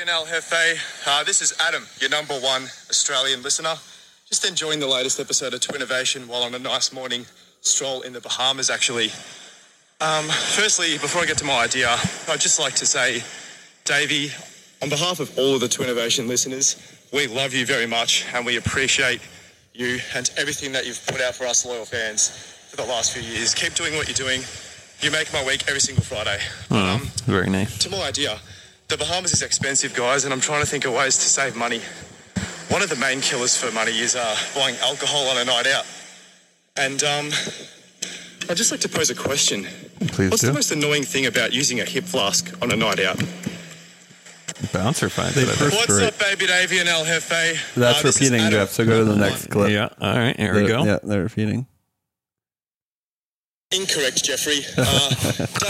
El 0.00 0.26
Jefe, 0.26 0.80
uh, 1.06 1.24
this 1.24 1.40
is 1.40 1.54
Adam, 1.60 1.86
your 2.00 2.10
number 2.10 2.34
one 2.34 2.64
Australian 2.90 3.42
listener. 3.42 3.74
Just 4.28 4.44
enjoying 4.44 4.80
the 4.80 4.88
latest 4.88 5.20
episode 5.20 5.54
of 5.54 5.60
Twinnovation 5.60 6.26
while 6.26 6.42
on 6.42 6.54
a 6.54 6.58
nice 6.58 6.92
morning 6.92 7.24
stroll 7.60 8.02
in 8.02 8.12
the 8.12 8.20
Bahamas, 8.20 8.70
actually. 8.70 9.06
Um, 10.00 10.24
firstly, 10.26 10.98
before 10.98 11.22
I 11.22 11.26
get 11.26 11.38
to 11.38 11.44
my 11.44 11.62
idea, 11.62 11.88
I'd 12.28 12.40
just 12.40 12.58
like 12.58 12.74
to 12.74 12.86
say, 12.86 13.22
Davey, 13.84 14.30
on 14.82 14.88
behalf 14.88 15.20
of 15.20 15.38
all 15.38 15.54
of 15.54 15.60
the 15.60 15.68
Twinnovation 15.68 16.26
listeners, 16.26 16.76
we 17.12 17.26
love 17.28 17.54
you 17.54 17.64
very 17.64 17.86
much 17.86 18.26
and 18.34 18.44
we 18.44 18.56
appreciate 18.56 19.20
you 19.74 19.98
and 20.14 20.30
everything 20.36 20.70
that 20.72 20.86
you've 20.86 21.04
put 21.06 21.20
out 21.20 21.34
for 21.34 21.46
us 21.46 21.66
loyal 21.66 21.84
fans 21.84 22.28
for 22.70 22.76
the 22.76 22.84
last 22.84 23.12
few 23.12 23.22
years. 23.22 23.54
Keep 23.54 23.74
doing 23.74 23.94
what 23.96 24.06
you're 24.06 24.14
doing. 24.14 24.42
You 25.00 25.10
make 25.10 25.32
my 25.32 25.44
week 25.44 25.64
every 25.66 25.80
single 25.80 26.04
Friday. 26.04 26.38
Um, 26.70 27.00
Very 27.26 27.50
nice. 27.50 27.76
to 27.78 27.90
my 27.90 28.02
idea, 28.02 28.38
the 28.88 28.96
Bahamas 28.96 29.32
is 29.32 29.42
expensive, 29.42 29.92
guys, 29.94 30.24
and 30.24 30.32
I'm 30.32 30.40
trying 30.40 30.60
to 30.62 30.66
think 30.66 30.84
of 30.84 30.92
ways 30.92 31.16
to 31.18 31.24
save 31.24 31.56
money. 31.56 31.80
One 32.68 32.82
of 32.82 32.88
the 32.88 32.96
main 32.96 33.20
killers 33.20 33.56
for 33.56 33.72
money 33.72 33.98
is 33.98 34.14
uh, 34.14 34.36
buying 34.54 34.76
alcohol 34.82 35.26
on 35.28 35.38
a 35.38 35.44
night 35.44 35.66
out. 35.66 35.84
And 36.76 37.02
um, 37.02 37.26
I'd 38.48 38.56
just 38.56 38.70
like 38.70 38.80
to 38.80 38.88
pose 38.88 39.10
a 39.10 39.14
question. 39.14 39.66
Please 40.08 40.30
What's 40.30 40.42
do. 40.42 40.48
the 40.48 40.52
most 40.52 40.70
annoying 40.70 41.02
thing 41.02 41.26
about 41.26 41.52
using 41.52 41.80
a 41.80 41.84
hip 41.84 42.04
flask 42.04 42.56
on 42.62 42.70
a 42.70 42.76
night 42.76 43.00
out? 43.00 43.20
Bouncer 44.72 45.08
finds 45.08 45.36
it. 45.36 45.48
What's 45.48 45.88
Right. 45.90 46.04
up, 46.08 46.18
baby 46.18 46.46
Davey 46.46 46.78
and 46.78 46.88
El 46.88 47.04
Jefe? 47.04 47.58
That's 47.74 48.04
Uh, 48.04 48.08
repeating, 48.08 48.50
Jeff. 48.50 48.70
So 48.70 48.84
go 48.84 48.98
to 48.98 49.04
the 49.04 49.16
next 49.16 49.50
clip. 49.50 49.70
Yeah. 49.70 49.88
All 50.00 50.16
right. 50.16 50.38
Here 50.38 50.54
we 50.54 50.66
go. 50.66 50.84
Yeah, 50.84 50.98
they're 51.02 51.22
repeating. 51.22 51.66
Incorrect, 53.72 54.22
Jeffrey. 54.24 54.64
Uh, 54.78 55.08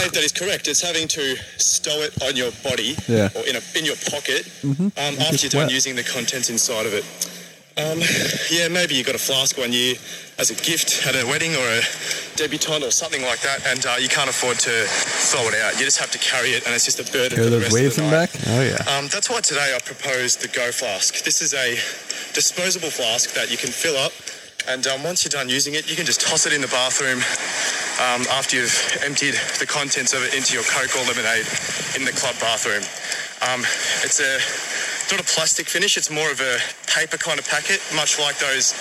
Dave, 0.01 0.13
that 0.13 0.23
is 0.25 0.33
correct. 0.33 0.69
It's 0.69 0.83
having 0.83 1.09
to 1.09 1.37
stow 1.57 2.03
it 2.03 2.13
on 2.23 2.37
your 2.37 2.51
body 2.63 2.97
Yeah. 3.09 3.29
Mm-hmm. 3.29 3.39
or 3.39 3.43
in, 3.49 3.57
a, 3.57 3.63
in 3.79 3.85
your 3.87 3.97
pocket 4.11 4.47
um, 4.63 4.93
after 4.99 5.31
gets 5.31 5.43
you're 5.45 5.51
done 5.51 5.63
wet. 5.63 5.71
using 5.73 5.97
the 5.97 6.03
contents 6.03 6.51
inside 6.51 6.85
of 6.87 6.93
it. 6.93 7.05
Um, 7.77 7.99
yeah, 8.55 8.69
maybe 8.69 8.95
you 8.95 9.03
got 9.03 9.17
a 9.17 9.19
flask 9.19 9.59
one 9.59 9.73
year 9.73 9.99
as 10.39 10.51
a 10.51 10.55
gift 10.55 11.07
at 11.11 11.19
a 11.19 11.27
wedding 11.27 11.59
or 11.59 11.67
a 11.67 11.83
debutante 12.39 12.87
or 12.87 12.95
something 12.95 13.23
like 13.23 13.41
that, 13.43 13.67
and 13.67 13.85
uh, 13.85 13.97
you 13.99 14.07
can't 14.07 14.31
afford 14.31 14.63
to 14.63 14.71
throw 14.71 15.43
it 15.51 15.59
out. 15.59 15.75
You 15.75 15.85
just 15.85 15.99
have 15.99 16.11
to 16.13 16.19
carry 16.19 16.51
it, 16.55 16.67
and 16.67 16.75
it's 16.75 16.85
just 16.87 17.03
a 17.03 17.07
burden 17.11 17.35
Hear 17.35 17.51
those 17.51 17.63
rest 17.67 17.75
waves 17.75 17.99
of 17.99 18.05
in 18.05 18.11
back? 18.11 18.31
Oh 18.47 18.63
yeah. 18.63 18.79
Um, 18.87 19.11
that's 19.11 19.29
why 19.29 19.41
today 19.41 19.75
I 19.75 19.83
proposed 19.83 20.39
the 20.39 20.47
Go 20.55 20.71
Flask. 20.71 21.25
This 21.25 21.43
is 21.43 21.51
a 21.51 21.75
disposable 22.31 22.91
flask 22.91 23.35
that 23.35 23.51
you 23.51 23.59
can 23.59 23.71
fill 23.75 23.99
up, 23.99 24.15
and 24.71 24.87
um, 24.87 25.03
once 25.03 25.27
you're 25.27 25.35
done 25.35 25.51
using 25.51 25.75
it, 25.75 25.91
you 25.91 25.97
can 25.97 26.07
just 26.07 26.23
toss 26.23 26.47
it 26.47 26.53
in 26.55 26.63
the 26.63 26.71
bathroom 26.71 27.19
um, 27.99 28.23
after 28.39 28.55
you've 28.55 29.03
emptied 29.03 29.35
the 29.59 29.67
contents 29.67 30.15
of 30.15 30.23
it 30.23 30.31
into 30.31 30.55
your 30.55 30.63
Coke 30.71 30.95
or 30.95 31.03
lemonade 31.11 31.47
in 31.99 32.07
the 32.07 32.15
club 32.15 32.39
bathroom. 32.39 32.87
Um, 33.43 33.67
it's 34.07 34.23
a 34.23 34.39
not 35.13 35.21
a 35.21 35.25
plastic 35.25 35.69
finish; 35.69 35.97
it's 35.97 36.11
more 36.11 36.31
of 36.31 36.41
a 36.41 36.59
paper 36.87 37.17
kind 37.17 37.39
of 37.39 37.49
packet, 37.49 37.81
much 37.95 38.19
like 38.21 38.39
those 38.39 38.73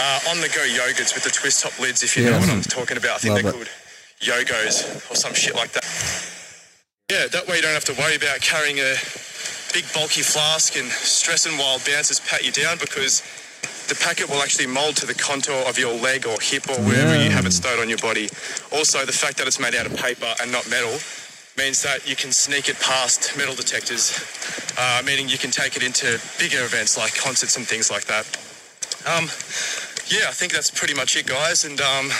uh, 0.00 0.30
on 0.30 0.40
the 0.40 0.48
go 0.48 0.62
yogurts 0.62 1.14
with 1.14 1.24
the 1.24 1.30
twist 1.30 1.62
top 1.62 1.78
lids, 1.80 2.02
if 2.02 2.16
you 2.16 2.24
know 2.24 2.38
what 2.38 2.48
I'm 2.50 2.62
talking 2.62 2.96
about. 2.96 3.16
I 3.16 3.18
think 3.18 3.34
Love 3.34 3.42
they're 3.42 3.52
it. 3.52 3.54
called 3.54 3.70
yogos 4.20 5.10
or 5.10 5.14
some 5.14 5.34
shit 5.34 5.54
like 5.54 5.72
that. 5.72 5.84
Yeah, 7.10 7.26
that 7.28 7.46
way 7.46 7.56
you 7.56 7.62
don't 7.62 7.74
have 7.74 7.84
to 7.86 7.94
worry 7.94 8.16
about 8.16 8.40
carrying 8.40 8.78
a 8.78 8.96
big 9.72 9.84
bulky 9.94 10.22
flask 10.22 10.76
and 10.76 10.88
stressing 10.90 11.56
while 11.58 11.78
bouncers 11.86 12.18
pat 12.20 12.44
you 12.44 12.50
down 12.50 12.78
because 12.78 13.22
the 13.88 13.94
packet 13.94 14.28
will 14.28 14.42
actually 14.42 14.66
mold 14.66 14.96
to 14.96 15.06
the 15.06 15.14
contour 15.14 15.54
of 15.68 15.78
your 15.78 15.94
leg 15.94 16.26
or 16.26 16.36
hip 16.40 16.68
or 16.68 16.74
wherever 16.82 17.14
you 17.22 17.30
have 17.30 17.46
it 17.46 17.52
stowed 17.52 17.78
on 17.78 17.88
your 17.88 17.98
body. 17.98 18.28
Also, 18.72 19.04
the 19.06 19.12
fact 19.12 19.36
that 19.38 19.46
it's 19.46 19.60
made 19.60 19.74
out 19.76 19.86
of 19.86 19.94
paper 19.96 20.26
and 20.42 20.50
not 20.50 20.68
metal 20.68 20.98
means 21.56 21.82
that 21.82 22.08
you 22.08 22.14
can 22.14 22.32
sneak 22.32 22.68
it 22.68 22.78
past 22.80 23.36
metal 23.36 23.54
detectors, 23.54 24.12
uh, 24.78 25.02
meaning 25.04 25.28
you 25.28 25.38
can 25.38 25.50
take 25.50 25.76
it 25.76 25.82
into 25.82 26.20
bigger 26.38 26.64
events 26.64 26.96
like 26.96 27.16
concerts 27.16 27.56
and 27.56 27.66
things 27.66 27.90
like 27.90 28.04
that. 28.04 28.26
Um, 29.08 29.24
yeah, 30.08 30.28
I 30.28 30.36
think 30.36 30.52
that's 30.52 30.70
pretty 30.70 30.94
much 30.94 31.16
it, 31.16 31.26
guys. 31.26 31.64
And 31.64 31.80
um, 31.80 32.10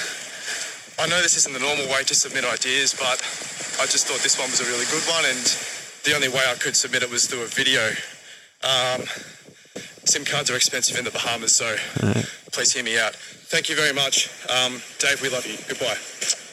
I 0.98 1.06
know 1.06 1.20
this 1.20 1.36
isn't 1.36 1.52
the 1.52 1.60
normal 1.60 1.86
way 1.92 2.02
to 2.04 2.14
submit 2.14 2.44
ideas, 2.44 2.94
but 2.94 3.20
I 3.80 3.84
just 3.86 4.06
thought 4.08 4.20
this 4.22 4.38
one 4.38 4.50
was 4.50 4.60
a 4.60 4.64
really 4.64 4.86
good 4.86 5.04
one, 5.04 5.24
and 5.28 5.44
the 6.04 6.14
only 6.14 6.28
way 6.28 6.42
I 6.48 6.54
could 6.54 6.74
submit 6.74 7.02
it 7.02 7.10
was 7.10 7.26
through 7.26 7.42
a 7.42 7.46
video. 7.46 7.92
Um, 8.64 9.04
SIM 10.06 10.24
cards 10.24 10.50
are 10.50 10.56
expensive 10.56 10.96
in 10.96 11.04
the 11.04 11.10
Bahamas, 11.10 11.54
so 11.54 11.76
please 12.52 12.72
hear 12.72 12.84
me 12.84 12.98
out. 12.98 13.14
Thank 13.14 13.68
you 13.68 13.76
very 13.76 13.92
much. 13.92 14.30
Um, 14.48 14.80
Dave, 14.98 15.20
we 15.20 15.28
love 15.28 15.46
you. 15.46 15.58
Goodbye. 15.68 15.98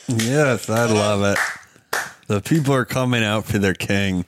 Yes, 0.07 0.69
I 0.69 0.85
love 0.85 1.23
it. 1.23 1.62
The 2.33 2.41
people 2.41 2.73
are 2.73 2.83
coming 2.83 3.23
out 3.23 3.45
for 3.45 3.59
their 3.59 3.75
king, 3.75 4.25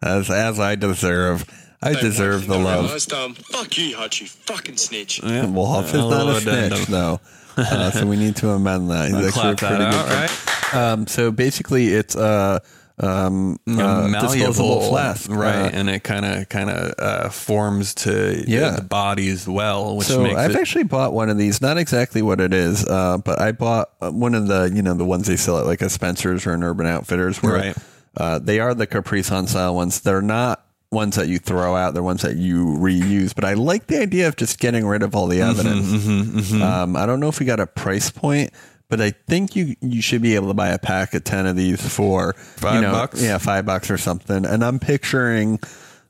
as 0.00 0.30
as 0.30 0.60
I 0.60 0.76
deserve. 0.76 1.44
I 1.82 1.92
deserve 1.94 2.46
the 2.46 2.56
love. 2.56 2.84
Realised, 2.84 3.12
um, 3.12 3.34
fuck 3.34 3.76
you, 3.76 3.96
Hachi. 3.96 4.28
Fucking 4.28 4.76
snitch. 4.76 5.20
Well, 5.24 5.66
Huff 5.66 5.86
is 5.86 5.94
not 5.94 6.28
a 6.28 6.40
snitch, 6.40 6.72
addendum. 6.72 6.84
though. 6.88 7.20
Uh, 7.56 7.90
so 7.90 8.06
we 8.06 8.14
need 8.14 8.36
to 8.36 8.50
amend 8.50 8.88
that. 8.92 9.08
He's 9.08 9.16
actually 9.16 9.50
a 9.50 9.56
Clap 9.56 9.58
that 9.58 9.80
out, 9.80 10.06
good 10.06 10.14
right? 10.14 10.74
Um, 10.76 11.08
so 11.08 11.32
basically, 11.32 11.88
it's 11.88 12.14
uh, 12.14 12.60
um, 13.00 13.58
uh, 13.68 14.08
disposable 14.20 14.80
flask, 14.88 15.30
right? 15.30 15.66
Uh, 15.66 15.70
and 15.72 15.88
it 15.88 16.02
kind 16.02 16.24
of 16.24 16.48
kind 16.48 16.68
of 16.70 16.94
uh, 16.98 17.28
forms 17.28 17.94
to 17.94 18.42
Yeah. 18.46 18.70
the 18.70 18.82
body 18.82 19.28
as 19.28 19.46
well, 19.48 19.96
which 19.96 20.06
so 20.08 20.22
makes 20.22 20.36
I've 20.36 20.50
it. 20.50 20.56
actually 20.56 20.84
bought 20.84 21.12
one 21.12 21.30
of 21.30 21.38
these. 21.38 21.60
Not 21.60 21.78
exactly 21.78 22.22
what 22.22 22.40
it 22.40 22.52
is, 22.52 22.86
uh, 22.86 23.18
but 23.18 23.40
I 23.40 23.52
bought 23.52 23.90
uh, 24.00 24.10
one 24.10 24.34
of 24.34 24.48
the 24.48 24.70
you 24.74 24.82
know 24.82 24.94
the 24.94 25.04
ones 25.04 25.26
they 25.28 25.36
sell 25.36 25.58
at 25.58 25.66
like 25.66 25.80
a 25.82 25.88
Spencer's 25.88 26.46
or 26.46 26.52
an 26.52 26.62
Urban 26.62 26.86
Outfitters, 26.86 27.42
where 27.42 27.54
Right. 27.54 27.76
uh, 28.16 28.38
they 28.38 28.58
are 28.60 28.74
the 28.74 28.86
Capri 28.86 29.22
Sun 29.22 29.46
style 29.46 29.74
ones. 29.74 30.00
They're 30.00 30.20
not 30.22 30.64
ones 30.90 31.16
that 31.16 31.28
you 31.28 31.38
throw 31.38 31.76
out; 31.76 31.94
they're 31.94 32.02
ones 32.02 32.22
that 32.22 32.36
you 32.36 32.64
reuse. 32.66 33.34
But 33.34 33.44
I 33.44 33.52
like 33.54 33.86
the 33.86 34.00
idea 34.00 34.26
of 34.26 34.36
just 34.36 34.58
getting 34.58 34.86
rid 34.86 35.02
of 35.02 35.14
all 35.14 35.26
the 35.26 35.38
Mm-hmm, 35.38 36.38
evidence. 36.38 36.52
Um, 36.52 36.96
I 36.96 37.06
don't 37.06 37.20
know 37.20 37.28
if 37.28 37.38
we 37.40 37.46
got 37.46 37.60
a 37.60 37.66
price 37.66 38.10
point. 38.10 38.50
But 38.90 39.00
I 39.02 39.10
think 39.10 39.54
you 39.54 39.76
you 39.80 40.00
should 40.00 40.22
be 40.22 40.34
able 40.34 40.48
to 40.48 40.54
buy 40.54 40.68
a 40.68 40.78
pack 40.78 41.12
of 41.14 41.22
ten 41.24 41.46
of 41.46 41.56
these 41.56 41.86
for 41.94 42.32
Five 42.34 42.76
you 42.76 42.80
know, 42.80 42.92
bucks? 42.92 43.22
yeah, 43.22 43.36
five 43.38 43.66
bucks 43.66 43.90
or 43.90 43.98
something. 43.98 44.46
And 44.46 44.64
I'm 44.64 44.78
picturing 44.78 45.58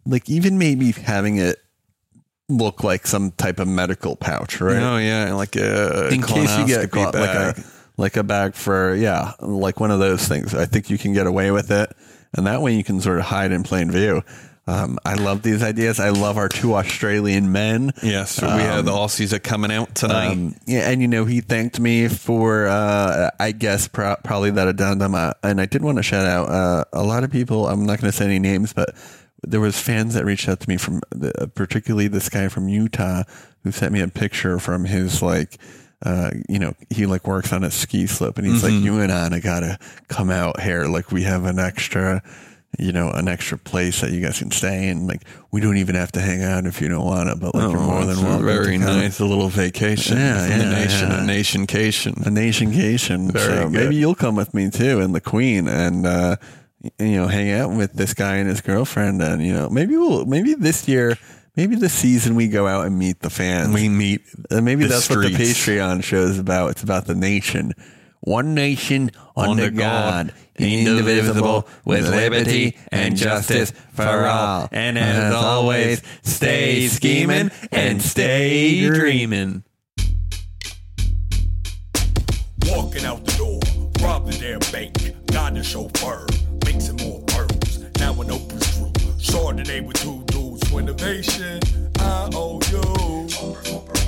like 0.06 0.28
even 0.30 0.58
maybe 0.58 0.92
having 0.92 1.38
it 1.38 1.58
look 2.48 2.82
like 2.84 3.06
some 3.06 3.32
type 3.32 3.58
of 3.58 3.68
medical 3.68 4.16
pouch, 4.16 4.60
right? 4.60 4.80
oh 4.82 4.96
yeah, 4.98 5.32
like 5.34 5.56
a 5.56 6.08
In 6.12 6.22
case 6.22 6.56
you 6.58 6.66
get 6.66 6.90
caught, 6.90 7.14
like 7.14 7.24
bag. 7.32 7.58
a 7.58 7.64
like 8.00 8.16
a 8.16 8.22
bag 8.22 8.54
for 8.54 8.94
yeah, 8.94 9.32
like 9.40 9.80
one 9.80 9.90
of 9.90 9.98
those 9.98 10.26
things. 10.28 10.54
I 10.54 10.64
think 10.64 10.88
you 10.88 10.98
can 10.98 11.12
get 11.12 11.26
away 11.26 11.50
with 11.50 11.72
it, 11.72 11.92
and 12.36 12.46
that 12.46 12.62
way 12.62 12.74
you 12.74 12.84
can 12.84 13.00
sort 13.00 13.18
of 13.18 13.24
hide 13.24 13.50
in 13.50 13.64
plain 13.64 13.90
view. 13.90 14.22
Um, 14.68 14.98
I 15.02 15.14
love 15.14 15.40
these 15.40 15.62
ideas. 15.62 15.98
I 15.98 16.10
love 16.10 16.36
our 16.36 16.48
two 16.48 16.74
Australian 16.74 17.52
men. 17.52 17.92
Yes, 18.02 18.40
we 18.42 18.48
have 18.48 18.84
the 18.84 18.90
Aussies 18.92 19.32
are 19.32 19.38
coming 19.38 19.72
out 19.72 19.94
tonight. 19.94 20.32
Um, 20.32 20.56
yeah, 20.66 20.90
and 20.90 21.00
you 21.00 21.08
know 21.08 21.24
he 21.24 21.40
thanked 21.40 21.80
me 21.80 22.06
for 22.08 22.66
uh, 22.66 23.30
I 23.40 23.52
guess 23.52 23.88
pro- 23.88 24.16
probably 24.22 24.50
that 24.50 24.68
addendum, 24.68 25.14
uh, 25.14 25.32
and 25.42 25.58
I 25.58 25.64
did 25.64 25.82
want 25.82 25.96
to 25.96 26.02
shout 26.02 26.26
out 26.26 26.50
uh, 26.50 26.84
a 26.92 27.02
lot 27.02 27.24
of 27.24 27.30
people. 27.30 27.66
I'm 27.66 27.86
not 27.86 27.98
going 27.98 28.10
to 28.10 28.16
say 28.16 28.26
any 28.26 28.38
names, 28.38 28.74
but 28.74 28.94
there 29.42 29.60
was 29.60 29.80
fans 29.80 30.12
that 30.14 30.26
reached 30.26 30.50
out 30.50 30.60
to 30.60 30.68
me 30.68 30.76
from, 30.76 31.00
the, 31.12 31.50
particularly 31.54 32.08
this 32.08 32.28
guy 32.28 32.48
from 32.48 32.68
Utah 32.68 33.22
who 33.64 33.72
sent 33.72 33.92
me 33.92 34.00
a 34.00 34.08
picture 34.08 34.58
from 34.58 34.84
his 34.84 35.22
like. 35.22 35.56
Uh, 36.00 36.30
you 36.48 36.60
know, 36.60 36.74
he 36.90 37.06
like 37.06 37.26
works 37.26 37.52
on 37.52 37.64
a 37.64 37.72
ski 37.72 38.06
slope 38.06 38.38
and 38.38 38.46
he's 38.46 38.62
like, 38.62 38.72
you 38.72 39.00
and 39.00 39.10
Ana 39.10 39.40
gotta 39.40 39.80
come 40.06 40.30
out 40.30 40.60
here. 40.60 40.84
Like 40.84 41.10
we 41.10 41.24
have 41.24 41.44
an 41.44 41.58
extra, 41.58 42.22
you 42.78 42.92
know, 42.92 43.10
an 43.10 43.26
extra 43.26 43.58
place 43.58 44.00
that 44.00 44.12
you 44.12 44.20
guys 44.20 44.38
can 44.38 44.52
stay 44.52 44.88
in. 44.88 45.06
Like 45.06 45.22
we 45.50 45.60
don't 45.60 45.76
even 45.78 45.96
have 45.96 46.12
to 46.12 46.20
hang 46.20 46.44
out 46.44 46.64
if 46.64 46.80
you 46.80 46.88
don't 46.88 47.04
want 47.04 47.28
to, 47.28 47.36
but 47.36 47.54
like 47.54 47.70
you're 47.70 47.80
more 47.80 48.04
than 48.04 48.22
welcome. 48.22 48.46
very 48.46 48.78
nice. 48.78 49.18
A 49.18 49.24
little 49.24 49.48
vacation. 49.48 50.16
Yeah, 50.16 50.46
from 50.46 50.58
the 50.58 50.64
yeah, 50.64 50.70
nation, 50.70 51.08
yeah. 51.08 51.22
a 51.22 51.26
nationcation. 51.26 52.22
a 52.24 52.30
nationcation. 52.30 53.32
Very 53.32 53.44
so 53.44 53.62
good. 53.64 53.72
maybe 53.72 53.96
you'll 53.96 54.14
come 54.14 54.36
with 54.36 54.54
me 54.54 54.70
too, 54.70 55.00
and 55.00 55.12
the 55.14 55.20
Queen, 55.20 55.66
and 55.66 56.06
uh, 56.06 56.36
you 56.98 57.16
know, 57.16 57.26
hang 57.26 57.50
out 57.50 57.72
with 57.72 57.94
this 57.94 58.14
guy 58.14 58.36
and 58.36 58.48
his 58.48 58.60
girlfriend, 58.60 59.20
and 59.20 59.44
you 59.44 59.52
know, 59.52 59.68
maybe 59.68 59.96
we'll 59.96 60.24
maybe 60.24 60.54
this 60.54 60.86
year. 60.88 61.18
Maybe 61.56 61.74
this 61.74 61.92
season 61.92 62.36
we 62.36 62.46
go 62.46 62.68
out 62.68 62.86
and 62.86 62.96
meet 62.96 63.18
the 63.18 63.30
fans. 63.30 63.74
We 63.74 63.88
meet 63.88 64.20
and 64.48 64.64
maybe 64.64 64.84
the 64.84 64.90
that's 64.90 65.10
what 65.10 65.22
the. 65.22 65.30
Patreon 65.30 66.04
show 66.04 66.18
is 66.18 66.38
about. 66.38 66.70
It's 66.70 66.84
about 66.84 67.06
the 67.06 67.16
nation. 67.16 67.72
One 68.28 68.52
nation 68.52 69.10
under, 69.34 69.64
Under 69.64 69.70
God, 69.70 70.26
God, 70.26 70.34
indivisible, 70.58 71.66
with 71.86 72.06
liberty 72.10 72.76
and 72.92 73.16
justice 73.16 73.72
for 73.94 74.26
all. 74.26 74.68
And 74.70 74.98
as 74.98 75.32
always, 75.32 76.02
stay 76.20 76.88
scheming 76.88 77.50
and 77.72 78.02
stay 78.02 78.86
dreaming. 78.86 79.64
Walking 82.66 83.06
out 83.06 83.24
the 83.24 83.34
door, 83.38 83.60
robbed 84.06 84.30
the 84.30 84.38
damn 84.38 84.72
bank, 84.72 85.16
got 85.32 85.54
the 85.54 85.64
chauffeur, 85.64 86.26
mixing 86.66 86.96
more 86.96 87.22
pearls. 87.28 87.78
Now 87.98 88.12
an 88.20 88.30
open 88.30 88.60
screw, 88.60 88.92
Chardonnay 89.16 89.86
with 89.86 89.96
two 89.96 90.22
dudes, 90.26 90.70
innovation. 90.70 91.60
I 91.98 92.28
owe 92.34 92.60
you. 92.70 94.07